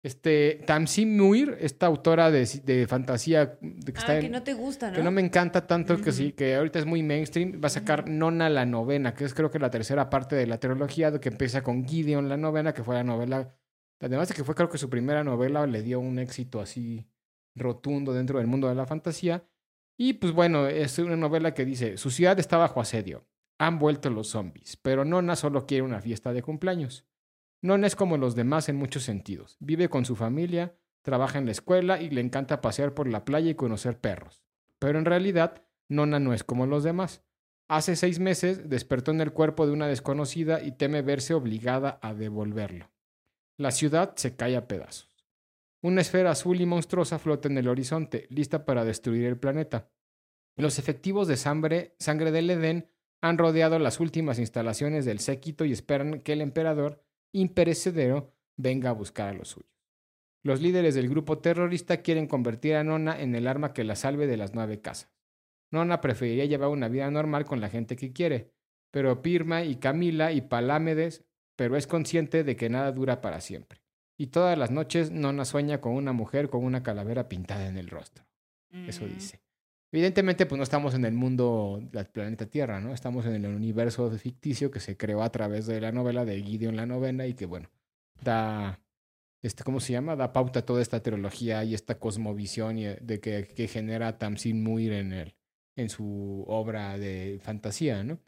Este, 0.03 0.63
Tamsin 0.67 1.15
Muir, 1.19 1.59
esta 1.61 1.85
autora 1.87 2.31
de, 2.31 2.47
de 2.65 2.87
fantasía 2.87 3.59
de 3.61 3.93
que 3.93 3.99
está 3.99 4.13
Ah, 4.13 4.17
en- 4.17 4.21
que 4.23 4.29
no 4.31 4.43
te 4.43 4.55
gusta, 4.55 4.91
¿no? 4.91 4.97
que 4.97 5.03
no 5.03 5.11
me 5.11 5.21
encanta 5.21 5.67
tanto 5.67 6.01
que 6.01 6.11
sí, 6.11 6.33
que 6.33 6.55
ahorita 6.55 6.79
es 6.79 6.87
muy 6.87 7.03
mainstream, 7.03 7.61
va 7.63 7.67
a 7.67 7.71
sacar 7.71 8.09
Nona 8.09 8.49
la 8.49 8.65
novena, 8.65 9.13
que 9.15 9.25
es 9.27 9.35
creo 9.35 9.51
que 9.51 9.59
la 9.59 9.71
tercera 9.71 10.09
parte 10.09 10.37
de 10.37 10.47
la 10.47 10.59
trilogía, 10.59 11.19
que 11.21 11.29
empieza 11.29 11.63
con 11.63 11.87
Gideon 11.87 12.31
la 12.31 12.39
novena, 12.39 12.73
que 12.73 12.83
fue 12.83 12.95
la 12.95 13.05
novela, 13.05 13.55
además 14.01 14.29
de 14.29 14.35
que 14.35 14.43
fue 14.45 14.55
creo 14.55 14.71
que 14.71 14.79
su 14.79 14.89
primera 14.89 15.23
novela, 15.23 15.67
le 15.67 15.83
dio 15.83 16.01
un 16.01 16.19
éxito 16.19 16.61
así 16.63 17.07
rotundo 17.55 18.15
dentro 18.15 18.39
del 18.39 18.47
mundo 18.47 18.69
de 18.69 18.75
la 18.77 18.87
fantasía. 18.87 19.45
Y 19.99 20.15
pues 20.15 20.33
bueno, 20.33 20.67
es 20.67 20.99
una 20.99 21.17
novela 21.17 21.53
que 21.53 21.67
dice, 21.67 21.99
su 21.99 22.11
ciudad 22.11 22.39
está 22.39 22.57
bajo 22.57 22.81
asedio, 22.81 23.27
han 23.59 23.79
vuelto 23.79 24.09
los 24.09 24.29
zombies, 24.29 24.79
pero 24.79 25.05
Nona 25.05 25.37
solo 25.37 25.67
quiere 25.67 25.83
una 25.83 26.01
fiesta 26.01 26.33
de 26.33 26.41
cumpleaños. 26.41 27.05
Nona 27.63 27.87
es 27.87 27.97
como 27.97 28.17
los 28.17 28.35
demás 28.35 28.69
en 28.69 28.77
muchos 28.77 29.03
sentidos, 29.03 29.57
vive 29.61 29.89
con 29.89 30.05
su 30.05 30.17
familia, 30.17 30.75
trabaja 31.03 31.39
en 31.39 31.47
la 31.47 31.53
escuela 31.53 32.01
y 32.01 32.11
le 32.11 32.21
encanta 32.21 32.61
pasear 32.61 32.95
por 32.95 33.09
la 33.09 33.25
playa 33.25 33.51
y 33.51 33.55
conocer 33.55 33.99
perros. 33.99 34.43
Pero 34.79 34.99
en 34.99 35.05
realidad, 35.05 35.63
Nona 35.89 36.21
no 36.21 36.33
es 36.33 36.45
como 36.45 36.67
los 36.67 36.85
demás. 36.85 37.23
Hace 37.69 37.97
seis 37.97 38.19
meses 38.19 38.69
despertó 38.69 39.11
en 39.11 39.21
el 39.21 39.33
cuerpo 39.33 39.67
de 39.67 39.73
una 39.73 39.87
desconocida 39.87 40.63
y 40.63 40.73
teme 40.73 41.03
verse 41.03 41.35
obligada 41.35 41.99
a 42.03 42.15
devolverlo. 42.15 42.91
La 43.57 43.71
ciudad 43.71 44.15
se 44.17 44.37
cae 44.37 44.57
a 44.57 44.67
pedazos. 44.67 45.27
Una 45.83 46.01
esfera 46.01 46.31
azul 46.31 46.61
y 46.61 46.67
monstruosa 46.67 47.19
flota 47.19 47.49
en 47.49 47.59
el 47.59 47.69
horizonte, 47.69 48.27
lista 48.31 48.65
para 48.65 48.85
destruir 48.85 49.27
el 49.27 49.39
planeta. 49.39 49.91
Los 50.57 50.79
efectivos 50.79 51.29
de 51.29 51.37
sangre, 51.37 51.95
sangre 51.99 52.33
del 52.33 52.51
Edén 52.51 52.89
han 53.21 53.39
rodeado 53.39 53.79
las 53.79 54.01
últimas 54.01 54.39
instalaciones 54.39 55.05
del 55.05 55.21
séquito 55.21 55.65
y 55.65 55.73
esperan 55.73 56.21
que 56.21 56.33
el 56.33 56.41
emperador, 56.41 57.03
imperecedero, 57.33 58.35
venga 58.57 58.91
a 58.91 58.95
buscar 58.95 59.29
a 59.29 59.33
los 59.35 59.49
suyos. 59.49 59.71
Los 60.43 60.61
líderes 60.61 60.95
del 60.95 61.09
grupo 61.09 61.39
terrorista 61.39 61.99
quieren 61.99 62.27
convertir 62.27 62.75
a 62.77 62.85
Nona 62.85 63.21
en 63.21 63.35
el 63.35 63.47
arma 63.47 63.73
que 63.73 63.85
la 63.85 63.97
salve 63.97 64.27
de 64.27 64.37
las 64.37 64.55
nueve 64.55 64.81
casas. 64.81 65.11
Nona 65.71 66.01
preferiría 66.01 66.47
llevar 66.47 66.71
una 66.71 66.89
vida 66.89 67.11
normal 67.11 67.45
con 67.45 67.61
la 67.61 67.69
gente 67.69 67.97
que 67.97 68.13
quiere, 68.13 68.53
pero 68.91 69.23
Pirma 69.23 69.63
y 69.65 69.77
Camila 69.77 70.33
y 70.33 70.41
Palámedes, 70.41 71.25
pero 71.57 71.77
es 71.77 71.87
consciente 71.87 72.43
de 72.43 72.57
que 72.57 72.71
nada 72.71 72.91
dura 72.93 73.21
para 73.21 73.41
siempre. 73.41 73.83
Y 74.17 74.29
todas 74.29 74.59
las 74.59 74.71
noches 74.71 75.11
Nona 75.11 75.45
sueña 75.45 75.81
con 75.81 75.93
una 75.93 76.13
mujer 76.13 76.49
con 76.49 76.65
una 76.65 76.83
calavera 76.83 77.29
pintada 77.29 77.69
en 77.69 77.77
el 77.77 77.89
rostro. 77.89 78.25
Eso 78.87 79.05
Mm. 79.05 79.09
dice. 79.15 79.41
Evidentemente, 79.93 80.47
pues 80.47 80.57
no 80.57 80.63
estamos 80.63 80.95
en 80.95 81.05
el 81.05 81.15
mundo 81.15 81.81
del 81.91 82.07
planeta 82.07 82.47
Tierra, 82.47 82.81
¿no? 82.81 82.95
Estamos 82.95 83.27
en 83.27 83.45
el 83.45 83.53
universo 83.53 84.09
ficticio 84.13 84.71
que 84.71 84.79
se 84.79 84.97
creó 84.97 85.23
a 85.23 85.33
través 85.33 85.67
de 85.67 85.81
la 85.81 85.91
novela 85.91 86.25
de 86.25 86.41
Gideon 86.43 86.77
la 86.77 86.87
novena 86.87 87.27
y 87.27 87.35
que, 87.35 87.47
bueno, 87.47 87.69
da, 88.23 88.81
este, 89.43 89.65
¿cómo 89.65 89.81
se 89.81 89.93
llama? 89.93 90.15
Da 90.15 90.33
pauta 90.33 90.61
a 90.61 90.67
toda 90.67 90.81
esta 90.81 91.03
trilogía 91.03 91.65
y 91.65 91.75
esta 91.75 91.99
cosmovisión 91.99 92.79
y, 92.79 92.87
eh, 92.87 92.99
de 93.03 93.21
que, 93.21 93.69
genera 93.69 94.17
Tamsin 94.17 94.63
Muir 94.63 94.93
en, 94.93 95.13
el, 95.13 95.35
en 95.75 95.89
su 95.89 96.45
obra 96.47 96.97
de 96.97 97.41
fantasía, 97.43 98.05
¿no? 98.05 98.21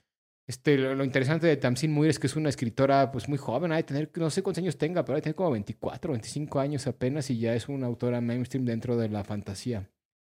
Este, 0.48 0.76
lo, 0.76 1.04
interesante 1.04 1.46
de 1.46 1.56
Tamsin 1.56 1.92
Muir 1.92 2.10
es 2.10 2.18
que 2.18 2.26
es 2.26 2.34
una 2.34 2.48
escritora 2.48 3.12
pues 3.12 3.28
muy 3.28 3.38
joven, 3.38 3.70
hay 3.70 3.84
tener, 3.84 4.10
no 4.16 4.30
sé 4.30 4.42
cuántos 4.42 4.62
años 4.62 4.76
tenga, 4.76 5.04
pero 5.04 5.14
hay 5.16 5.22
tener 5.22 5.36
como 5.36 5.52
24, 5.52 6.12
25 6.12 6.58
años 6.58 6.86
apenas 6.88 7.30
y 7.30 7.38
ya 7.38 7.54
es 7.54 7.68
una 7.68 7.86
autora 7.86 8.20
mainstream 8.20 8.64
dentro 8.64 8.96
de 8.96 9.08
la 9.08 9.22
fantasía. 9.22 9.88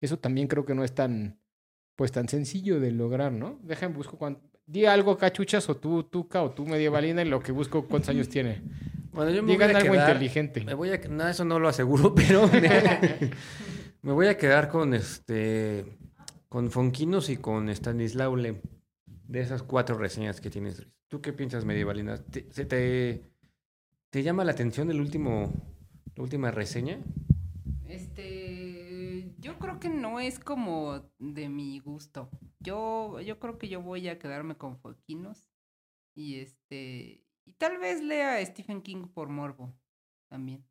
Eso 0.05 0.19
también 0.19 0.49
creo 0.49 0.65
que 0.67 0.75
no 0.75 0.85
es 0.85 0.95
tan, 0.95 1.41
pues 1.97 2.13
tan 2.13 2.29
sencillo 2.29 2.79
de 2.79 2.91
lograr, 2.93 3.33
¿no? 3.33 3.59
Dejen, 3.63 3.95
busco 3.95 4.19
cuánto... 4.19 4.43
Di 4.67 4.85
algo, 4.85 5.17
cachuchas, 5.17 5.69
o 5.71 5.77
tú, 5.77 6.05
Tuca, 6.05 6.43
o 6.43 6.51
tú, 6.53 6.67
medievalina, 6.67 7.23
en 7.23 7.31
lo 7.31 7.41
que 7.41 7.53
busco 7.53 7.87
cuántos 7.87 8.11
años 8.11 8.29
tiene. 8.29 8.63
Bueno, 9.13 9.31
yo 9.31 9.43
me 9.43 9.53
Digan 9.53 9.69
voy 9.73 9.77
a 9.77 9.79
algo 9.81 9.93
quedar- 9.95 10.09
inteligente. 10.11 10.65
Me 10.65 10.75
voy 10.75 10.91
a... 10.91 10.99
No, 11.09 11.27
eso 11.29 11.45
no 11.45 11.59
lo 11.59 11.69
aseguro, 11.69 12.15
pero 12.17 12.47
me, 12.49 13.31
me 14.03 14.13
voy 14.13 14.27
a 14.27 14.37
quedar 14.37 14.69
con 14.69 14.93
este... 14.95 15.85
Con 16.49 16.71
Fonquinos 16.71 17.31
y 17.31 17.37
con 17.39 17.69
Stanislao 17.71 18.37
Lem. 18.37 18.61
De 19.27 19.41
esas 19.41 19.63
cuatro 19.63 19.97
reseñas 19.99 20.41
que 20.41 20.51
tienes. 20.51 20.87
¿Tú 21.09 21.21
qué 21.21 21.33
piensas, 21.33 21.65
Medievalina? 21.65 22.19
¿Te, 22.19 22.47
se 22.53 22.65
te, 22.67 23.23
¿Te 24.11 24.23
llama 24.23 24.45
la 24.45 24.53
atención 24.53 24.91
el 24.91 25.01
último, 25.01 25.53
la 26.15 26.23
última 26.23 26.51
reseña? 26.51 26.99
Este, 27.89 28.44
yo 29.45 29.59
creo 29.59 29.79
que 29.79 29.91
no 29.91 30.21
es 30.21 30.39
como 30.39 31.05
de 31.19 31.51
mi 31.51 31.79
gusto. 31.79 32.31
Yo, 32.61 33.21
yo 33.21 33.39
creo 33.39 33.59
que 33.59 33.69
yo 33.69 33.83
voy 33.83 34.09
a 34.09 34.19
quedarme 34.19 34.57
con 34.57 34.79
Foquinos 34.79 35.51
y 36.17 36.41
este, 36.41 37.27
y 37.45 37.53
tal 37.59 37.77
vez 37.77 38.03
lea 38.03 38.37
a 38.37 38.47
Stephen 38.47 38.81
King 38.81 39.07
por 39.13 39.29
morbo 39.29 39.79
también. 40.31 40.65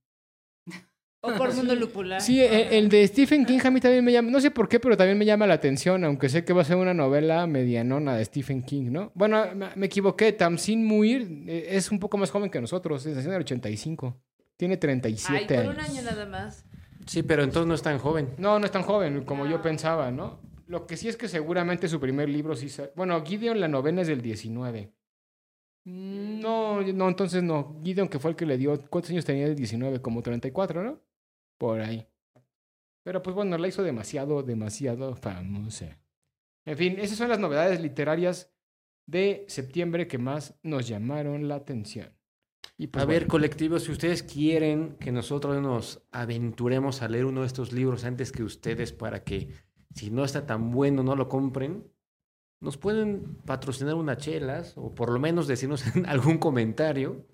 O 1.21 1.35
por 1.35 1.53
Mundo 1.55 1.75
Lupular. 1.75 2.19
Sí, 2.19 2.41
el, 2.41 2.73
el 2.73 2.89
de 2.89 3.05
Stephen 3.07 3.45
King 3.45 3.59
a 3.63 3.69
mí 3.69 3.79
también 3.79 4.03
me 4.03 4.11
llama, 4.11 4.31
no 4.31 4.41
sé 4.41 4.49
por 4.49 4.67
qué, 4.67 4.79
pero 4.79 4.97
también 4.97 5.19
me 5.19 5.25
llama 5.25 5.45
la 5.45 5.53
atención, 5.53 6.03
aunque 6.03 6.27
sé 6.27 6.43
que 6.43 6.51
va 6.51 6.63
a 6.63 6.65
ser 6.65 6.77
una 6.77 6.95
novela 6.95 7.45
medianona 7.45 8.15
de 8.15 8.25
Stephen 8.25 8.63
King, 8.63 8.91
¿no? 8.91 9.11
Bueno, 9.13 9.53
me, 9.53 9.67
me 9.75 9.85
equivoqué, 9.85 10.33
Tamsin 10.33 10.83
Muir 10.83 11.43
eh, 11.47 11.67
es 11.69 11.91
un 11.91 11.99
poco 11.99 12.17
más 12.17 12.31
joven 12.31 12.49
que 12.49 12.59
nosotros, 12.59 13.05
es 13.05 13.23
del 13.23 13.35
85, 13.35 14.19
tiene 14.57 14.73
Ay, 14.73 14.79
37 14.79 15.45
por 15.45 15.57
años. 15.63 15.75
un 15.75 15.79
año 15.79 16.01
nada 16.01 16.25
más. 16.25 16.65
Sí, 17.05 17.23
pero 17.23 17.43
entonces 17.43 17.67
no 17.67 17.73
es 17.73 17.81
tan 17.81 17.99
joven. 17.99 18.33
No, 18.37 18.59
no 18.59 18.65
es 18.65 18.71
tan 18.71 18.83
joven 18.83 19.23
como 19.25 19.45
yo 19.45 19.61
pensaba, 19.61 20.11
¿no? 20.11 20.39
Lo 20.67 20.87
que 20.87 20.97
sí 20.97 21.07
es 21.09 21.17
que 21.17 21.27
seguramente 21.27 21.87
su 21.87 21.99
primer 21.99 22.29
libro 22.29 22.55
sí... 22.55 22.69
sa- 22.69 22.89
Bueno, 22.95 23.23
Gideon 23.23 23.59
la 23.59 23.67
novena 23.67 24.01
es 24.01 24.07
del 24.07 24.21
19. 24.21 24.93
Mm, 25.85 26.39
No, 26.39 26.81
no, 26.81 27.07
entonces 27.09 27.43
no. 27.43 27.79
Gideon 27.83 28.07
que 28.07 28.19
fue 28.19 28.31
el 28.31 28.37
que 28.37 28.45
le 28.45 28.57
dio... 28.57 28.79
¿Cuántos 28.89 29.11
años 29.11 29.25
tenía 29.25 29.45
del 29.47 29.55
19? 29.55 30.01
Como 30.01 30.21
34, 30.21 30.83
¿no? 30.83 31.01
Por 31.57 31.81
ahí. 31.81 32.07
Pero 33.03 33.21
pues 33.21 33.35
bueno, 33.35 33.57
la 33.57 33.67
hizo 33.67 33.83
demasiado, 33.83 34.43
demasiado 34.43 35.15
famosa. 35.15 35.99
En 36.65 36.77
fin, 36.77 36.95
esas 36.99 37.17
son 37.17 37.27
las 37.29 37.39
novedades 37.39 37.81
literarias 37.81 38.53
de 39.05 39.43
septiembre 39.49 40.07
que 40.07 40.17
más 40.17 40.57
nos 40.63 40.87
llamaron 40.87 41.49
la 41.49 41.55
atención. 41.55 42.13
Y 42.83 42.87
pues 42.87 43.01
a 43.01 43.05
ver, 43.05 43.21
bueno, 43.21 43.31
colectivo, 43.31 43.79
si 43.79 43.93
ustedes 43.93 44.23
quieren 44.23 44.97
que 44.99 45.13
nosotros 45.13 45.61
nos 45.61 46.01
aventuremos 46.11 47.01
a 47.01 47.07
leer 47.07 47.23
uno 47.23 47.39
de 47.39 47.47
estos 47.47 47.71
libros 47.71 48.03
antes 48.03 48.33
que 48.33 48.43
ustedes 48.43 48.91
para 48.91 49.23
que 49.23 49.47
si 49.95 50.11
no 50.11 50.25
está 50.25 50.45
tan 50.45 50.69
bueno 50.69 51.01
no 51.01 51.15
lo 51.15 51.29
compren, 51.29 51.89
nos 52.59 52.75
pueden 52.75 53.37
patrocinar 53.45 53.95
unas 53.95 54.17
chelas 54.17 54.73
o 54.75 54.93
por 54.93 55.13
lo 55.13 55.17
menos 55.17 55.47
decirnos 55.47 55.85
en 55.95 56.05
algún 56.07 56.39
comentario 56.39 57.25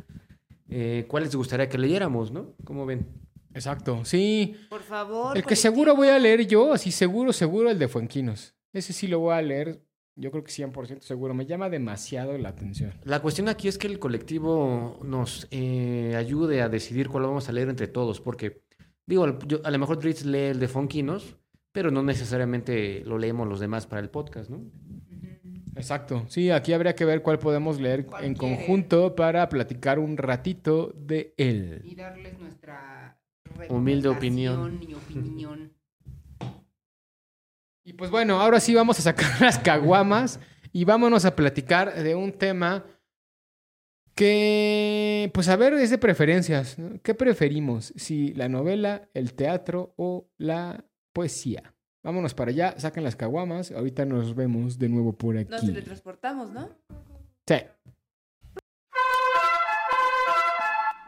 eh, 0.69 1.05
cuál 1.07 1.23
les 1.23 1.35
gustaría 1.35 1.67
que 1.67 1.79
leyéramos, 1.79 2.31
¿no? 2.31 2.53
¿Cómo 2.63 2.85
ven? 2.85 3.07
Exacto, 3.51 4.05
sí. 4.05 4.55
Por 4.69 4.83
favor. 4.83 5.35
El 5.35 5.43
que 5.43 5.55
seguro 5.55 5.95
voy 5.95 6.09
a 6.09 6.19
leer 6.19 6.45
yo, 6.45 6.73
así 6.73 6.91
seguro, 6.91 7.33
seguro, 7.33 7.71
el 7.71 7.79
de 7.79 7.87
Fuenquinos. 7.87 8.53
Ese 8.71 8.93
sí 8.93 9.07
lo 9.07 9.17
voy 9.17 9.33
a 9.33 9.41
leer, 9.41 9.81
yo 10.19 10.31
creo 10.31 10.43
que 10.43 10.51
100% 10.51 11.01
seguro. 11.01 11.33
Me 11.33 11.45
llama 11.45 11.69
demasiado 11.69 12.37
la 12.37 12.49
atención. 12.49 12.93
La 13.03 13.21
cuestión 13.21 13.47
aquí 13.49 13.67
es 13.67 13.77
que 13.77 13.87
el 13.87 13.99
colectivo 13.99 14.99
nos 15.03 15.47
eh, 15.51 16.13
ayude 16.17 16.61
a 16.61 16.69
decidir 16.69 17.07
cuál 17.09 17.23
vamos 17.23 17.49
a 17.49 17.51
leer 17.51 17.69
entre 17.69 17.87
todos, 17.87 18.19
porque, 18.21 18.61
digo, 19.05 19.39
yo- 19.47 19.61
a 19.63 19.71
lo 19.71 19.79
mejor 19.79 19.99
Dritz 19.99 20.25
lee 20.25 20.49
el 20.51 20.59
de 20.59 20.67
Fonquinos, 20.67 21.37
pero 21.71 21.91
no 21.91 22.03
necesariamente 22.03 23.03
lo 23.05 23.17
leemos 23.17 23.47
los 23.47 23.59
demás 23.59 23.87
para 23.87 24.01
el 24.01 24.09
podcast, 24.09 24.49
¿no? 24.49 24.61
Exacto. 25.75 26.25
Sí, 26.27 26.49
aquí 26.49 26.73
habría 26.73 26.93
que 26.95 27.05
ver 27.05 27.21
cuál 27.21 27.39
podemos 27.39 27.79
leer 27.79 28.05
¿Cuál 28.05 28.25
en 28.25 28.33
quiere? 28.33 28.55
conjunto 28.57 29.15
para 29.15 29.47
platicar 29.47 29.99
un 29.99 30.17
ratito 30.17 30.91
de 30.95 31.33
él. 31.37 31.81
Y 31.85 31.95
darles 31.95 32.37
nuestra 32.39 33.17
Humilde 33.69 34.09
recomendación 34.09 34.79
y 34.81 34.93
opinión. 34.93 35.73
Y 37.89 37.93
pues 37.93 38.11
bueno, 38.11 38.39
ahora 38.39 38.59
sí 38.59 38.75
vamos 38.75 38.99
a 38.99 39.01
sacar 39.01 39.25
las 39.41 39.57
caguamas 39.57 40.39
y 40.71 40.85
vámonos 40.85 41.25
a 41.25 41.35
platicar 41.35 41.91
de 42.03 42.13
un 42.13 42.31
tema 42.33 42.85
que, 44.13 45.31
pues 45.33 45.49
a 45.49 45.55
ver, 45.55 45.73
es 45.73 45.89
de 45.89 45.97
preferencias. 45.97 46.77
¿no? 46.77 47.01
¿Qué 47.01 47.15
preferimos? 47.15 47.91
Si 47.95 48.31
la 48.35 48.47
novela, 48.47 49.09
el 49.15 49.33
teatro 49.33 49.95
o 49.97 50.29
la 50.37 50.85
poesía. 51.13 51.73
Vámonos 52.03 52.35
para 52.35 52.51
allá, 52.51 52.75
saquen 52.77 53.03
las 53.03 53.15
caguamas. 53.15 53.71
Ahorita 53.71 54.05
nos 54.05 54.35
vemos 54.35 54.77
de 54.77 54.87
nuevo 54.87 55.13
por 55.13 55.33
Nos 55.33 55.45
aquí. 55.45 55.65
teletransportamos, 55.65 56.51
¿no? 56.51 56.69
Sí. 57.47 57.55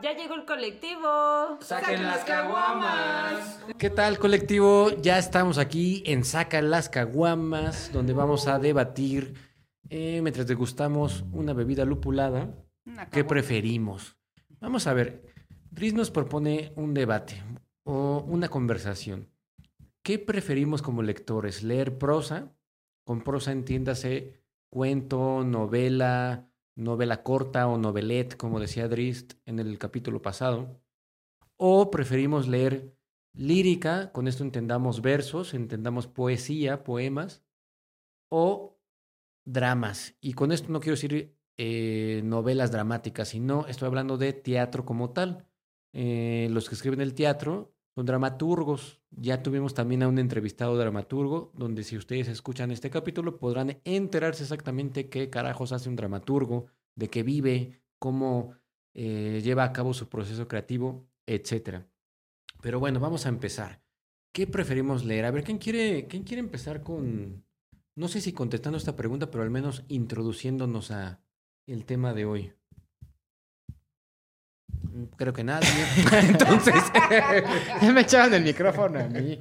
Ya 0.02 0.14
llegó 0.14 0.34
el 0.34 0.46
colectivo. 0.46 1.60
¡Saquen 1.62 2.04
las 2.04 2.24
caguamas! 2.24 3.60
¿Qué 3.78 3.90
tal, 3.92 4.18
colectivo? 4.18 4.90
Ya 5.02 5.20
estamos 5.20 5.60
aquí 5.60 6.02
en 6.08 6.24
Saca 6.24 6.62
las 6.62 6.90
caguamas, 6.90 7.92
donde 7.94 8.14
vamos 8.14 8.48
a 8.48 8.58
debatir 8.58 9.36
eh, 9.90 10.20
mientras 10.22 10.48
degustamos 10.48 11.24
una 11.32 11.54
bebida 11.54 11.86
lupulada. 11.86 12.50
Una 12.86 13.10
¿Qué 13.10 13.24
preferimos? 13.24 14.18
Vamos 14.60 14.88
a 14.88 14.94
ver. 14.94 15.24
Driz 15.70 15.94
nos 15.94 16.10
propone 16.10 16.74
un 16.76 16.96
debate 16.96 17.44
o 17.84 18.26
una 18.28 18.50
conversación. 18.50 19.30
¿Qué 20.02 20.18
preferimos 20.18 20.82
como 20.82 21.04
lectores? 21.04 21.62
¿Leer 21.62 22.00
prosa? 22.00 22.52
Con 23.04 23.22
prosa 23.22 23.52
entiéndase 23.52 24.42
cuento, 24.70 25.44
novela, 25.44 26.51
novela 26.82 27.24
corta 27.24 27.68
o 27.68 27.78
novelette, 27.78 28.36
como 28.36 28.60
decía 28.60 28.88
Drist 28.88 29.34
en 29.46 29.60
el 29.60 29.78
capítulo 29.78 30.22
pasado. 30.22 30.82
¿O 31.58 31.92
preferimos 31.92 32.48
leer 32.48 32.96
lírica? 33.34 34.12
Con 34.12 34.28
esto 34.28 34.44
entendamos 34.44 35.02
versos, 35.02 35.54
entendamos 35.54 36.08
poesía, 36.08 36.84
poemas. 36.84 37.44
O 38.30 38.80
dramas. 39.46 40.16
Y 40.22 40.34
con 40.34 40.52
esto 40.52 40.72
no 40.72 40.80
quiero 40.80 40.96
decir 40.96 41.38
eh, 41.58 42.22
novelas 42.24 42.72
dramáticas, 42.72 43.30
sino 43.30 43.68
estoy 43.68 43.88
hablando 43.88 44.18
de 44.18 44.34
teatro 44.34 44.86
como 44.86 45.12
tal. 45.12 45.48
Eh, 45.94 46.48
los 46.52 46.70
que 46.70 46.76
escriben 46.76 47.02
el 47.02 47.14
teatro 47.14 47.71
son 47.96 48.06
dramaturgos. 48.06 49.02
Ya 49.12 49.44
tuvimos 49.44 49.74
también 49.74 50.04
a 50.04 50.08
un 50.08 50.20
entrevistado 50.20 50.78
dramaturgo, 50.78 51.52
donde 51.56 51.84
si 51.84 51.98
ustedes 51.98 52.28
escuchan 52.28 52.72
este 52.72 52.90
capítulo 52.90 53.38
podrán 53.38 53.82
enterarse 53.84 54.44
exactamente 54.44 55.10
qué 55.10 55.30
carajos 55.30 55.72
hace 55.72 55.90
un 55.90 55.96
dramaturgo, 55.96 56.68
de 56.96 57.10
qué 57.10 57.24
vive, 57.24 57.82
cómo 58.00 58.56
eh, 58.94 59.42
lleva 59.44 59.64
a 59.64 59.74
cabo 59.74 59.94
su 59.94 60.10
proceso 60.10 60.48
creativo, 60.48 61.08
etc. 61.26 61.86
Pero 62.62 62.80
bueno, 62.80 63.00
vamos 63.00 63.26
a 63.26 63.30
empezar. 63.30 63.82
¿Qué 64.34 64.48
preferimos 64.48 65.04
leer? 65.04 65.26
A 65.26 65.32
ver, 65.32 65.44
¿quién 65.44 65.58
quiere, 65.58 66.08
quién 66.08 66.24
quiere 66.24 66.40
empezar 66.40 66.84
con, 66.84 67.44
no 67.96 68.08
sé 68.08 68.22
si 68.22 68.32
contestando 68.32 68.78
esta 68.78 68.96
pregunta, 68.96 69.30
pero 69.30 69.44
al 69.44 69.50
menos 69.50 69.84
introduciéndonos 69.90 70.92
a 70.92 71.22
el 71.68 71.86
tema 71.86 72.14
de 72.14 72.26
hoy? 72.26 72.54
Creo 75.16 75.34
que 75.34 75.44
nadie. 75.44 75.68
Entonces, 76.22 76.76
Ya 77.82 77.92
me 77.92 78.02
echaban 78.02 78.34
el 78.34 78.44
micrófono 78.44 79.00
a 79.00 79.08
mí. 79.08 79.38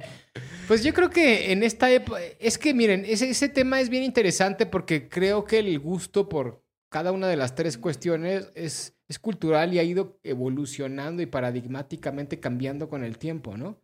Pues 0.67 0.83
yo 0.83 0.93
creo 0.93 1.09
que 1.09 1.51
en 1.51 1.63
esta 1.63 1.91
época, 1.91 2.19
es 2.39 2.57
que 2.57 2.73
miren, 2.73 3.03
ese, 3.05 3.29
ese 3.29 3.49
tema 3.49 3.81
es 3.81 3.89
bien 3.89 4.03
interesante 4.03 4.65
porque 4.65 5.09
creo 5.09 5.43
que 5.43 5.59
el 5.59 5.79
gusto 5.79 6.29
por 6.29 6.63
cada 6.89 7.11
una 7.11 7.27
de 7.27 7.37
las 7.37 7.55
tres 7.55 7.77
cuestiones 7.77 8.51
es, 8.55 8.95
es 9.07 9.19
cultural 9.19 9.73
y 9.73 9.79
ha 9.79 9.83
ido 9.83 10.19
evolucionando 10.23 11.21
y 11.21 11.25
paradigmáticamente 11.25 12.39
cambiando 12.39 12.89
con 12.89 13.03
el 13.03 13.17
tiempo, 13.17 13.57
¿no? 13.57 13.81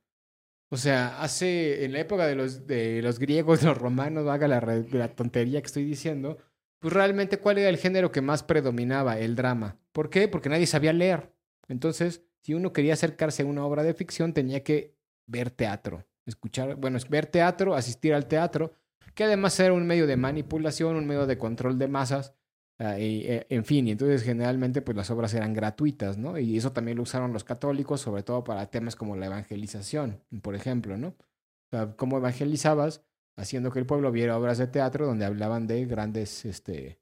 O 0.69 0.77
sea, 0.77 1.21
hace, 1.21 1.85
en 1.85 1.93
la 1.93 2.01
época 2.01 2.27
de 2.27 2.35
los, 2.35 2.67
de 2.67 3.01
los 3.01 3.19
griegos, 3.19 3.63
los 3.63 3.77
romanos, 3.77 4.27
haga 4.27 4.47
la, 4.47 4.59
la 4.91 5.07
tontería 5.15 5.61
que 5.61 5.67
estoy 5.67 5.85
diciendo, 5.85 6.37
pues 6.79 6.93
realmente, 6.93 7.39
¿cuál 7.39 7.57
era 7.57 7.69
el 7.69 7.77
género 7.77 8.11
que 8.11 8.21
más 8.21 8.43
predominaba? 8.43 9.17
El 9.17 9.35
drama. 9.35 9.77
¿Por 9.91 10.09
qué? 10.09 10.27
Porque 10.27 10.49
nadie 10.49 10.67
sabía 10.67 10.93
leer. 10.93 11.33
Entonces, 11.67 12.23
si 12.41 12.53
uno 12.53 12.73
quería 12.73 12.93
acercarse 12.93 13.43
a 13.43 13.45
una 13.45 13.65
obra 13.65 13.83
de 13.83 13.93
ficción, 13.93 14.33
tenía 14.33 14.63
que 14.63 14.95
ver 15.25 15.51
teatro. 15.51 16.05
Escuchar, 16.25 16.75
bueno, 16.75 16.97
ver 17.09 17.25
teatro, 17.25 17.75
asistir 17.75 18.13
al 18.13 18.27
teatro, 18.27 18.73
que 19.13 19.23
además 19.23 19.59
era 19.59 19.73
un 19.73 19.85
medio 19.85 20.07
de 20.07 20.17
manipulación, 20.17 20.95
un 20.95 21.07
medio 21.07 21.25
de 21.25 21.37
control 21.37 21.77
de 21.77 21.87
masas, 21.87 22.33
ah, 22.79 22.95
eh, 22.97 23.45
en 23.49 23.65
fin, 23.65 23.87
y 23.87 23.91
entonces 23.91 24.23
generalmente 24.23 24.81
pues 24.81 24.95
las 24.95 25.09
obras 25.09 25.33
eran 25.33 25.53
gratuitas, 25.53 26.17
¿no? 26.17 26.37
Y 26.37 26.57
eso 26.57 26.71
también 26.71 26.97
lo 26.97 27.03
usaron 27.03 27.33
los 27.33 27.43
católicos, 27.43 28.01
sobre 28.01 28.23
todo 28.23 28.43
para 28.43 28.69
temas 28.69 28.95
como 28.95 29.15
la 29.15 29.27
evangelización, 29.27 30.21
por 30.41 30.55
ejemplo, 30.55 30.97
¿no? 30.97 31.09
O 31.09 31.69
sea, 31.71 31.95
cómo 31.95 32.17
evangelizabas 32.17 33.03
haciendo 33.37 33.71
que 33.71 33.79
el 33.79 33.85
pueblo 33.85 34.11
viera 34.11 34.37
obras 34.37 34.57
de 34.57 34.67
teatro 34.67 35.05
donde 35.05 35.25
hablaban 35.25 35.67
de 35.67 35.85
grandes 35.85 36.45
este, 36.45 36.99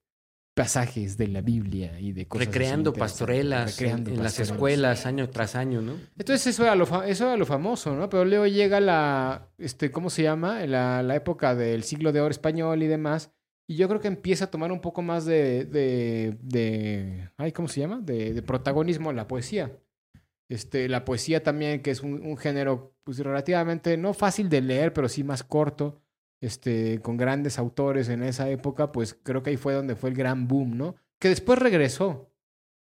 pasajes 0.55 1.17
de 1.17 1.27
la 1.27 1.41
Biblia 1.41 1.99
y 1.99 2.13
de 2.13 2.27
cosas 2.27 2.47
Recreando 2.47 2.93
pastorelas 2.93 3.77
recreando 3.77 4.09
en, 4.09 4.17
en 4.17 4.23
las 4.23 4.39
escuelas 4.39 5.05
año 5.05 5.29
tras 5.29 5.55
año, 5.55 5.81
¿no? 5.81 5.93
Entonces 6.17 6.47
eso 6.47 6.63
era 6.63 6.75
lo, 6.75 6.85
fa- 6.85 7.07
eso 7.07 7.25
era 7.25 7.37
lo 7.37 7.45
famoso, 7.45 7.93
¿no? 7.93 8.09
Pero 8.09 8.25
luego 8.25 8.47
llega 8.47 8.79
la, 8.79 9.49
este, 9.57 9.91
¿cómo 9.91 10.09
se 10.09 10.23
llama? 10.23 10.65
La, 10.65 11.03
la 11.03 11.15
época 11.15 11.53
del 11.55 11.83
siglo 11.83 12.11
de 12.11 12.21
oro 12.21 12.31
español 12.31 12.81
y 12.81 12.87
demás. 12.87 13.31
Y 13.67 13.75
yo 13.75 13.87
creo 13.89 13.99
que 13.99 14.07
empieza 14.07 14.45
a 14.45 14.51
tomar 14.51 14.71
un 14.71 14.79
poco 14.79 15.01
más 15.01 15.25
de, 15.25 15.65
de, 15.65 16.37
de 16.41 17.29
ay, 17.37 17.51
¿cómo 17.51 17.67
se 17.67 17.81
llama? 17.81 17.99
De, 18.01 18.33
de 18.33 18.41
protagonismo 18.41 19.11
la 19.11 19.27
poesía. 19.27 19.77
Este, 20.47 20.87
la 20.87 21.03
poesía 21.03 21.43
también, 21.43 21.81
que 21.81 21.91
es 21.91 22.01
un, 22.01 22.21
un 22.25 22.37
género 22.37 22.95
pues, 23.03 23.19
relativamente 23.19 23.97
no 23.97 24.13
fácil 24.13 24.47
de 24.47 24.61
leer, 24.61 24.93
pero 24.93 25.09
sí 25.09 25.23
más 25.23 25.43
corto, 25.43 26.01
este, 26.41 26.99
con 27.01 27.17
grandes 27.17 27.57
autores 27.59 28.09
en 28.09 28.23
esa 28.23 28.49
época, 28.49 28.91
pues 28.91 29.17
creo 29.21 29.43
que 29.43 29.51
ahí 29.51 29.57
fue 29.57 29.73
donde 29.73 29.95
fue 29.95 30.09
el 30.09 30.15
gran 30.15 30.47
boom, 30.47 30.77
¿no? 30.77 30.95
Que 31.19 31.29
después 31.29 31.59
regresó 31.59 32.31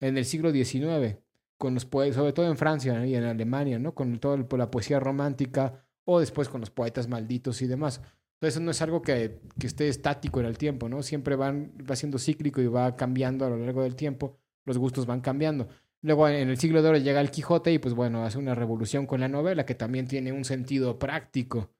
en 0.00 0.18
el 0.18 0.24
siglo 0.24 0.52
XIX, 0.52 1.18
con 1.56 1.74
los 1.74 1.84
poetas, 1.86 2.16
sobre 2.16 2.32
todo 2.32 2.46
en 2.46 2.56
Francia 2.56 3.06
y 3.06 3.14
en 3.14 3.24
Alemania, 3.24 3.78
¿no? 3.78 3.94
Con 3.94 4.18
toda 4.18 4.36
la 4.36 4.70
poesía 4.70 5.00
romántica 5.00 5.84
o 6.04 6.20
después 6.20 6.48
con 6.48 6.60
los 6.60 6.70
poetas 6.70 7.08
malditos 7.08 7.62
y 7.62 7.66
demás. 7.66 8.02
Entonces 8.34 8.60
no 8.60 8.70
es 8.70 8.82
algo 8.82 9.00
que, 9.00 9.40
que 9.58 9.66
esté 9.66 9.88
estático 9.88 10.40
en 10.40 10.46
el 10.46 10.58
tiempo, 10.58 10.88
¿no? 10.88 11.02
Siempre 11.02 11.36
van, 11.36 11.72
va 11.88 11.96
siendo 11.96 12.18
cíclico 12.18 12.60
y 12.60 12.66
va 12.66 12.96
cambiando 12.96 13.46
a 13.46 13.50
lo 13.50 13.56
largo 13.56 13.82
del 13.82 13.96
tiempo, 13.96 14.36
los 14.64 14.76
gustos 14.76 15.06
van 15.06 15.20
cambiando. 15.20 15.68
Luego 16.02 16.28
en 16.28 16.50
el 16.50 16.58
siglo 16.58 16.82
de 16.82 16.88
oro 16.90 16.98
llega 16.98 17.22
el 17.22 17.30
Quijote 17.30 17.72
y 17.72 17.78
pues 17.78 17.94
bueno, 17.94 18.24
hace 18.24 18.36
una 18.36 18.54
revolución 18.54 19.06
con 19.06 19.20
la 19.20 19.28
novela 19.28 19.64
que 19.64 19.74
también 19.74 20.06
tiene 20.06 20.32
un 20.32 20.44
sentido 20.44 20.98
práctico. 20.98 21.70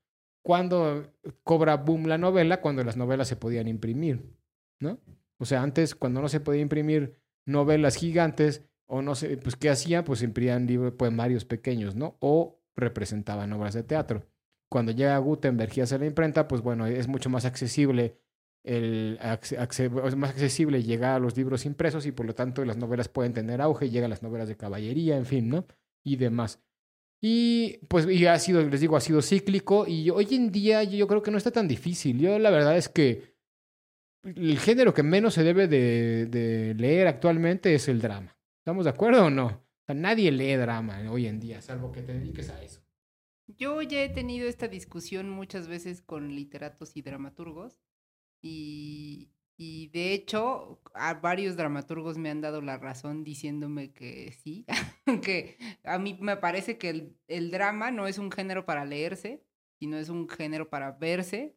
Cuando 0.45 1.11
cobra 1.43 1.77
boom 1.77 2.07
la 2.07 2.19
novela? 2.19 2.61
Cuando 2.61 2.85
las 2.85 2.97
novelas 2.97 3.29
se 3.29 3.37
podían 3.37 3.67
imprimir, 3.67 4.31
¿no? 4.79 5.01
O 5.39 5.47
sea, 5.47 5.63
antes 5.63 5.95
cuando 5.95 6.21
no 6.21 6.29
se 6.29 6.41
podía 6.41 6.61
imprimir 6.61 7.17
novelas 7.47 7.97
gigantes 7.97 8.63
o 8.87 9.01
no 9.01 9.15
sé, 9.15 9.39
pues 9.39 9.57
¿qué 9.57 9.71
hacían? 9.71 10.05
Pues 10.05 10.23
imprimían 10.23 10.67
libros, 10.67 10.93
poemarios 10.93 11.45
pequeños, 11.45 11.97
¿no? 11.97 12.17
O 12.21 12.61
representaban 12.77 13.53
obras 13.53 13.75
de 13.75 13.85
teatro. 13.85 14.27
Cuando 14.71 14.93
llega 14.93 15.17
Gutenberg 15.19 15.73
y 15.77 15.81
hace 15.81 15.99
la 15.99 16.07
imprenta, 16.07 16.47
pues 16.47 16.61
bueno, 16.61 16.87
es 16.87 17.09
mucho 17.09 17.31
más 17.31 17.45
accesible 17.45 18.19
el 18.65 19.19
más 20.17 20.31
accesible 20.31 20.83
llegar 20.83 21.17
a 21.17 21.19
los 21.19 21.37
libros 21.37 21.67
impresos 21.67 22.07
y 22.07 22.13
por 22.13 22.27
lo 22.27 22.35
tanto 22.35 22.65
las 22.65 22.79
novelas 22.79 23.09
pueden 23.09 23.35
tener 23.35 23.61
auge, 23.61 23.91
llegan 23.91 24.11
las 24.11 24.23
novelas 24.23 24.49
de 24.49 24.57
caballería, 24.57 25.17
en 25.17 25.27
fin, 25.27 25.49
¿no? 25.49 25.67
Y 26.03 26.17
demás. 26.17 26.63
Y 27.27 27.79
pues 27.89 28.07
y 28.07 28.27
ha 28.27 28.39
sido, 28.39 28.61
les 28.69 28.83
digo, 28.83 28.99
ha 28.99 29.01
sido 29.01 29.23
cíclico 29.23 29.87
y 29.87 30.11
hoy 30.11 30.29
en 30.33 30.53
día 30.53 30.85
yo 30.85 31.09
creo 31.09 31.23
que 31.23 31.31
no 31.31 31.39
está 31.39 31.51
tan 31.51 31.67
difícil. 31.67 32.19
Yo 32.19 32.39
la 32.39 32.51
verdad 32.51 32.77
es 32.77 32.91
que 32.91 33.35
el 34.25 34.59
género 34.59 34.93
que 34.93 35.03
menos 35.03 35.33
se 35.33 35.43
debe 35.43 35.67
de, 35.67 36.75
leer 36.77 37.07
actualmente 37.07 37.75
es 37.75 37.89
el 37.89 38.03
drama. 38.03 38.37
¿Estamos 38.59 38.85
de 38.85 38.91
acuerdo 38.91 39.25
o 39.25 39.31
no? 39.31 39.47
O 39.47 39.85
sea, 39.87 39.95
nadie 39.95 40.31
lee 40.31 40.57
drama 40.57 41.01
hoy 41.11 41.27
en 41.27 41.41
día, 41.41 41.63
salvo 41.63 41.93
que 41.93 42.03
te 42.03 42.13
dediques 42.13 42.51
a 42.51 42.63
eso. 42.63 42.83
Yo 43.47 43.81
ya 43.81 44.03
he 44.03 44.11
tenido 44.11 44.47
esta 44.47 44.69
discusión 44.69 45.31
muchas 45.31 45.67
veces 45.67 46.03
con 46.03 46.29
literatos 46.35 46.95
y 46.95 47.01
dramaturgos 47.01 47.81
y, 48.43 49.31
y 49.57 49.89
de 49.89 50.13
hecho 50.15 50.81
a 50.95 51.15
varios 51.15 51.57
dramaturgos 51.57 52.19
me 52.19 52.31
han 52.31 52.41
dado 52.41 52.61
la 52.61 52.79
razón 52.79 53.25
diciéndome 53.25 53.93
que 53.93 54.33
sí, 54.33 54.67
que 55.23 55.59
a 55.85 55.99
mí 55.99 56.17
me 56.21 56.37
parece 56.37 56.79
que 56.79 56.91
el, 56.91 57.17
el 57.29 57.51
drama 57.51 57.91
no 57.91 58.07
es 58.07 58.19
un 58.19 58.31
género 58.31 58.65
para 58.67 58.85
leerse, 58.85 59.45
sino 59.79 59.97
es 59.99 60.09
un 60.09 60.29
género 60.29 60.71
para 60.71 60.93
verse. 60.93 61.57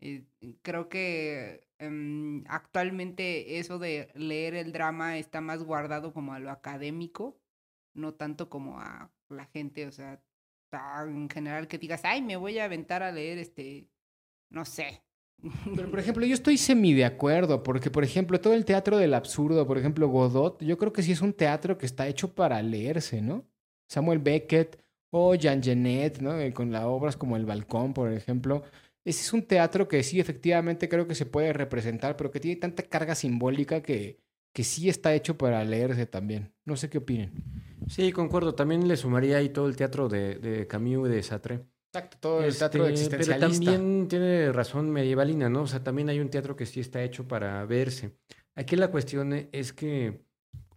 Eh, 0.00 0.26
creo 0.62 0.88
que 0.88 1.68
em, 1.78 2.44
actualmente 2.48 3.58
eso 3.58 3.78
de 3.78 4.10
leer 4.14 4.54
el 4.54 4.72
drama 4.72 5.18
está 5.18 5.40
más 5.40 5.62
guardado 5.62 6.12
como 6.12 6.34
a 6.34 6.40
lo 6.40 6.50
académico, 6.50 7.40
no 7.94 8.14
tanto 8.14 8.48
como 8.50 8.80
a 8.80 9.12
la 9.28 9.46
gente, 9.46 9.86
o 9.86 9.92
sea, 9.92 10.22
en 11.06 11.28
general 11.30 11.68
que 11.68 11.78
digas, 11.78 12.02
ay, 12.04 12.22
me 12.22 12.36
voy 12.36 12.58
a 12.58 12.64
aventar 12.64 13.02
a 13.02 13.12
leer 13.12 13.38
este, 13.38 13.88
no 14.50 14.64
sé. 14.64 15.02
Pero, 15.74 15.90
por 15.90 15.98
ejemplo, 15.98 16.24
yo 16.26 16.34
estoy 16.34 16.56
semi 16.56 16.92
de 16.94 17.04
acuerdo, 17.04 17.62
porque, 17.62 17.90
por 17.90 18.04
ejemplo, 18.04 18.40
todo 18.40 18.54
el 18.54 18.64
teatro 18.64 18.96
del 18.96 19.14
absurdo, 19.14 19.66
por 19.66 19.78
ejemplo, 19.78 20.08
Godot, 20.08 20.62
yo 20.62 20.78
creo 20.78 20.92
que 20.92 21.02
sí 21.02 21.12
es 21.12 21.20
un 21.22 21.32
teatro 21.32 21.78
que 21.78 21.86
está 21.86 22.06
hecho 22.08 22.34
para 22.34 22.62
leerse, 22.62 23.22
¿no? 23.22 23.46
Samuel 23.88 24.18
Beckett 24.20 24.80
o 25.10 25.34
Jean 25.34 25.62
Genet, 25.62 26.20
¿no? 26.20 26.38
Eh, 26.38 26.52
Con 26.52 26.70
las 26.72 26.84
obras 26.84 27.16
como 27.16 27.36
El 27.36 27.46
Balcón, 27.46 27.92
por 27.94 28.12
ejemplo. 28.12 28.62
Ese 29.04 29.22
es 29.22 29.32
un 29.32 29.42
teatro 29.46 29.88
que 29.88 30.02
sí, 30.02 30.20
efectivamente, 30.20 30.88
creo 30.88 31.06
que 31.08 31.14
se 31.16 31.26
puede 31.26 31.52
representar, 31.52 32.16
pero 32.16 32.30
que 32.30 32.40
tiene 32.40 32.60
tanta 32.60 32.84
carga 32.84 33.14
simbólica 33.16 33.82
que, 33.82 34.20
que 34.52 34.62
sí 34.64 34.88
está 34.88 35.14
hecho 35.14 35.36
para 35.36 35.64
leerse 35.64 36.06
también. 36.06 36.52
No 36.64 36.76
sé 36.76 36.88
qué 36.88 36.98
opinen. 36.98 37.32
Sí, 37.88 38.12
concuerdo. 38.12 38.54
También 38.54 38.86
le 38.88 38.96
sumaría 38.96 39.38
ahí 39.38 39.48
todo 39.50 39.66
el 39.68 39.76
teatro 39.76 40.08
de, 40.08 40.36
de 40.36 40.66
Camus 40.66 41.08
y 41.08 41.12
de 41.12 41.22
Sartre. 41.22 41.66
Exacto, 41.94 42.16
todo 42.20 42.42
el 42.42 42.56
teatro 42.56 42.86
Este, 42.86 43.10
pero 43.10 43.20
existencialista. 43.20 43.70
también 43.72 44.08
tiene 44.08 44.50
razón 44.50 44.90
medievalina, 44.90 45.50
¿no? 45.50 45.62
O 45.62 45.66
sea, 45.66 45.84
también 45.84 46.08
hay 46.08 46.20
un 46.20 46.30
teatro 46.30 46.56
que 46.56 46.64
sí 46.64 46.80
está 46.80 47.02
hecho 47.02 47.28
para 47.28 47.64
verse. 47.66 48.16
Aquí 48.54 48.76
la 48.76 48.90
cuestión 48.90 49.32
es 49.52 49.74
que 49.74 50.24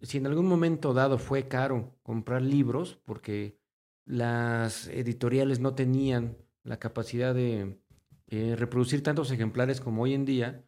si 0.01 0.17
en 0.17 0.27
algún 0.27 0.45
momento 0.45 0.93
dado 0.93 1.17
fue 1.17 1.47
caro 1.47 1.97
comprar 2.03 2.41
libros, 2.41 2.99
porque 3.05 3.57
las 4.05 4.87
editoriales 4.89 5.61
no 5.61 5.73
tenían 5.73 6.37
la 6.63 6.79
capacidad 6.79 7.33
de 7.33 7.79
eh, 8.27 8.55
reproducir 8.57 9.01
tantos 9.01 9.31
ejemplares 9.31 9.79
como 9.79 10.03
hoy 10.03 10.13
en 10.15 10.25
día, 10.25 10.65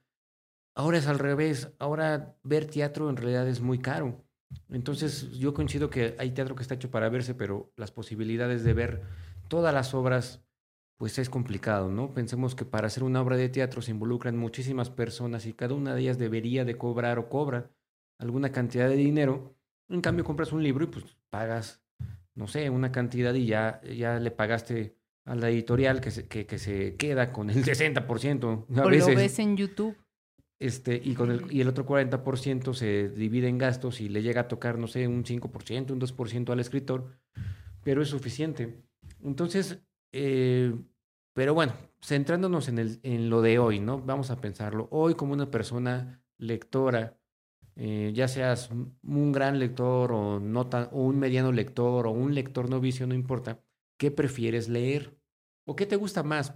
ahora 0.75 0.97
es 0.97 1.07
al 1.07 1.19
revés. 1.19 1.73
Ahora 1.77 2.37
ver 2.43 2.67
teatro 2.67 3.09
en 3.09 3.17
realidad 3.17 3.47
es 3.49 3.59
muy 3.59 3.79
caro. 3.79 4.23
Entonces 4.69 5.31
yo 5.31 5.53
coincido 5.53 5.89
que 5.89 6.15
hay 6.19 6.31
teatro 6.31 6.55
que 6.55 6.61
está 6.61 6.75
hecho 6.75 6.89
para 6.89 7.09
verse, 7.09 7.35
pero 7.35 7.73
las 7.75 7.91
posibilidades 7.91 8.63
de 8.63 8.73
ver 8.73 9.01
todas 9.47 9.73
las 9.73 9.93
obras, 9.93 10.43
pues 10.97 11.19
es 11.19 11.29
complicado, 11.29 11.91
¿no? 11.91 12.13
Pensemos 12.13 12.55
que 12.55 12.65
para 12.65 12.87
hacer 12.87 13.03
una 13.03 13.21
obra 13.21 13.37
de 13.37 13.49
teatro 13.49 13.81
se 13.81 13.91
involucran 13.91 14.37
muchísimas 14.37 14.89
personas 14.89 15.45
y 15.45 15.53
cada 15.53 15.73
una 15.73 15.93
de 15.93 16.01
ellas 16.01 16.17
debería 16.17 16.65
de 16.65 16.77
cobrar 16.77 17.19
o 17.19 17.29
cobra 17.29 17.69
alguna 18.17 18.51
cantidad 18.51 18.89
de 18.89 18.95
dinero. 18.95 19.55
En 19.89 20.01
cambio, 20.01 20.25
compras 20.25 20.51
un 20.51 20.63
libro 20.63 20.83
y 20.83 20.87
pues 20.87 21.05
pagas, 21.29 21.81
no 22.35 22.47
sé, 22.47 22.69
una 22.69 22.91
cantidad 22.91 23.33
y 23.33 23.45
ya, 23.45 23.81
ya 23.83 24.19
le 24.19 24.31
pagaste 24.31 24.95
a 25.25 25.35
la 25.35 25.49
editorial 25.49 26.01
que 26.01 26.09
se, 26.09 26.27
que, 26.27 26.45
que 26.45 26.57
se 26.57 26.95
queda 26.95 27.31
con 27.31 27.49
el 27.49 27.63
60%. 27.63 28.65
A 28.77 28.83
O 28.83 28.89
lo 28.89 29.05
ves 29.05 29.39
en 29.39 29.57
YouTube. 29.57 29.95
Este, 30.59 30.99
y, 31.03 31.13
con 31.13 31.29
el, 31.29 31.51
y 31.51 31.61
el 31.61 31.67
otro 31.67 31.85
40% 31.85 32.73
se 32.73 33.09
divide 33.09 33.47
en 33.47 33.59
gastos 33.59 34.01
y 34.01 34.09
le 34.09 34.23
llega 34.23 34.41
a 34.41 34.47
tocar, 34.47 34.79
no 34.79 34.87
sé, 34.87 35.07
un 35.07 35.23
5%, 35.23 35.91
un 35.91 36.01
2% 36.01 36.49
al 36.49 36.59
escritor, 36.59 37.11
pero 37.83 38.01
es 38.01 38.09
suficiente. 38.09 38.81
Entonces, 39.24 39.80
eh, 40.11 40.74
pero 41.34 41.53
bueno, 41.53 41.74
centrándonos 42.01 42.68
en, 42.68 42.80
el, 42.80 42.99
en 43.03 43.30
lo 43.30 43.41
de 43.41 43.59
hoy, 43.59 43.80
¿no? 43.80 44.01
Vamos 44.01 44.32
a 44.32 44.41
pensarlo. 44.41 44.88
Hoy 44.91 45.15
como 45.15 45.34
una 45.34 45.51
persona 45.51 46.24
lectora, 46.38 47.18
eh, 47.76 48.11
ya 48.13 48.28
seas 48.28 48.70
un 48.72 49.32
gran 49.32 49.59
lector 49.59 50.11
o, 50.11 50.39
no 50.39 50.68
tan, 50.68 50.89
o 50.91 51.03
un 51.03 51.20
mediano 51.20 51.51
lector 51.51 52.07
o 52.07 52.11
un 52.11 52.34
lector 52.34 52.70
novicio, 52.70 53.05
no 53.05 53.13
importa, 53.13 53.59
¿qué 53.97 54.09
prefieres 54.09 54.68
leer? 54.68 55.18
¿O 55.65 55.76
qué 55.76 55.86
te 55.86 55.95
gusta 55.95 56.24
más? 56.24 56.55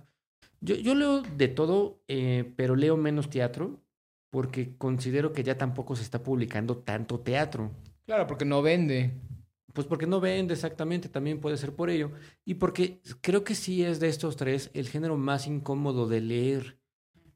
Yo, 0.62 0.96
leo 0.96 1.22
de 1.22 1.48
todo, 1.48 2.04
eh, 2.08 2.54
pero 2.56 2.76
leo 2.76 2.96
menos 2.96 3.30
teatro 3.30 3.84
porque 4.32 4.78
considero 4.78 5.34
que 5.34 5.44
ya 5.44 5.58
tampoco 5.58 5.96
se 5.96 6.04
está 6.04 6.24
publicando 6.24 6.78
tanto 6.78 7.20
teatro. 7.20 7.72
Claro, 8.06 8.28
porque 8.28 8.46
no 8.46 8.62
vende. 8.62 9.12
Pues 9.74 9.88
porque 9.88 10.08
no 10.08 10.20
vende 10.20 10.54
exactamente, 10.54 11.08
también 11.10 11.40
puede 11.40 11.58
ser 11.58 11.76
por 11.76 11.90
ello. 11.90 12.12
Y 12.46 12.56
porque 12.56 13.02
creo 13.22 13.44
que 13.44 13.56
sí 13.56 13.84
es 13.84 14.00
de 14.00 14.10
estos 14.10 14.36
tres 14.36 14.70
el 14.74 14.90
género 14.90 15.18
más 15.18 15.48
incómodo 15.48 16.08
de 16.08 16.22
leer. 16.22 16.80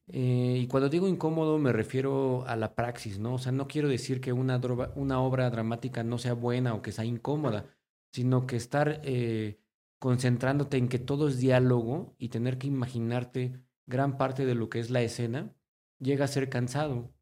Eh, 0.08 0.60
y 0.62 0.68
cuando 0.68 0.90
digo 0.90 1.08
incómodo 1.08 1.58
me 1.60 1.74
refiero 1.74 2.46
a 2.48 2.56
la 2.58 2.76
praxis, 2.76 3.20
¿no? 3.20 3.36
O 3.36 3.40
sea, 3.40 3.52
no 3.54 3.68
quiero 3.68 3.90
decir 3.90 4.22
que 4.22 4.34
una, 4.34 4.60
droga- 4.62 4.94
una 4.96 5.22
obra 5.22 5.50
dramática 5.50 6.04
no 6.04 6.18
sea 6.20 6.34
buena 6.34 6.76
o 6.76 6.82
que 6.84 6.92
sea 6.92 7.06
incómoda, 7.06 7.66
sino 8.12 8.48
que 8.48 8.58
estar 8.58 9.02
eh, 9.04 9.60
concentrándote 10.00 10.78
en 10.78 10.90
que 10.90 11.00
todo 11.00 11.28
es 11.30 11.40
diálogo 11.40 12.16
y 12.20 12.30
tener 12.30 12.58
que 12.60 12.68
imaginarte 12.68 13.62
gran 13.88 14.18
parte 14.18 14.46
de 14.46 14.56
lo 14.56 14.70
que 14.70 14.80
es 14.80 14.90
la 14.92 15.02
escena, 15.02 15.56
llega 16.00 16.26
a 16.26 16.28
ser 16.30 16.50
cansado. 16.50 17.14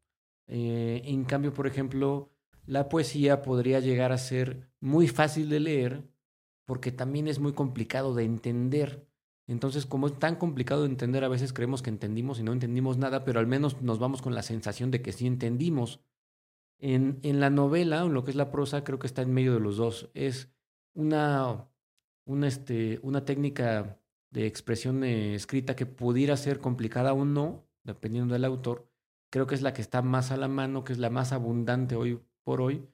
Eh, 0.46 1.02
en 1.04 1.24
cambio, 1.24 1.54
por 1.54 1.66
ejemplo, 1.66 2.33
la 2.66 2.88
poesía 2.88 3.42
podría 3.42 3.80
llegar 3.80 4.12
a 4.12 4.18
ser 4.18 4.70
muy 4.80 5.08
fácil 5.08 5.48
de 5.48 5.60
leer 5.60 6.04
porque 6.64 6.92
también 6.92 7.28
es 7.28 7.38
muy 7.38 7.52
complicado 7.52 8.14
de 8.14 8.24
entender. 8.24 9.06
Entonces, 9.46 9.84
como 9.84 10.06
es 10.06 10.18
tan 10.18 10.36
complicado 10.36 10.82
de 10.82 10.88
entender, 10.88 11.24
a 11.24 11.28
veces 11.28 11.52
creemos 11.52 11.82
que 11.82 11.90
entendimos 11.90 12.40
y 12.40 12.42
no 12.42 12.52
entendimos 12.52 12.96
nada, 12.96 13.24
pero 13.24 13.40
al 13.40 13.46
menos 13.46 13.82
nos 13.82 13.98
vamos 13.98 14.22
con 14.22 14.34
la 14.34 14.42
sensación 14.42 14.90
de 14.90 15.02
que 15.02 15.12
sí 15.12 15.26
entendimos. 15.26 16.00
En, 16.78 17.18
en 17.22 17.40
la 17.40 17.50
novela, 17.50 18.02
en 18.02 18.14
lo 18.14 18.24
que 18.24 18.30
es 18.30 18.36
la 18.36 18.50
prosa, 18.50 18.84
creo 18.84 18.98
que 18.98 19.06
está 19.06 19.22
en 19.22 19.34
medio 19.34 19.52
de 19.54 19.60
los 19.60 19.76
dos. 19.76 20.10
Es 20.14 20.50
una, 20.94 21.68
una, 22.24 22.48
este, 22.48 22.98
una 23.02 23.24
técnica 23.24 24.00
de 24.30 24.46
expresión 24.46 25.04
eh, 25.04 25.34
escrita 25.34 25.76
que 25.76 25.86
pudiera 25.86 26.36
ser 26.36 26.60
complicada 26.60 27.12
o 27.12 27.24
no, 27.24 27.66
dependiendo 27.84 28.32
del 28.32 28.44
autor. 28.44 28.88
Creo 29.30 29.46
que 29.46 29.54
es 29.54 29.62
la 29.62 29.74
que 29.74 29.82
está 29.82 30.00
más 30.00 30.30
a 30.30 30.36
la 30.36 30.48
mano, 30.48 30.84
que 30.84 30.92
es 30.94 30.98
la 30.98 31.10
más 31.10 31.32
abundante 31.32 31.96
hoy 31.96 32.20
por 32.44 32.60
hoy. 32.60 32.86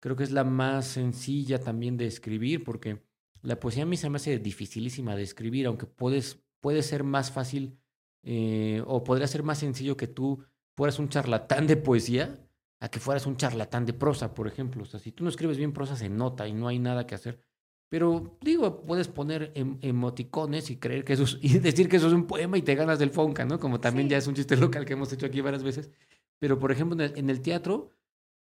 Creo 0.00 0.16
que 0.16 0.24
es 0.24 0.32
la 0.32 0.44
más 0.44 0.86
sencilla 0.86 1.60
también 1.60 1.96
de 1.96 2.06
escribir, 2.06 2.64
porque 2.64 3.02
la 3.42 3.58
poesía 3.58 3.84
a 3.84 3.86
mí 3.86 3.96
se 3.96 4.10
me 4.10 4.16
hace 4.16 4.38
dificilísima 4.38 5.16
de 5.16 5.22
escribir, 5.22 5.66
aunque 5.66 5.86
puedes, 5.86 6.42
puede 6.60 6.82
ser 6.82 7.04
más 7.04 7.30
fácil 7.32 7.78
eh, 8.22 8.82
o 8.86 9.04
podría 9.04 9.26
ser 9.26 9.42
más 9.42 9.58
sencillo 9.58 9.96
que 9.96 10.08
tú 10.08 10.44
fueras 10.76 10.98
un 10.98 11.08
charlatán 11.08 11.66
de 11.66 11.76
poesía 11.76 12.38
a 12.80 12.90
que 12.90 13.00
fueras 13.00 13.26
un 13.26 13.36
charlatán 13.36 13.86
de 13.86 13.94
prosa, 13.94 14.34
por 14.34 14.48
ejemplo. 14.48 14.82
O 14.82 14.86
sea, 14.86 15.00
si 15.00 15.12
tú 15.12 15.24
no 15.24 15.30
escribes 15.30 15.56
bien 15.56 15.72
prosa, 15.72 15.96
se 15.96 16.08
nota 16.10 16.46
y 16.46 16.52
no 16.52 16.68
hay 16.68 16.78
nada 16.78 17.06
que 17.06 17.14
hacer. 17.14 17.40
Pero 17.88 18.36
digo, 18.42 18.84
puedes 18.84 19.08
poner 19.08 19.52
em 19.54 19.78
emoticones 19.80 20.70
y 20.70 20.76
creer 20.78 21.04
que 21.04 21.12
eso 21.14 21.22
es, 21.24 21.38
y 21.42 21.58
decir 21.60 21.88
que 21.88 21.96
eso 21.96 22.08
es 22.08 22.12
un 22.12 22.26
poema 22.26 22.58
y 22.58 22.62
te 22.62 22.74
ganas 22.74 22.98
del 22.98 23.10
Fonca, 23.10 23.44
¿no? 23.44 23.58
Como 23.60 23.80
también 23.80 24.08
Sí. 24.08 24.10
ya 24.10 24.18
es 24.18 24.26
un 24.26 24.34
chiste 24.34 24.56
local 24.56 24.84
que 24.84 24.94
hemos 24.94 25.12
hecho 25.12 25.26
aquí 25.26 25.40
varias 25.40 25.62
veces. 25.62 25.90
Pero, 26.38 26.58
por 26.58 26.72
ejemplo, 26.72 26.94
en 27.02 27.12
el, 27.12 27.18
en 27.18 27.30
el 27.30 27.40
teatro, 27.40 27.95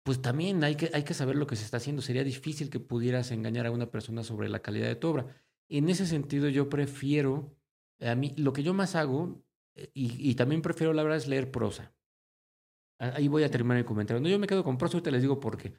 pues 0.02 0.22
también 0.22 0.64
hay 0.64 0.76
que, 0.76 0.90
hay 0.94 1.04
que 1.04 1.14
saber 1.14 1.36
lo 1.36 1.46
que 1.46 1.56
se 1.56 1.64
está 1.64 1.76
haciendo. 1.76 2.02
Sería 2.02 2.24
difícil 2.24 2.70
que 2.70 2.80
pudieras 2.80 3.30
engañar 3.30 3.66
a 3.66 3.70
una 3.70 3.90
persona 3.90 4.22
sobre 4.22 4.48
la 4.48 4.60
calidad 4.60 4.88
de 4.88 4.96
tu 4.96 5.08
obra. 5.08 5.26
En 5.68 5.88
ese 5.88 6.06
sentido, 6.06 6.48
yo 6.48 6.68
prefiero, 6.68 7.54
a 8.00 8.14
mí, 8.14 8.34
lo 8.36 8.52
que 8.52 8.62
yo 8.62 8.74
más 8.74 8.96
hago, 8.96 9.42
eh, 9.74 9.90
y, 9.94 10.30
y 10.30 10.34
también 10.34 10.62
prefiero, 10.62 10.92
la 10.92 11.02
verdad, 11.02 11.18
es 11.18 11.28
leer 11.28 11.50
prosa. 11.50 11.92
Ah, 12.98 13.12
Ahí 13.16 13.28
voy 13.28 13.44
a 13.44 13.50
terminar 13.50 13.78
el 13.78 13.84
comentario. 13.84 14.20
No, 14.20 14.28
yo 14.28 14.38
me 14.38 14.46
quedo 14.46 14.64
con 14.64 14.78
prosa 14.78 14.98
y 14.98 15.02
te 15.02 15.10
les 15.10 15.22
digo 15.22 15.38
por 15.40 15.56
qué. 15.56 15.74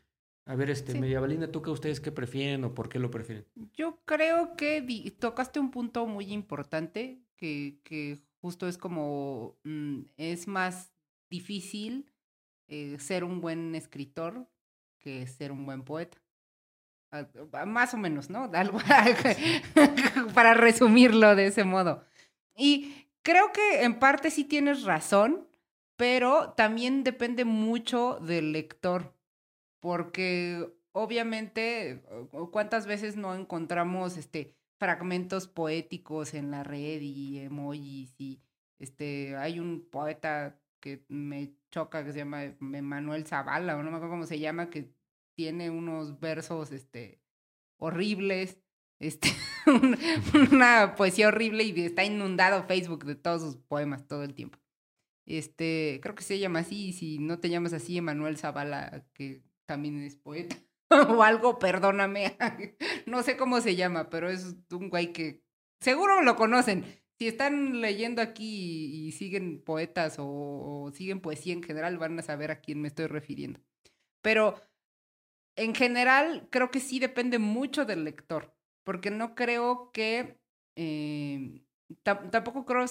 A 0.45 0.55
ver, 0.55 0.69
este, 0.69 0.93
Sí. 0.93 0.99
Mediavalina, 0.99 1.51
¿tú 1.51 1.61
qué 1.61 1.69
ustedes 1.69 1.99
qué 1.99 2.11
prefieren 2.11 2.63
o 2.63 2.73
por 2.73 2.89
qué 2.89 2.99
lo 2.99 3.11
prefieren? 3.11 3.45
Yo 3.73 3.99
creo 4.05 4.55
que 4.55 5.13
tocaste 5.19 5.59
un 5.59 5.71
punto 5.71 6.05
muy 6.07 6.31
importante, 6.33 7.21
que, 7.37 7.79
que 7.83 8.19
justo 8.41 8.67
es 8.67 8.77
como, 8.77 9.57
mm, 9.63 10.01
es 10.17 10.47
más 10.47 10.93
difícil 11.29 12.10
eh, 12.71 12.97
ser 12.99 13.25
un 13.25 13.41
buen 13.41 13.75
escritor 13.75 14.47
que 14.97 15.27
ser 15.27 15.51
un 15.51 15.65
buen 15.65 15.83
poeta. 15.83 16.17
Ah, 17.11 17.27
ah, 17.51 17.65
Más 17.65 17.93
o 17.93 17.97
menos, 17.97 18.29
¿no? 18.29 18.49
Algo 18.53 18.79
para 20.33 20.53
resumirlo 20.53 21.35
de 21.35 21.47
ese 21.47 21.65
modo. 21.65 22.05
Y 22.55 23.07
creo 23.23 23.51
que 23.51 23.83
en 23.83 23.99
parte 23.99 24.31
sí 24.31 24.45
tienes 24.45 24.83
razón, 24.83 25.49
pero 25.97 26.53
también 26.53 27.03
depende 27.03 27.43
mucho 27.43 28.19
del 28.21 28.53
lector, 28.53 29.13
porque 29.81 30.73
obviamente, 30.93 32.03
¿cuántas 32.51 32.85
veces 32.85 33.17
no 33.17 33.35
encontramos 33.35 34.15
este 34.15 34.55
fragmentos 34.79 35.47
poéticos 35.47 36.33
en 36.33 36.51
la 36.51 36.63
red 36.63 37.01
y 37.01 37.39
emojis 37.39 38.15
y 38.17 38.41
este 38.79 39.35
hay 39.35 39.59
un 39.59 39.87
poeta 39.91 40.57
que 40.79 41.03
me 41.07 41.53
choca 41.71 42.03
que 42.03 42.11
se 42.11 42.19
llama 42.19 42.41
Manuel 42.59 43.25
Zavala 43.25 43.77
o 43.77 43.83
no 43.83 43.89
me 43.91 43.97
acuerdo 43.97 44.13
cómo 44.13 44.25
se 44.25 44.39
llama 44.39 44.69
que 44.69 44.93
tiene 45.35 45.69
unos 45.69 46.19
versos 46.19 46.71
este 46.71 47.21
horribles 47.79 48.59
este 48.99 49.29
un- 49.65 49.97
una 50.51 50.95
poesía 50.95 51.29
horrible 51.29 51.63
y 51.63 51.81
está 51.81 52.03
inundado 52.03 52.63
Facebook 52.65 53.05
de 53.05 53.15
todos 53.15 53.41
sus 53.41 53.57
poemas 53.57 54.07
todo 54.07 54.23
el 54.23 54.33
tiempo. 54.35 54.59
Este 55.25 55.99
creo 56.01 56.15
que 56.15 56.23
se 56.23 56.39
llama 56.39 56.59
así 56.59 56.87
y 56.89 56.93
si 56.93 57.19
no 57.19 57.39
te 57.39 57.49
llamas 57.49 57.73
así 57.73 57.97
Emanuel 57.97 58.37
Zavala 58.37 59.05
que 59.13 59.43
también 59.67 60.01
es 60.01 60.15
poeta 60.15 60.55
o 60.89 61.23
algo 61.23 61.57
perdóname 61.59 62.37
no 63.05 63.23
sé 63.23 63.37
cómo 63.37 63.61
se 63.61 63.75
llama 63.75 64.09
pero 64.09 64.29
es 64.29 64.55
un 64.71 64.89
güey 64.89 65.13
que 65.13 65.43
seguro 65.79 66.21
lo 66.21 66.35
conocen 66.35 66.83
si 67.21 67.27
están 67.27 67.81
leyendo 67.81 68.19
aquí 68.19 69.05
y, 69.07 69.11
siguen 69.11 69.61
poetas 69.61 70.15
o, 70.17 70.89
siguen 70.91 71.21
poesía 71.21 71.53
en 71.53 71.61
general, 71.61 71.99
van 71.99 72.17
a 72.17 72.23
saber 72.23 72.49
a 72.49 72.61
quién 72.61 72.81
me 72.81 72.87
estoy 72.87 73.05
refiriendo. 73.05 73.59
Pero 74.23 74.59
en 75.55 75.75
general, 75.75 76.47
creo 76.49 76.71
que 76.71 76.79
sí 76.79 76.97
depende 76.97 77.37
mucho 77.37 77.85
del 77.85 78.05
lector, 78.05 78.55
porque 78.83 79.11
no 79.11 79.35
creo 79.35 79.91
que... 79.91 80.39
eh, 80.75 81.61
tam- 82.03 82.31
tampoco 82.31 82.65
creo, 82.65 82.85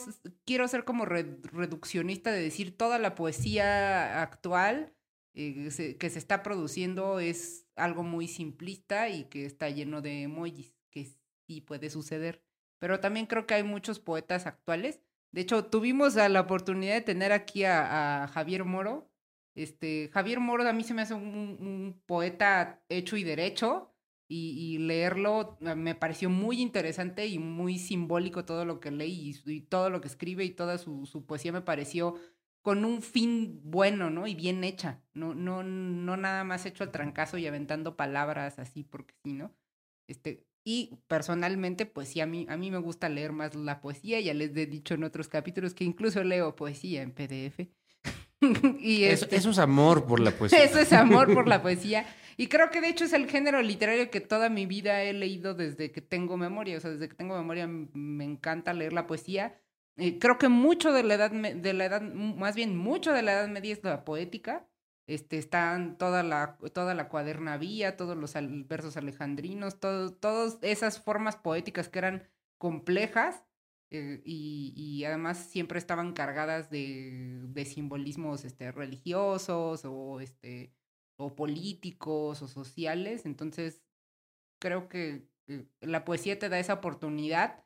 quiero 0.45 0.69
ser 0.69 0.85
como 0.85 1.07
re- 1.07 1.41
reduccionista 1.43 2.31
de 2.31 2.41
decir 2.41 2.77
toda 2.77 3.01
la 3.01 3.17
poesía 3.17 4.23
actual 4.23 4.95
eh, 5.35 5.97
que 5.99 6.09
se 6.09 6.19
está 6.21 6.45
produciendo 6.45 7.19
es 7.19 7.67
algo 7.75 8.05
muy 8.05 8.29
simplista 8.29 9.09
y 9.09 9.25
que 9.25 9.45
está 9.45 9.71
lleno 9.71 10.03
de 10.03 10.23
emojis, 10.23 10.73
que 10.93 11.09
sí 11.49 11.61
puede 11.63 11.91
suceder 11.91 12.45
pero 12.81 12.99
también 12.99 13.27
creo 13.27 13.47
que 13.47 13.55
hay 13.55 13.63
muchos 13.63 14.01
poetas 14.01 14.47
actuales. 14.47 15.01
De 15.31 15.43
hecho, 15.43 15.67
tuvimos 15.67 16.17
la 16.17 16.41
oportunidad 16.41 16.95
de 16.95 17.03
tener 17.03 17.31
aquí 17.31 17.63
a, 17.63 18.25
a 18.25 18.29
Javier 18.29 18.65
Moro. 18.65 19.09
Este, 19.55 20.11
Javier 20.13 20.41
Moro 20.41 20.69
a 20.69 20.73
mí 20.73 20.83
se 20.83 20.95
me 20.95 21.03
hace 21.03 21.15
un, 21.15 21.25
un 21.25 22.03
poeta 22.07 22.83
hecho 22.89 23.17
y 23.17 23.23
derecho 23.23 23.95
y, 24.29 24.51
y 24.57 24.79
leerlo 24.79 25.59
me 25.61 25.95
pareció 25.97 26.31
muy 26.31 26.61
interesante 26.61 27.27
y 27.27 27.39
muy 27.39 27.79
simbólico 27.79 28.45
todo 28.45 28.65
lo 28.65 28.79
que 28.81 28.93
leí 28.93 29.35
y, 29.45 29.53
y 29.53 29.61
todo 29.63 29.91
lo 29.91 30.01
que 30.01 30.09
escribe 30.09 30.45
y 30.45 30.51
toda 30.51 30.79
su, 30.79 31.05
su 31.07 31.27
poesía 31.27 31.53
me 31.53 31.63
pareció 31.63 32.15
con 32.63 32.85
un 32.85 33.03
fin 33.03 33.61
bueno, 33.65 34.11
¿no? 34.11 34.27
Y 34.27 34.35
bien 34.35 34.63
hecha, 34.65 35.03
no, 35.15 35.35
no, 35.35 35.63
no 35.63 36.17
nada 36.17 36.45
más 36.45 36.67
hecho 36.67 36.85
al 36.85 36.93
trancazo 36.93 37.39
y 37.39 37.47
aventando 37.47 37.97
palabras 37.97 38.59
así 38.59 38.85
porque 38.85 39.15
sí, 39.25 39.33
¿no? 39.33 39.53
Este, 40.07 40.47
y 40.65 40.99
personalmente, 41.07 41.87
pues 41.87 42.09
sí, 42.09 42.21
a 42.21 42.27
mí, 42.27 42.47
a 42.49 42.57
mí 42.57 42.71
me 42.71 42.79
gusta 42.79 43.09
leer 43.09 43.33
más 43.33 43.55
la 43.55 43.81
poesía. 43.81 44.21
Ya 44.21 44.35
les 44.35 44.55
he 44.57 44.67
dicho 44.67 44.95
en 44.95 45.05
otros 45.05 45.29
capítulos 45.29 45.75
que 45.75 45.85
incluso 45.85 46.23
leo 46.23 46.55
poesía 46.55 47.03
en 47.03 47.13
PDF. 47.13 47.67
y 48.81 49.05
este, 49.05 49.37
eso 49.37 49.51
es 49.51 49.59
amor 49.59 50.07
por 50.07 50.21
la 50.21 50.31
poesía. 50.39 50.63
eso 50.63 50.79
es 50.79 50.93
amor 50.93 51.33
por 51.33 51.49
la 51.49 51.63
poesía. 51.63 52.07
Y 52.37 52.49
creo 52.49 52.71
que 52.71 52.81
de 52.81 52.89
hecho 52.89 53.05
es 53.05 53.13
el 53.13 53.29
género 53.29 53.61
literario 53.63 54.11
que 54.11 54.21
toda 54.21 54.49
mi 54.49 54.67
vida 54.67 55.03
he 55.03 55.13
leído 55.13 55.55
desde 55.55 55.93
que 55.93 56.01
tengo 56.01 56.37
memoria. 56.37 56.77
O 56.77 56.81
sea, 56.81 56.91
desde 56.91 57.09
que 57.09 57.15
tengo 57.15 57.37
memoria 57.37 57.67
me 57.67 58.25
encanta 58.25 58.75
leer 58.75 58.93
la 58.93 59.07
poesía. 59.07 59.61
Eh, 59.97 60.19
creo 60.19 60.39
que 60.39 60.49
mucho 60.49 60.93
de 60.93 61.03
la 61.03 61.15
edad, 61.15 61.31
de 61.31 61.73
la 61.73 61.85
edad, 61.85 62.03
más 62.03 62.55
bien 62.55 62.77
mucho 62.77 63.13
de 63.13 63.23
la 63.23 63.33
edad 63.33 63.49
media 63.49 63.73
es 63.73 63.83
la 63.83 64.05
poética. 64.05 64.67
Este, 65.11 65.39
están 65.39 65.99
toda 65.99 66.23
la, 66.23 66.57
toda 66.73 66.95
la 66.95 67.09
cuadernavía, 67.09 67.97
todos 67.97 68.17
los 68.17 68.33
versos 68.69 68.97
alejandrinos, 68.97 69.81
todo, 69.81 70.13
todas 70.13 70.59
esas 70.63 71.01
formas 71.01 71.35
poéticas 71.35 71.89
que 71.89 71.99
eran 71.99 72.29
complejas 72.59 73.43
eh, 73.91 74.23
y, 74.25 74.73
y 74.77 75.05
además 75.05 75.39
siempre 75.39 75.81
estaban 75.81 76.13
cargadas 76.13 76.71
de, 76.71 77.41
de 77.43 77.65
simbolismos 77.65 78.45
este, 78.45 78.71
religiosos 78.71 79.85
o, 79.85 80.21
este, 80.21 80.73
o 81.17 81.35
políticos 81.35 82.41
o 82.41 82.47
sociales. 82.47 83.27
Entonces, 83.27 83.83
creo 84.61 84.89
que 84.89 85.29
la 85.81 86.05
poesía 86.05 86.39
te 86.39 86.49
da 86.49 86.61
esa 86.61 86.75
oportunidad 86.75 87.65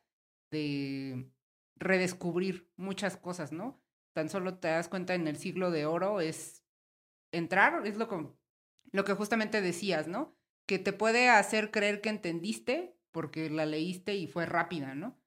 de 0.49 1.29
redescubrir 1.75 2.71
muchas 2.75 3.17
cosas, 3.17 3.51
¿no? 3.51 3.79
Tan 4.13 4.29
solo 4.29 4.57
te 4.57 4.69
das 4.69 4.87
cuenta 4.89 5.13
en 5.13 5.27
el 5.27 5.37
siglo 5.37 5.69
de 5.69 5.85
oro 5.85 6.21
es 6.21 6.64
entrar, 7.37 7.85
es 7.85 7.97
lo, 7.97 8.07
co- 8.07 8.37
lo 8.91 9.03
que 9.05 9.13
justamente 9.13 9.61
decías, 9.61 10.07
¿no? 10.07 10.35
Que 10.67 10.79
te 10.79 10.93
puede 10.93 11.29
hacer 11.29 11.71
creer 11.71 12.01
que 12.01 12.09
entendiste 12.09 12.97
porque 13.11 13.49
la 13.49 13.65
leíste 13.65 14.15
y 14.15 14.27
fue 14.27 14.45
rápida, 14.45 14.95
¿no? 14.95 15.17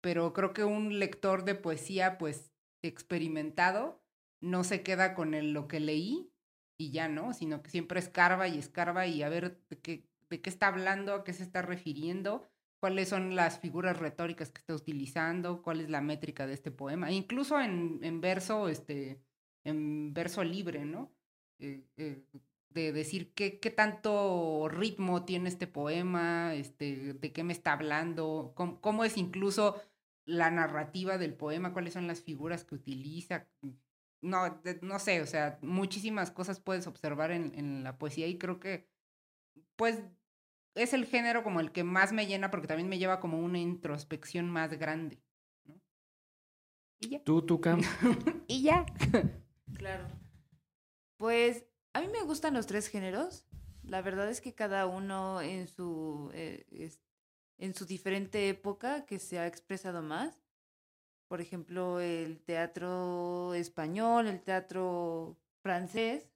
Pero 0.00 0.32
creo 0.32 0.52
que 0.52 0.64
un 0.64 0.98
lector 0.98 1.44
de 1.44 1.54
poesía, 1.54 2.18
pues, 2.18 2.52
experimentado, 2.82 4.02
no 4.40 4.64
se 4.64 4.82
queda 4.82 5.14
con 5.14 5.34
el, 5.34 5.52
lo 5.52 5.66
que 5.68 5.80
leí 5.80 6.32
y 6.78 6.90
ya, 6.92 7.08
¿no? 7.08 7.32
Sino 7.32 7.62
que 7.62 7.70
siempre 7.70 7.98
escarba 8.00 8.48
y 8.48 8.58
escarba 8.58 9.06
y 9.06 9.22
a 9.22 9.28
ver 9.28 9.60
de 9.68 9.80
qué, 9.80 10.08
de 10.30 10.40
qué 10.40 10.50
está 10.50 10.68
hablando, 10.68 11.14
a 11.14 11.24
qué 11.24 11.32
se 11.32 11.42
está 11.42 11.62
refiriendo, 11.62 12.48
cuáles 12.80 13.08
son 13.08 13.34
las 13.34 13.58
figuras 13.58 13.98
retóricas 13.98 14.50
que 14.50 14.60
está 14.60 14.74
utilizando, 14.74 15.62
cuál 15.62 15.80
es 15.80 15.90
la 15.90 16.00
métrica 16.00 16.46
de 16.46 16.54
este 16.54 16.70
poema, 16.70 17.10
incluso 17.10 17.60
en, 17.60 17.98
en 18.02 18.20
verso, 18.20 18.68
este, 18.68 19.20
en 19.64 20.14
verso 20.14 20.44
libre, 20.44 20.84
¿no? 20.84 21.12
Eh, 21.58 21.82
eh, 21.96 22.22
de 22.70 22.92
decir 22.92 23.32
qué, 23.34 23.58
qué 23.58 23.70
tanto 23.70 24.68
ritmo 24.68 25.24
tiene 25.24 25.48
este 25.48 25.66
poema, 25.66 26.54
este, 26.54 27.14
de 27.14 27.32
qué 27.32 27.42
me 27.42 27.52
está 27.52 27.72
hablando, 27.72 28.52
cómo, 28.54 28.80
cómo 28.80 29.04
es 29.04 29.16
incluso 29.16 29.80
la 30.26 30.50
narrativa 30.50 31.16
del 31.18 31.34
poema, 31.34 31.72
cuáles 31.72 31.94
son 31.94 32.06
las 32.06 32.20
figuras 32.22 32.64
que 32.64 32.74
utiliza. 32.74 33.46
No, 34.20 34.60
de- 34.62 34.78
no 34.82 34.98
sé, 34.98 35.22
o 35.22 35.26
sea, 35.26 35.58
muchísimas 35.62 36.30
cosas 36.30 36.60
puedes 36.60 36.86
observar 36.86 37.30
en, 37.30 37.54
en 37.58 37.82
la 37.84 37.98
poesía 37.98 38.26
y 38.26 38.36
creo 38.38 38.60
que, 38.60 38.86
pues, 39.76 40.02
es 40.74 40.92
el 40.92 41.06
género 41.06 41.42
como 41.42 41.60
el 41.60 41.72
que 41.72 41.84
más 41.84 42.12
me 42.12 42.26
llena 42.26 42.50
porque 42.50 42.68
también 42.68 42.88
me 42.88 42.98
lleva 42.98 43.20
como 43.20 43.38
una 43.40 43.58
introspección 43.58 44.50
más 44.50 44.74
grande. 44.78 45.18
Y 47.00 47.08
ya. 47.10 47.22
Tú, 47.24 47.42
tú, 47.42 47.60
Cam. 47.60 47.80
Y 48.48 48.62
ya. 48.62 48.86
Claro. 49.74 50.06
Pues 51.18 51.66
a 51.94 52.00
mí 52.00 52.06
me 52.08 52.22
gustan 52.22 52.54
los 52.54 52.66
tres 52.66 52.88
géneros. 52.88 53.44
La 53.82 54.02
verdad 54.02 54.30
es 54.30 54.40
que 54.40 54.54
cada 54.54 54.86
uno 54.86 55.42
en 55.42 55.66
su, 55.66 56.30
eh, 56.32 56.92
en 57.58 57.74
su 57.74 57.86
diferente 57.86 58.48
época 58.48 59.04
que 59.04 59.18
se 59.18 59.38
ha 59.38 59.46
expresado 59.46 60.00
más. 60.00 60.40
Por 61.26 61.40
ejemplo, 61.40 62.00
el 62.00 62.40
teatro 62.40 63.52
español, 63.54 64.28
el 64.28 64.40
teatro 64.42 65.36
francés. 65.60 66.30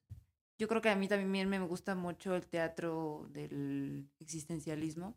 Yo 0.59 0.67
creo 0.67 0.83
que 0.83 0.91
a 0.91 0.97
mí 0.97 1.07
también 1.09 1.49
me 1.49 1.61
gusta 1.61 1.95
mucho 1.95 2.35
el 2.35 2.47
teatro 2.49 3.29
del 3.31 4.11
existencialismo 4.19 5.17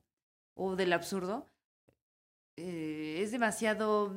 o 0.54 0.76
del 0.76 0.94
absurdo. 0.94 1.50
Eh, 2.56 3.20
es 3.22 3.32
demasiado 3.32 4.14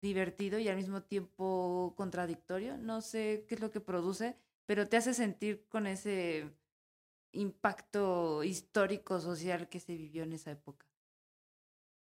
divertido 0.00 0.58
y 0.60 0.68
al 0.68 0.76
mismo 0.76 1.02
tiempo 1.02 1.92
contradictorio. 1.96 2.76
No 2.78 3.00
sé 3.00 3.44
qué 3.48 3.56
es 3.56 3.60
lo 3.60 3.70
que 3.70 3.80
produce, 3.80 4.36
pero 4.72 4.88
te 4.88 4.96
hace 4.96 5.12
sentir 5.12 5.68
con 5.68 5.86
ese 5.86 6.50
impacto 7.32 8.42
histórico, 8.42 9.20
social 9.20 9.68
que 9.68 9.80
se 9.80 9.94
vivió 9.94 10.22
en 10.22 10.32
esa 10.32 10.52
época. 10.52 10.86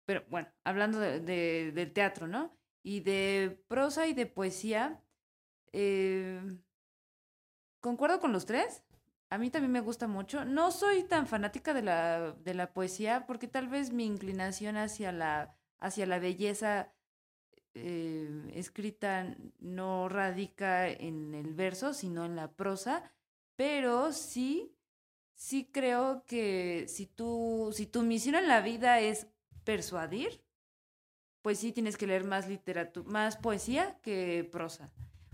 Pero 0.05 0.26
bueno, 0.30 0.49
hablando 0.66 0.99
de, 0.99 1.22
de- 1.22 1.72
del 1.72 1.93
teatro, 1.93 2.28
¿no? 2.28 2.53
Y 2.84 2.99
de 2.99 3.64
prosa 3.70 4.07
y 4.07 4.14
de 4.14 4.26
poesía, 4.26 5.01
eh, 5.74 6.41
concuerdo 7.80 8.20
con 8.20 8.32
los 8.32 8.45
tres. 8.45 8.84
A 9.30 9.38
mí 9.38 9.49
también 9.49 9.72
me 9.72 9.82
gusta 9.82 10.07
mucho. 10.07 10.43
No 10.45 10.72
soy 10.72 11.03
tan 11.03 11.28
fanática 11.28 11.74
de 11.74 11.84
la, 11.84 12.32
de 12.34 12.53
la 12.53 12.74
poesía 12.74 13.26
porque 13.28 13.47
tal 13.47 13.68
vez 13.68 13.91
mi 13.93 14.05
inclinación 14.05 14.76
hacia 14.78 15.12
la, 15.12 15.55
hacia 15.80 16.05
la 16.07 16.20
belleza 16.20 16.91
eh, 17.76 18.52
escrita 18.56 19.36
no 19.60 20.10
radica 20.10 20.88
en 20.88 21.34
el 21.34 21.54
verso, 21.54 21.94
sino 21.94 22.26
en 22.26 22.36
la 22.36 22.52
prosa, 22.52 23.12
pero 23.56 24.12
sí, 24.12 24.76
sí 25.36 25.70
creo 25.72 26.24
que 26.26 26.86
si 26.88 27.06
tú, 27.06 27.72
si 27.74 27.86
tu 27.86 28.04
misión 28.04 28.36
en 28.36 28.48
la 28.48 28.62
vida 28.62 29.00
es 29.00 29.28
persuadir, 29.64 30.44
pues 31.42 31.60
sí 31.60 31.72
tienes 31.72 31.98
que 31.98 32.08
leer 32.08 32.24
más 32.24 32.48
literatura, 32.48 33.10
más 33.10 33.38
poesía 33.38 34.00
que 34.02 34.48
prosa, 34.52 34.92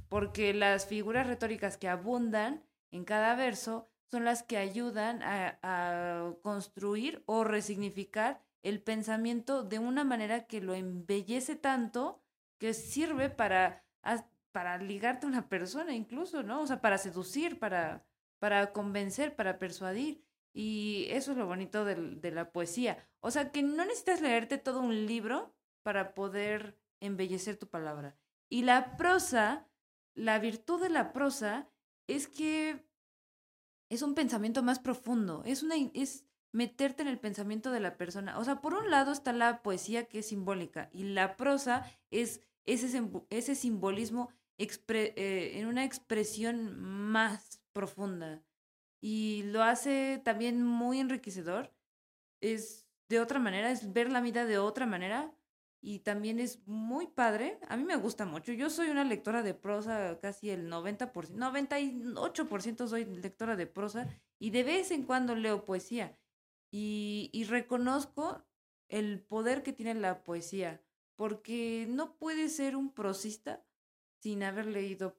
porque 0.10 0.54
las 0.54 0.86
figuras 0.86 1.28
retóricas 1.28 1.78
que 1.78 1.88
abundan 1.88 2.64
en 2.92 3.06
cada 3.06 3.36
verso 3.36 3.88
son 4.12 4.26
las 4.26 4.44
que 4.44 4.58
ayudan 4.58 5.24
a, 5.24 5.60
a 5.64 6.34
construir 6.42 7.24
o 7.26 7.44
resignificar 7.44 8.44
el 8.62 8.82
pensamiento 8.82 9.64
de 9.64 9.80
una 9.80 10.04
manera 10.04 10.48
que 10.48 10.62
lo 10.62 10.74
embellece 10.74 11.56
tanto 11.56 12.25
que 12.58 12.74
sirve 12.74 13.30
para, 13.30 13.86
para 14.52 14.78
ligarte 14.78 15.26
a 15.26 15.30
una 15.30 15.50
persona 15.50 15.94
incluso, 15.94 16.44
¿no? 16.44 16.62
O 16.62 16.68
sea, 16.68 16.82
para 16.82 16.98
seducir, 16.98 17.60
para, 17.60 18.06
para 18.40 18.72
convencer, 18.74 19.36
para 19.36 19.60
persuadir. 19.60 20.24
Y 20.54 21.08
eso 21.10 21.32
es 21.32 21.38
lo 21.38 21.48
bonito 21.48 21.84
del- 21.84 22.22
de 22.22 22.32
la 22.32 22.52
poesía. 22.52 22.98
O 23.20 23.30
sea, 23.32 23.52
que 23.52 23.62
no 23.62 23.84
necesitas 23.84 24.22
leerte 24.22 24.58
todo 24.58 24.80
un 24.80 25.06
libro 25.06 25.54
para 25.84 26.14
poder 26.14 26.78
embellecer 27.02 27.58
tu 27.58 27.68
palabra. 27.68 28.16
Y 28.50 28.62
la 28.64 28.96
prosa, 28.96 29.68
la 30.14 30.40
virtud 30.40 30.82
de 30.82 30.90
la 30.90 31.12
prosa 31.12 31.68
es 32.08 32.28
que 32.28 32.86
es 33.90 34.02
un 34.02 34.16
pensamiento 34.16 34.64
más 34.64 34.80
profundo, 34.80 35.44
es 35.46 35.62
una 35.62 35.76
es 35.94 36.26
meterte 36.56 37.02
en 37.02 37.10
el 37.10 37.20
pensamiento 37.20 37.70
de 37.70 37.82
la 37.82 37.98
persona. 37.98 38.40
O 38.40 38.46
sea, 38.46 38.62
por 38.62 38.74
un 38.76 38.90
lado 38.90 39.12
está 39.12 39.34
la 39.34 39.62
poesía 39.62 40.06
que 40.06 40.20
es 40.20 40.28
simbólica 40.28 40.90
y 40.94 41.04
la 41.04 41.36
prosa 41.36 41.86
es 42.12 42.42
ese, 42.64 43.04
ese 43.30 43.56
simbolismo 43.56 44.30
eh, 44.58 45.52
en 45.56 45.68
una 45.68 45.84
expresión 45.84 46.80
más 46.80 47.62
profunda. 47.74 48.42
Y 49.02 49.44
lo 49.48 49.64
hace 49.64 50.22
también 50.24 50.64
muy 50.64 51.02
enriquecedor. 51.02 51.74
Es 52.40 52.88
de 53.10 53.20
otra 53.20 53.38
manera, 53.38 53.70
es 53.70 53.92
ver 53.92 54.10
la 54.10 54.22
vida 54.22 54.46
de 54.46 54.58
otra 54.58 54.86
manera. 54.86 55.36
Y 55.82 56.00
también 56.00 56.40
es 56.40 56.66
muy 56.66 57.06
padre. 57.06 57.60
A 57.68 57.76
mí 57.76 57.84
me 57.84 57.98
gusta 57.98 58.26
mucho. 58.26 58.54
Yo 58.54 58.70
soy 58.70 58.90
una 58.90 59.04
lectora 59.04 59.44
de 59.44 59.54
prosa, 59.54 60.18
casi 60.22 60.50
el 60.52 60.72
90%, 60.72 61.12
98% 61.12 62.88
soy 62.88 63.04
lectora 63.04 63.58
de 63.58 63.68
prosa. 63.68 64.08
Y 64.40 64.52
de 64.52 64.64
vez 64.64 64.92
en 64.92 65.04
cuando 65.04 65.36
leo 65.36 65.66
poesía. 65.66 66.18
Y, 66.78 67.46
reconozco 67.48 68.44
el 68.90 69.22
poder 69.22 69.64
que 69.64 69.72
tiene 69.72 69.94
la 69.94 70.26
poesía. 70.26 70.84
Porque 71.16 71.88
no 71.88 72.18
puedes 72.18 72.58
ser 72.58 72.76
un 72.76 72.94
prosista 72.94 73.66
sin 74.20 74.44
haber 74.44 74.66
leído 74.66 75.18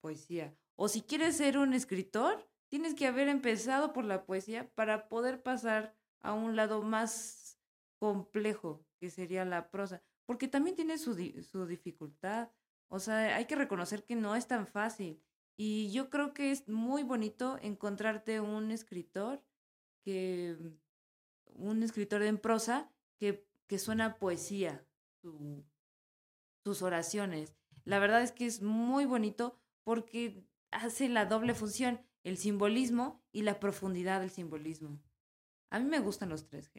poesía. 0.00 0.56
O 0.76 0.88
si 0.88 1.02
quieres 1.02 1.36
ser 1.36 1.58
un 1.58 1.74
escritor, 1.74 2.48
tienes 2.68 2.94
que 2.94 3.06
haber 3.06 3.28
empezado 3.28 3.92
por 3.92 4.06
la 4.06 4.24
poesía 4.24 4.70
para 4.74 5.10
poder 5.10 5.42
pasar 5.42 5.94
a 6.20 6.32
un 6.32 6.56
lado 6.56 6.80
más 6.80 7.58
complejo, 7.98 8.86
que 8.98 9.10
sería 9.10 9.44
la 9.44 9.70
prosa. 9.70 10.02
Porque 10.24 10.48
también 10.48 10.74
tiene 10.74 10.96
su, 10.96 11.14
su 11.42 11.66
dificultad. 11.66 12.50
O 12.88 12.98
sea, 12.98 13.36
hay 13.36 13.44
que 13.44 13.56
reconocer 13.56 14.04
que 14.06 14.16
no 14.16 14.36
es 14.36 14.46
tan 14.46 14.66
fácil. 14.66 15.22
Y 15.54 15.92
yo 15.92 16.08
creo 16.08 16.32
que 16.32 16.50
es 16.50 16.66
muy 16.66 17.02
bonito 17.02 17.58
encontrarte 17.60 18.40
un 18.40 18.70
escritor 18.70 19.44
que 20.02 20.56
un 21.54 21.82
escritor 21.82 22.22
en 22.22 22.38
prosa 22.38 22.90
que, 23.18 23.46
que 23.66 23.78
suena 23.78 24.16
poesía, 24.18 24.84
su- 25.22 25.64
sus 26.64 26.82
oraciones. 26.82 27.54
La 27.84 27.98
verdad 27.98 28.22
es 28.22 28.32
que 28.32 28.46
es 28.46 28.62
muy 28.62 29.04
bonito 29.04 29.58
porque 29.84 30.44
hace 30.70 31.08
la 31.08 31.26
doble 31.26 31.54
función, 31.54 32.00
el 32.22 32.38
simbolismo 32.38 33.22
y 33.32 33.42
la 33.42 33.60
profundidad 33.60 34.20
del 34.20 34.30
simbolismo. 34.30 34.98
A 35.70 35.78
mí 35.78 35.84
me 35.86 35.98
gustan 36.00 36.28
los 36.30 36.46
tres. 36.46 36.72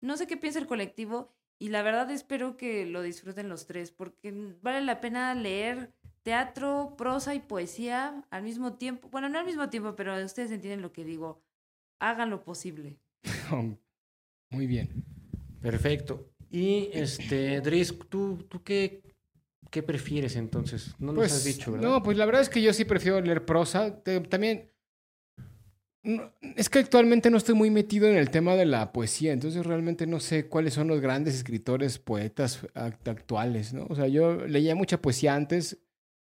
No 0.00 0.16
sé 0.16 0.26
qué 0.26 0.36
piensa 0.36 0.58
el 0.58 0.66
colectivo 0.66 1.32
y 1.58 1.68
la 1.68 1.82
verdad 1.82 2.10
espero 2.10 2.56
que 2.56 2.84
lo 2.84 3.00
disfruten 3.00 3.48
los 3.48 3.66
tres 3.66 3.90
porque 3.92 4.32
vale 4.60 4.82
la 4.82 5.00
pena 5.00 5.34
leer 5.34 5.94
teatro, 6.22 6.94
prosa 6.98 7.34
y 7.34 7.40
poesía 7.40 8.24
al 8.30 8.42
mismo 8.42 8.74
tiempo. 8.74 9.08
Bueno, 9.08 9.28
no 9.28 9.38
al 9.38 9.46
mismo 9.46 9.70
tiempo, 9.70 9.94
pero 9.96 10.22
ustedes 10.22 10.50
entienden 10.50 10.82
lo 10.82 10.92
que 10.92 11.04
digo. 11.04 11.40
Hagan 12.00 12.28
lo 12.30 12.42
posible. 12.44 12.98
Muy 14.54 14.66
bien. 14.66 14.88
Perfecto. 15.60 16.30
Y 16.50 16.90
este, 16.92 17.60
Dries, 17.60 17.94
¿tú, 18.08 18.44
tú 18.48 18.62
qué, 18.62 19.02
qué 19.70 19.82
prefieres 19.82 20.36
entonces? 20.36 20.94
No 20.98 21.12
nos 21.12 21.32
has 21.32 21.44
dicho, 21.44 21.72
¿verdad? 21.72 21.88
No, 21.88 22.02
pues 22.02 22.16
la 22.16 22.26
verdad 22.26 22.42
es 22.42 22.48
que 22.48 22.62
yo 22.62 22.72
sí 22.72 22.84
prefiero 22.84 23.20
leer 23.20 23.44
prosa. 23.44 24.02
Te- 24.02 24.20
también. 24.20 24.70
no, 26.02 26.30
es 26.56 26.68
que 26.68 26.78
actualmente 26.80 27.30
no 27.30 27.38
estoy 27.38 27.54
muy 27.54 27.70
metido 27.70 28.06
en 28.08 28.16
el 28.16 28.30
tema 28.30 28.54
de 28.56 28.66
la 28.66 28.92
poesía, 28.92 29.32
entonces 29.32 29.64
realmente 29.66 30.06
no 30.06 30.20
sé 30.20 30.46
cuáles 30.48 30.74
son 30.74 30.86
los 30.88 31.00
grandes 31.00 31.34
escritores, 31.34 31.98
poetas 31.98 32.62
act- 32.74 33.08
actuales, 33.08 33.72
¿no? 33.72 33.86
O 33.88 33.94
sea, 33.94 34.06
yo 34.06 34.46
leía 34.46 34.74
mucha 34.74 35.00
poesía 35.00 35.34
antes, 35.34 35.78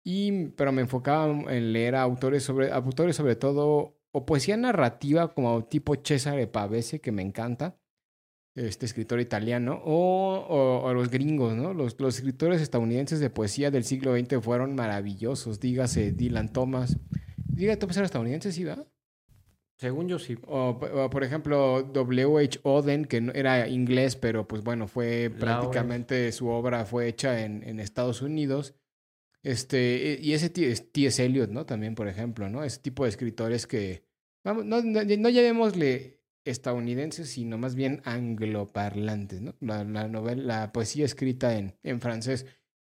y, 0.04 0.50
pero 0.50 0.72
me 0.72 0.82
enfocaba 0.82 1.32
en 1.54 1.74
leer 1.74 1.96
a 1.96 2.02
autores 2.02 2.44
sobre, 2.44 2.72
autores 2.72 3.16
sobre 3.16 3.36
todo, 3.36 3.98
o 4.12 4.26
poesía 4.26 4.58
narrativa 4.58 5.34
como 5.34 5.64
tipo 5.66 5.96
Cesare 6.04 6.48
Pavese, 6.48 7.00
que 7.00 7.12
me 7.14 7.22
encanta, 7.22 7.78
este 8.56 8.86
escritor 8.86 9.20
italiano, 9.22 9.82
o, 9.86 10.36
o- 10.50 10.84
o 10.86 10.94
los 10.94 11.10
gringos, 11.10 11.56
¿no? 11.56 11.74
Los, 11.74 12.00
los 12.00 12.16
escritores 12.18 12.62
estadounidenses 12.62 13.20
de 13.20 13.30
poesía 13.30 13.72
del 13.72 13.84
siglo 13.86 14.14
XX 14.18 14.42
fueron 14.44 14.76
maravillosos, 14.76 15.60
dígase 15.60 16.12
Dylan 16.12 16.52
Thomas. 16.52 16.98
Dylan 17.48 17.80
Thomas 17.80 17.98
era 17.98 18.06
estadounidense, 18.06 18.52
sí, 18.52 18.64
¿verdad? 18.66 18.88
Según 19.78 20.08
yo 20.08 20.20
sí. 20.20 20.38
O, 20.48 20.70
o, 20.80 21.10
por 21.10 21.24
ejemplo, 21.24 21.82
W.H. 21.82 22.60
Oden, 22.64 23.06
que 23.06 23.20
no- 23.22 23.32
era 23.34 23.68
inglés, 23.68 24.16
pero 24.16 24.48
pues 24.48 24.62
bueno, 24.64 24.88
fue 24.88 25.24
Lawrence. 25.24 25.40
prácticamente 25.40 26.32
su 26.34 26.48
obra 26.50 26.86
fue 26.86 27.08
hecha 27.08 27.44
en, 27.44 27.64
en 27.64 27.80
Estados 27.80 28.22
Unidos. 28.22 28.76
Este, 29.44 30.20
y 30.22 30.34
ese 30.34 30.50
T.S. 30.52 31.26
Eliot, 31.26 31.50
¿no? 31.50 31.66
También, 31.66 31.96
por 31.96 32.08
ejemplo, 32.08 32.48
¿no? 32.50 32.64
Ese 32.64 32.80
tipo 32.80 33.04
de 33.04 33.10
escritores 33.10 33.66
que, 33.66 34.04
vamos, 34.44 34.66
no, 34.66 34.84
no, 34.84 35.02
no 35.04 35.30
llamémosle 35.30 36.21
estadounidenses, 36.46 37.30
sino 37.30 37.58
más 37.58 37.76
bien 37.76 38.02
angloparlantes, 38.06 39.42
¿no? 39.42 39.56
La, 39.60 39.84
la 39.84 40.08
novela, 40.08 40.44
la 40.44 40.72
poesía 40.72 41.06
escrita 41.06 41.58
en, 41.58 41.76
en 41.84 42.02
francés. 42.02 42.46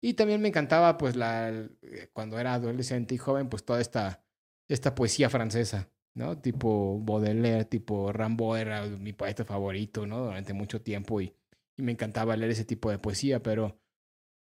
Y 0.02 0.14
también 0.14 0.42
me 0.42 0.50
encantaba, 0.50 0.98
pues, 0.98 1.16
la, 1.16 1.70
cuando 2.14 2.40
era 2.40 2.54
adolescente 2.54 3.16
y 3.16 3.18
joven, 3.18 3.50
pues 3.50 3.66
toda 3.66 3.82
esta, 3.82 4.24
esta 4.68 4.94
poesía 4.96 5.30
francesa, 5.30 5.90
¿no? 6.14 6.38
Tipo 6.40 7.00
Baudelaire, 7.00 7.66
tipo 7.66 8.12
Rimbaud 8.12 8.58
era 8.58 8.86
mi 8.86 9.14
poeta 9.14 9.46
favorito, 9.46 10.06
¿no? 10.06 10.26
Durante 10.26 10.54
mucho 10.54 10.82
tiempo 10.82 11.22
y, 11.22 11.34
y 11.78 11.82
me 11.82 11.94
encantaba 11.94 12.36
leer 12.36 12.52
ese 12.52 12.66
tipo 12.66 12.92
de 12.92 13.00
poesía, 13.00 13.42
pero 13.42 13.80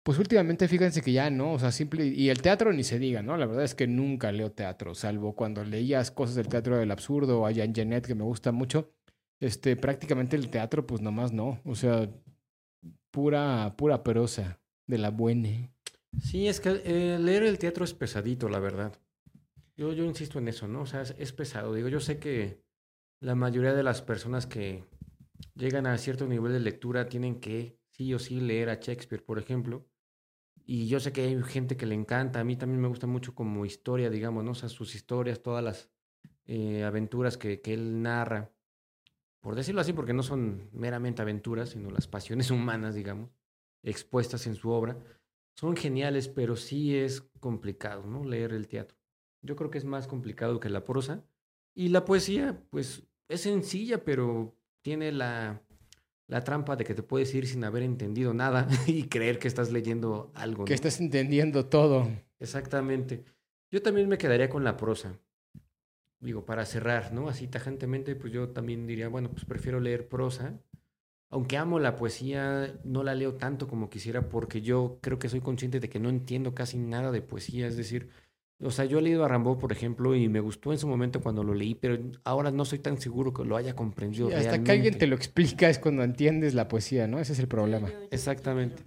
pues 0.03 0.19
últimamente 0.19 0.67
fíjense 0.67 1.01
que 1.01 1.13
ya 1.13 1.31
no, 1.31 1.53
o 1.53 1.59
sea, 1.59 1.71
simple, 1.71 2.05
y 2.05 2.29
el 2.29 2.41
teatro 2.41 2.71
ni 2.71 2.83
se 2.83 2.99
diga, 2.99 3.23
¿no? 3.23 3.37
La 3.37 3.47
verdad 3.47 3.63
es 3.63 3.73
que 3.73 3.87
nunca 3.87 4.31
leo 4.31 4.51
teatro, 4.51 4.93
salvo 4.93 5.35
cuando 5.35 5.63
leías 5.63 6.11
cosas 6.11 6.35
del 6.35 6.47
teatro 6.47 6.77
del 6.77 6.91
absurdo 6.91 7.41
o 7.41 7.47
a 7.47 7.51
Jean 7.51 7.73
Genet, 7.73 8.05
que 8.05 8.13
me 8.13 8.23
gusta 8.23 8.51
mucho, 8.51 8.93
este, 9.39 9.75
prácticamente 9.75 10.35
el 10.35 10.49
teatro, 10.49 10.85
pues 10.85 11.01
nomás 11.01 11.31
no, 11.31 11.59
o 11.65 11.75
sea, 11.75 12.09
pura, 13.11 13.75
pura 13.77 14.03
prosa 14.03 14.59
de 14.87 14.97
la 14.97 15.09
buena. 15.09 15.71
Sí, 16.21 16.47
es 16.47 16.59
que 16.59 16.81
eh, 16.85 17.19
leer 17.19 17.43
el 17.43 17.57
teatro 17.57 17.83
es 17.83 17.93
pesadito, 17.93 18.49
la 18.49 18.59
verdad. 18.59 18.93
Yo, 19.75 19.91
yo 19.93 20.05
insisto 20.05 20.39
en 20.39 20.47
eso, 20.47 20.67
¿no? 20.67 20.81
O 20.81 20.85
sea, 20.85 21.01
es, 21.01 21.15
es 21.17 21.33
pesado. 21.33 21.73
Digo, 21.73 21.89
yo 21.89 21.99
sé 21.99 22.19
que 22.19 22.63
la 23.19 23.35
mayoría 23.35 23.73
de 23.73 23.83
las 23.83 24.01
personas 24.01 24.47
que 24.47 24.85
llegan 25.55 25.87
a 25.87 25.97
cierto 25.97 26.27
nivel 26.27 26.53
de 26.53 26.59
lectura 26.59 27.09
tienen 27.09 27.39
que 27.39 27.77
sí 27.91 28.13
o 28.13 28.19
sí 28.19 28.39
leer 28.39 28.69
a 28.69 28.75
Shakespeare, 28.75 29.23
por 29.23 29.39
ejemplo. 29.39 29.85
Y 30.65 30.87
yo 30.87 30.99
sé 30.99 31.11
que 31.11 31.21
hay 31.21 31.43
gente 31.43 31.77
que 31.77 31.85
le 31.85 31.95
encanta. 31.95 32.39
A 32.39 32.43
mí 32.43 32.55
también 32.55 32.81
me 32.81 32.87
gusta 32.87 33.07
mucho 33.07 33.35
como 33.35 33.65
historia, 33.65 34.09
digamos, 34.09 34.43
¿no? 34.43 34.51
O 34.51 34.55
sea, 34.55 34.69
sus 34.69 34.95
historias, 34.95 35.43
todas 35.43 35.63
las 35.63 35.89
eh, 36.45 36.83
aventuras 36.83 37.37
que, 37.37 37.61
que 37.61 37.73
él 37.73 38.01
narra. 38.01 38.51
Por 39.45 39.53
decirlo 39.53 39.81
así, 39.81 39.93
porque 39.93 40.11
no 40.11 40.23
son 40.23 40.71
meramente 40.73 41.21
aventuras, 41.21 41.69
sino 41.69 41.91
las 41.91 42.07
pasiones 42.07 42.49
humanas, 42.51 42.95
digamos, 42.95 43.29
expuestas 43.83 44.47
en 44.47 44.55
su 44.55 44.71
obra. 44.71 44.97
Son 45.55 45.77
geniales, 45.77 46.27
pero 46.27 46.55
sí 46.55 46.97
es 46.97 47.21
complicado, 47.39 48.07
¿no? 48.07 48.25
Leer 48.25 48.53
el 48.53 48.67
teatro. 48.67 48.97
Yo 49.43 49.55
creo 49.55 49.69
que 49.69 49.77
es 49.77 49.85
más 49.85 50.07
complicado 50.07 50.59
que 50.59 50.71
la 50.71 50.83
prosa. 50.83 51.23
Y 51.75 51.89
la 51.89 52.05
poesía, 52.05 52.59
pues, 52.71 53.03
es 53.27 53.41
sencilla, 53.41 54.03
pero 54.03 54.57
tiene 54.81 55.11
la, 55.11 55.61
la 56.25 56.43
trampa 56.43 56.75
de 56.75 56.83
que 56.83 56.95
te 56.95 57.03
puedes 57.03 57.31
ir 57.35 57.45
sin 57.45 57.63
haber 57.65 57.83
entendido 57.83 58.33
nada 58.33 58.67
y 58.87 59.03
creer 59.03 59.37
que 59.37 59.47
estás 59.47 59.71
leyendo 59.71 60.31
algo. 60.33 60.65
Que 60.65 60.73
estás 60.73 60.99
entendiendo 60.99 61.67
todo. 61.67 62.09
Exactamente. 62.39 63.23
Yo 63.69 63.83
también 63.83 64.09
me 64.09 64.17
quedaría 64.17 64.49
con 64.49 64.63
la 64.63 64.75
prosa. 64.75 65.19
Digo, 66.25 66.43
para 66.43 66.65
cerrar, 66.65 67.13
¿no? 67.13 67.29
Así 67.29 67.47
tajantemente, 67.47 68.15
pues 68.15 68.33
yo 68.33 68.49
también 68.49 68.87
diría, 68.87 69.07
bueno, 69.07 69.29
pues 69.29 69.45
prefiero 69.45 69.79
leer 69.79 70.09
prosa. 70.09 70.59
Aunque 71.29 71.57
amo 71.57 71.79
la 71.79 71.95
poesía, 71.95 72.79
no 72.83 73.03
la 73.03 73.15
leo 73.15 73.35
tanto 73.35 73.67
como 73.67 73.89
quisiera 73.89 74.27
porque 74.27 74.61
yo 74.61 74.99
creo 75.01 75.19
que 75.19 75.29
soy 75.29 75.41
consciente 75.41 75.79
de 75.79 75.89
que 75.89 75.99
no 75.99 76.09
entiendo 76.09 76.53
casi 76.53 76.77
nada 76.77 77.11
de 77.11 77.21
poesía. 77.21 77.67
Es 77.67 77.77
decir, 77.77 78.09
o 78.61 78.71
sea, 78.71 78.85
yo 78.85 78.99
he 78.99 79.01
leído 79.01 79.25
a 79.25 79.27
Rambo, 79.27 79.57
por 79.57 79.71
ejemplo, 79.71 80.15
y 80.15 80.29
me 80.29 80.39
gustó 80.39 80.71
en 80.71 80.79
su 80.79 80.87
momento 80.87 81.21
cuando 81.21 81.43
lo 81.43 81.53
leí, 81.53 81.75
pero 81.75 81.97
ahora 82.23 82.51
no 82.51 82.63
soy 82.63 82.79
tan 82.79 82.99
seguro 82.99 83.33
que 83.33 83.43
lo 83.43 83.57
haya 83.57 83.75
comprendido. 83.75 84.29
Y 84.29 84.33
hasta 84.33 84.63
que 84.63 84.71
alguien 84.71 84.97
te 84.97 85.07
lo 85.07 85.15
explica 85.15 85.69
es 85.69 85.77
cuando 85.77 86.03
entiendes 86.03 86.53
la 86.53 86.67
poesía, 86.67 87.05
¿no? 87.05 87.19
Ese 87.19 87.33
es 87.33 87.39
el 87.39 87.47
problema. 87.47 87.89
Exactamente. 88.11 88.81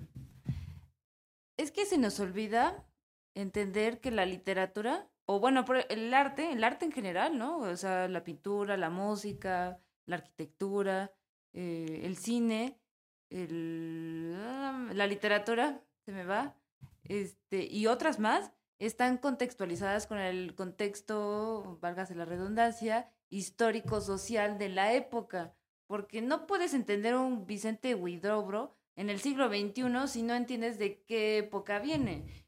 Es 1.59 1.70
que 1.70 1.84
se 1.84 1.99
nos 1.99 2.18
olvida 2.18 2.86
entender 3.34 4.01
que 4.01 4.11
la 4.11 4.24
literatura, 4.24 5.09
o 5.31 5.41
bueno, 5.41 5.62
el 5.91 6.14
arte, 6.14 6.53
el 6.53 6.64
arte 6.64 6.87
en 6.87 6.93
general, 6.93 7.37
¿no? 7.37 7.59
O 7.59 7.76
sea, 7.76 8.09
la 8.09 8.24
pintura, 8.24 8.79
la 8.79 8.89
música, 8.89 9.79
la 10.07 10.16
arquitectura, 10.16 11.12
eh, 11.53 12.01
el 12.05 12.16
cine, 12.16 12.81
el, 13.29 14.35
ah, 14.39 14.89
la 14.95 15.07
literatura, 15.07 15.85
se 16.07 16.12
me 16.12 16.24
va, 16.24 16.57
este, 17.05 17.66
y 17.70 17.89
otras 17.89 18.18
más, 18.18 18.53
están 18.79 19.18
contextualizadas 19.18 20.07
con 20.07 20.16
el 20.16 20.55
contexto, 20.55 21.79
válgase 21.83 22.14
la 22.14 22.24
redundancia, 22.24 23.12
histórico-social 23.29 24.57
de 24.57 24.70
la 24.70 24.95
época. 24.95 25.55
Porque 25.87 26.22
no 26.22 26.47
puedes 26.47 26.72
entender 26.72 27.16
un 27.16 27.47
Vicente 27.47 27.95
Huidobro 27.95 28.79
en 28.97 29.11
el 29.11 29.20
siglo 29.20 29.49
XXI 29.49 30.09
si 30.09 30.22
no 30.22 30.35
entiendes 30.35 30.79
de 30.79 31.03
qué 31.03 31.37
época 31.37 31.81
viene 31.81 32.47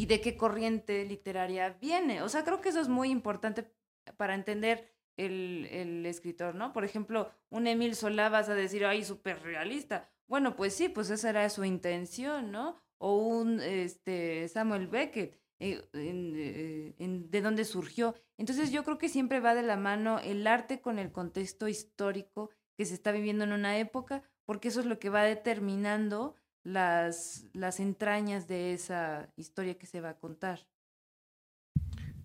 y 0.00 0.06
de 0.06 0.22
qué 0.22 0.34
corriente 0.34 1.04
literaria 1.04 1.76
viene. 1.78 2.22
O 2.22 2.30
sea, 2.30 2.42
creo 2.42 2.62
que 2.62 2.70
eso 2.70 2.80
es 2.80 2.88
muy 2.88 3.10
importante 3.10 3.70
para 4.16 4.34
entender 4.34 4.90
el, 5.18 5.68
el 5.70 6.06
escritor, 6.06 6.54
¿no? 6.54 6.72
Por 6.72 6.84
ejemplo, 6.84 7.30
un 7.50 7.66
Emil 7.66 7.94
Solá 7.94 8.30
vas 8.30 8.48
a 8.48 8.54
decir, 8.54 8.86
ay, 8.86 9.04
súper 9.04 9.42
realista. 9.42 10.08
Bueno, 10.26 10.56
pues 10.56 10.74
sí, 10.74 10.88
pues 10.88 11.10
esa 11.10 11.28
era 11.28 11.50
su 11.50 11.66
intención, 11.66 12.50
¿no? 12.50 12.78
O 12.96 13.18
un 13.18 13.60
este, 13.60 14.48
Samuel 14.48 14.86
Beckett, 14.86 15.38
eh, 15.58 15.86
eh, 15.92 16.94
de 16.98 17.42
dónde 17.42 17.66
surgió. 17.66 18.14
Entonces 18.38 18.72
yo 18.72 18.84
creo 18.84 18.96
que 18.96 19.10
siempre 19.10 19.38
va 19.38 19.54
de 19.54 19.64
la 19.64 19.76
mano 19.76 20.18
el 20.20 20.46
arte 20.46 20.80
con 20.80 20.98
el 20.98 21.12
contexto 21.12 21.68
histórico 21.68 22.48
que 22.78 22.86
se 22.86 22.94
está 22.94 23.12
viviendo 23.12 23.44
en 23.44 23.52
una 23.52 23.76
época, 23.76 24.22
porque 24.46 24.68
eso 24.68 24.80
es 24.80 24.86
lo 24.86 24.98
que 24.98 25.10
va 25.10 25.24
determinando 25.24 26.36
las, 26.72 27.46
las 27.52 27.80
entrañas 27.80 28.46
de 28.48 28.72
esa 28.72 29.32
historia 29.36 29.78
que 29.78 29.86
se 29.86 30.00
va 30.00 30.10
a 30.10 30.18
contar. 30.18 30.60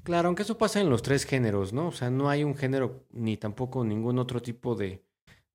Claro, 0.04 0.28
aunque 0.28 0.44
eso 0.44 0.58
pasa 0.58 0.80
en 0.82 0.90
los 0.90 1.02
tres 1.02 1.26
géneros, 1.26 1.74
¿no? 1.74 1.88
O 1.88 1.92
sea, 1.92 2.12
no 2.12 2.30
hay 2.30 2.44
un 2.44 2.56
género 2.56 3.08
ni 3.12 3.38
tampoco 3.38 3.84
ningún 3.84 4.20
otro 4.20 4.40
tipo 4.40 4.76
de, 4.76 5.04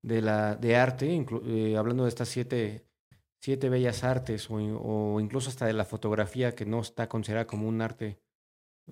de, 0.01 0.21
la, 0.21 0.55
de 0.55 0.75
arte, 0.75 1.25
eh, 1.45 1.77
hablando 1.77 2.03
de 2.03 2.09
estas 2.09 2.27
siete, 2.27 2.85
siete 3.41 3.69
bellas 3.69 4.03
artes 4.03 4.49
o, 4.49 4.59
in- 4.59 4.77
o 4.77 5.19
incluso 5.21 5.49
hasta 5.49 5.65
de 5.67 5.73
la 5.73 5.85
fotografía 5.85 6.53
que 6.53 6.65
no 6.65 6.81
está 6.81 7.07
considerada 7.07 7.47
como 7.47 7.67
un 7.67 7.81
arte 7.81 8.19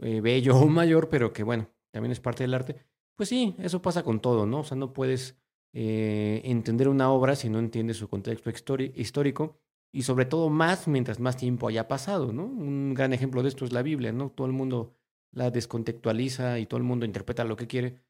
eh, 0.01 0.21
bello 0.21 0.55
o 0.55 0.67
mayor, 0.67 1.09
pero 1.09 1.33
que 1.33 1.43
bueno, 1.43 1.69
también 1.91 2.13
es 2.13 2.21
parte 2.21 2.43
del 2.43 2.53
arte. 2.53 2.77
Pues 3.17 3.27
sí, 3.27 3.55
eso 3.59 3.81
pasa 3.81 4.03
con 4.03 4.21
todo, 4.21 4.45
¿no? 4.45 4.61
O 4.61 4.63
sea, 4.63 4.77
no 4.77 4.93
puedes 4.93 5.37
eh, 5.73 6.41
entender 6.45 6.87
una 6.87 7.11
obra 7.11 7.35
si 7.35 7.49
no 7.49 7.59
entiendes 7.59 7.97
su 7.97 8.07
contexto 8.07 8.49
histórico 8.95 9.59
y 9.91 10.03
sobre 10.03 10.25
todo 10.25 10.49
más 10.49 10.87
mientras 10.87 11.19
más 11.19 11.37
tiempo 11.37 11.67
haya 11.67 11.87
pasado, 11.87 12.31
¿no? 12.31 12.45
Un 12.45 12.93
gran 12.93 13.13
ejemplo 13.13 13.41
de 13.41 13.49
esto 13.49 13.65
es 13.65 13.73
la 13.73 13.81
Biblia, 13.81 14.11
¿no? 14.11 14.29
Todo 14.29 14.47
el 14.47 14.53
mundo 14.53 14.93
la 15.31 15.51
descontextualiza 15.51 16.59
y 16.59 16.65
todo 16.65 16.77
el 16.77 16.83
mundo 16.83 17.05
interpreta 17.05 17.43
lo 17.43 17.55
que 17.55 17.67
quiere, 17.67 18.01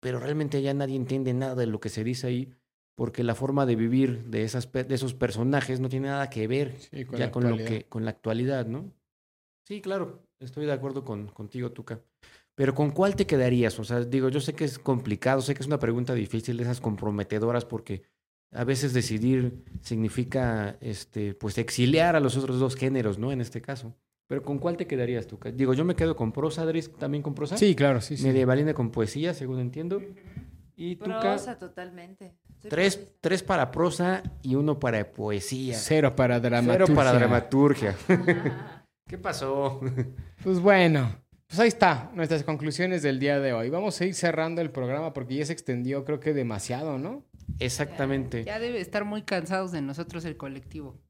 pero 0.00 0.18
realmente 0.18 0.62
ya 0.62 0.74
nadie 0.74 0.96
entiende 0.96 1.32
nada 1.32 1.54
de 1.54 1.66
lo 1.66 1.80
que 1.80 1.88
se 1.88 2.04
dice 2.04 2.26
ahí, 2.26 2.52
porque 2.96 3.22
la 3.22 3.34
forma 3.34 3.66
de 3.66 3.76
vivir 3.76 4.24
de, 4.24 4.42
esas, 4.42 4.70
de 4.72 4.94
esos 4.94 5.14
personajes 5.14 5.80
no 5.80 5.88
tiene 5.88 6.08
nada 6.08 6.30
que 6.30 6.46
ver 6.46 6.76
Sí, 6.78 7.04
con 7.04 7.18
ya 7.18 7.26
la 7.26 7.32
con 7.32 7.50
lo 7.50 7.56
que 7.56 7.84
con 7.84 8.04
la 8.04 8.10
actualidad, 8.10 8.66
¿no? 8.66 8.92
Sí, 9.66 9.80
claro, 9.80 10.22
estoy 10.40 10.66
de 10.66 10.72
acuerdo 10.72 11.04
con, 11.04 11.28
contigo, 11.28 11.72
Tuca. 11.72 12.00
Pero 12.54 12.74
¿con 12.74 12.90
cuál 12.90 13.16
te 13.16 13.26
quedarías? 13.26 13.78
O 13.78 13.84
sea, 13.84 14.00
digo, 14.00 14.28
yo 14.30 14.40
sé 14.40 14.54
que 14.54 14.64
es 14.64 14.78
complicado, 14.78 15.42
sé 15.42 15.54
que 15.54 15.60
es 15.60 15.66
una 15.66 15.78
pregunta 15.78 16.14
difícil, 16.14 16.56
de 16.56 16.62
esas 16.62 16.80
comprometedoras, 16.80 17.64
porque 17.66 18.02
a 18.52 18.64
veces 18.64 18.92
decidir 18.92 19.64
significa, 19.82 20.76
este, 20.80 21.34
pues, 21.34 21.58
exiliar 21.58 22.16
a 22.16 22.20
los 22.20 22.36
otros 22.36 22.58
dos 22.58 22.76
géneros, 22.76 23.18
¿no? 23.18 23.32
En 23.32 23.40
este 23.40 23.60
caso. 23.60 23.94
Pero 24.28 24.42
¿con 24.42 24.58
cuál 24.58 24.76
te 24.76 24.86
quedarías, 24.86 25.26
Tuca? 25.26 25.52
Digo, 25.52 25.72
yo 25.74 25.84
me 25.84 25.94
quedo 25.94 26.16
con 26.16 26.32
prosa, 26.32 26.62
Adris, 26.62 26.92
también 26.92 27.22
con 27.22 27.34
prosa. 27.34 27.56
Sí, 27.56 27.76
claro, 27.76 28.00
sí, 28.00 28.16
sí. 28.16 28.24
Medievalina 28.24 28.74
con 28.74 28.90
poesía, 28.90 29.34
según 29.34 29.60
entiendo. 29.60 30.02
Y 30.74 30.96
Tuca, 30.96 31.20
Prosa, 31.20 31.58
totalmente. 31.58 32.34
Soy 32.60 32.70
tres, 32.70 33.08
tres 33.20 33.42
para 33.42 33.70
prosa 33.70 34.22
y 34.42 34.56
uno 34.56 34.80
para 34.80 35.12
poesía. 35.12 35.76
Cero 35.76 36.16
para 36.16 36.40
dramaturgia. 36.40 36.86
Cero 36.86 36.96
para 36.96 37.12
dramaturgia. 37.12 37.96
¿Qué 39.08 39.18
pasó? 39.18 39.80
Pues 40.44 40.60
bueno, 40.60 41.10
pues 41.48 41.58
ahí 41.58 41.68
está 41.68 42.10
nuestras 42.14 42.44
conclusiones 42.44 43.02
del 43.02 43.18
día 43.18 43.40
de 43.40 43.52
hoy. 43.52 43.68
Vamos 43.68 44.00
a 44.00 44.04
ir 44.04 44.14
cerrando 44.14 44.60
el 44.60 44.70
programa 44.70 45.12
porque 45.12 45.34
ya 45.34 45.44
se 45.44 45.52
extendió 45.52 46.04
creo 46.04 46.20
que 46.20 46.32
demasiado, 46.32 46.98
¿no? 46.98 47.24
Exactamente. 47.58 48.44
Ya 48.44 48.58
debe 48.58 48.80
estar 48.80 49.04
muy 49.04 49.22
cansados 49.22 49.72
de 49.72 49.82
nosotros 49.82 50.24
el 50.24 50.36
colectivo. 50.36 51.00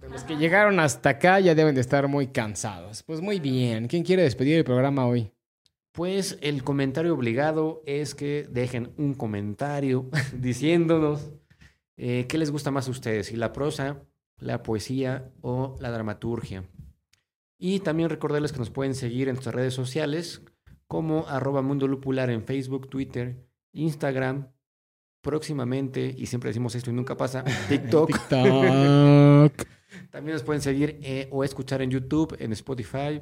Los 0.00 0.22
que 0.22 0.36
llegaron 0.36 0.78
hasta 0.80 1.10
acá 1.10 1.40
ya 1.40 1.54
deben 1.54 1.74
de 1.74 1.80
estar 1.80 2.06
muy 2.08 2.28
cansados. 2.28 3.02
Pues 3.02 3.20
muy 3.20 3.40
bien. 3.40 3.88
¿Quién 3.88 4.04
quiere 4.04 4.22
despedir 4.22 4.56
el 4.56 4.64
programa 4.64 5.06
hoy? 5.06 5.32
Pues 5.92 6.38
el 6.40 6.62
comentario 6.62 7.14
obligado 7.14 7.82
es 7.84 8.14
que 8.14 8.46
dejen 8.48 8.92
un 8.96 9.14
comentario 9.14 10.08
diciéndonos 10.36 11.32
eh, 11.96 12.26
qué 12.28 12.38
les 12.38 12.52
gusta 12.52 12.70
más 12.70 12.86
a 12.86 12.92
ustedes, 12.92 13.26
si 13.26 13.36
la 13.36 13.52
prosa, 13.52 14.04
la 14.38 14.62
poesía 14.62 15.32
o 15.40 15.76
la 15.80 15.90
dramaturgia. 15.90 16.64
Y 17.58 17.80
también 17.80 18.08
recordarles 18.08 18.52
que 18.52 18.60
nos 18.60 18.70
pueden 18.70 18.94
seguir 18.94 19.28
en 19.28 19.34
nuestras 19.34 19.56
redes 19.56 19.74
sociales 19.74 20.42
como 20.86 21.26
arroba 21.26 21.60
Mundo 21.60 21.88
Lupular 21.88 22.30
en 22.30 22.44
Facebook, 22.44 22.88
Twitter, 22.88 23.44
Instagram, 23.72 24.52
próximamente, 25.20 26.14
y 26.16 26.26
siempre 26.26 26.48
decimos 26.50 26.74
esto 26.74 26.90
y 26.90 26.94
nunca 26.94 27.16
pasa, 27.16 27.44
TikTok. 27.68 28.08
TikTok. 28.08 29.52
También 30.10 30.34
nos 30.34 30.42
pueden 30.42 30.62
seguir 30.62 30.98
eh, 31.02 31.28
o 31.30 31.44
escuchar 31.44 31.82
en 31.82 31.90
YouTube, 31.90 32.36
en 32.38 32.52
Spotify. 32.52 33.20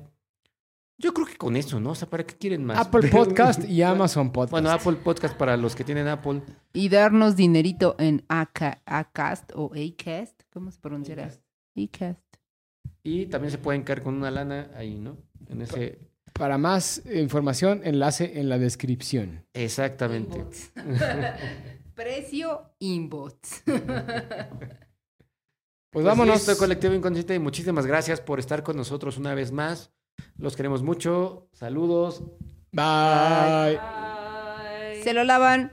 Yo 0.98 1.12
creo 1.12 1.26
que 1.26 1.36
con 1.36 1.56
eso, 1.56 1.78
¿no? 1.78 1.90
O 1.90 1.94
sea, 1.94 2.08
¿para 2.08 2.24
qué 2.24 2.34
quieren 2.36 2.64
más? 2.64 2.78
Apple 2.78 3.08
Podcast 3.12 3.64
y 3.68 3.82
Amazon 3.82 4.32
Podcast. 4.32 4.50
Bueno, 4.50 4.70
Apple 4.70 4.94
Podcast 5.04 5.36
para 5.36 5.56
los 5.56 5.76
que 5.76 5.84
tienen 5.84 6.08
Apple. 6.08 6.42
Y 6.72 6.88
darnos 6.88 7.36
dinerito 7.36 7.96
en 7.98 8.24
Aca- 8.28 8.80
Acast 8.86 9.52
o 9.54 9.70
Acast. 9.74 10.42
¿Cómo 10.52 10.70
se 10.70 10.80
pronunciará? 10.80 11.30
Acast. 11.76 12.20
Y 13.02 13.26
también 13.26 13.50
se 13.52 13.58
pueden 13.58 13.82
caer 13.82 14.02
con 14.02 14.14
una 14.14 14.30
lana 14.30 14.70
ahí, 14.74 14.94
¿no? 14.96 15.18
En 15.48 15.62
ese. 15.62 15.98
Para 16.32 16.58
más 16.58 17.02
información, 17.14 17.80
enlace 17.84 18.40
en 18.40 18.48
la 18.48 18.58
descripción. 18.58 19.44
Exactamente. 19.54 20.44
Precio 21.96 22.74
inbox. 22.78 23.62
Pues, 23.64 23.82
Pues 25.90 26.04
vámonos. 26.04 26.44
colectivo 26.58 26.92
inconsciente. 26.94 27.34
y 27.34 27.38
Muchísimas 27.38 27.86
gracias 27.86 28.20
por 28.20 28.38
estar 28.38 28.62
con 28.62 28.76
nosotros 28.76 29.16
una 29.16 29.34
vez 29.34 29.50
más. 29.50 29.92
Los 30.36 30.54
queremos 30.54 30.82
mucho. 30.82 31.48
Saludos. 31.54 32.22
Bye. 32.70 33.78
Ay. 33.80 35.02
Se 35.02 35.14
lo 35.14 35.24
lavan. 35.24 35.72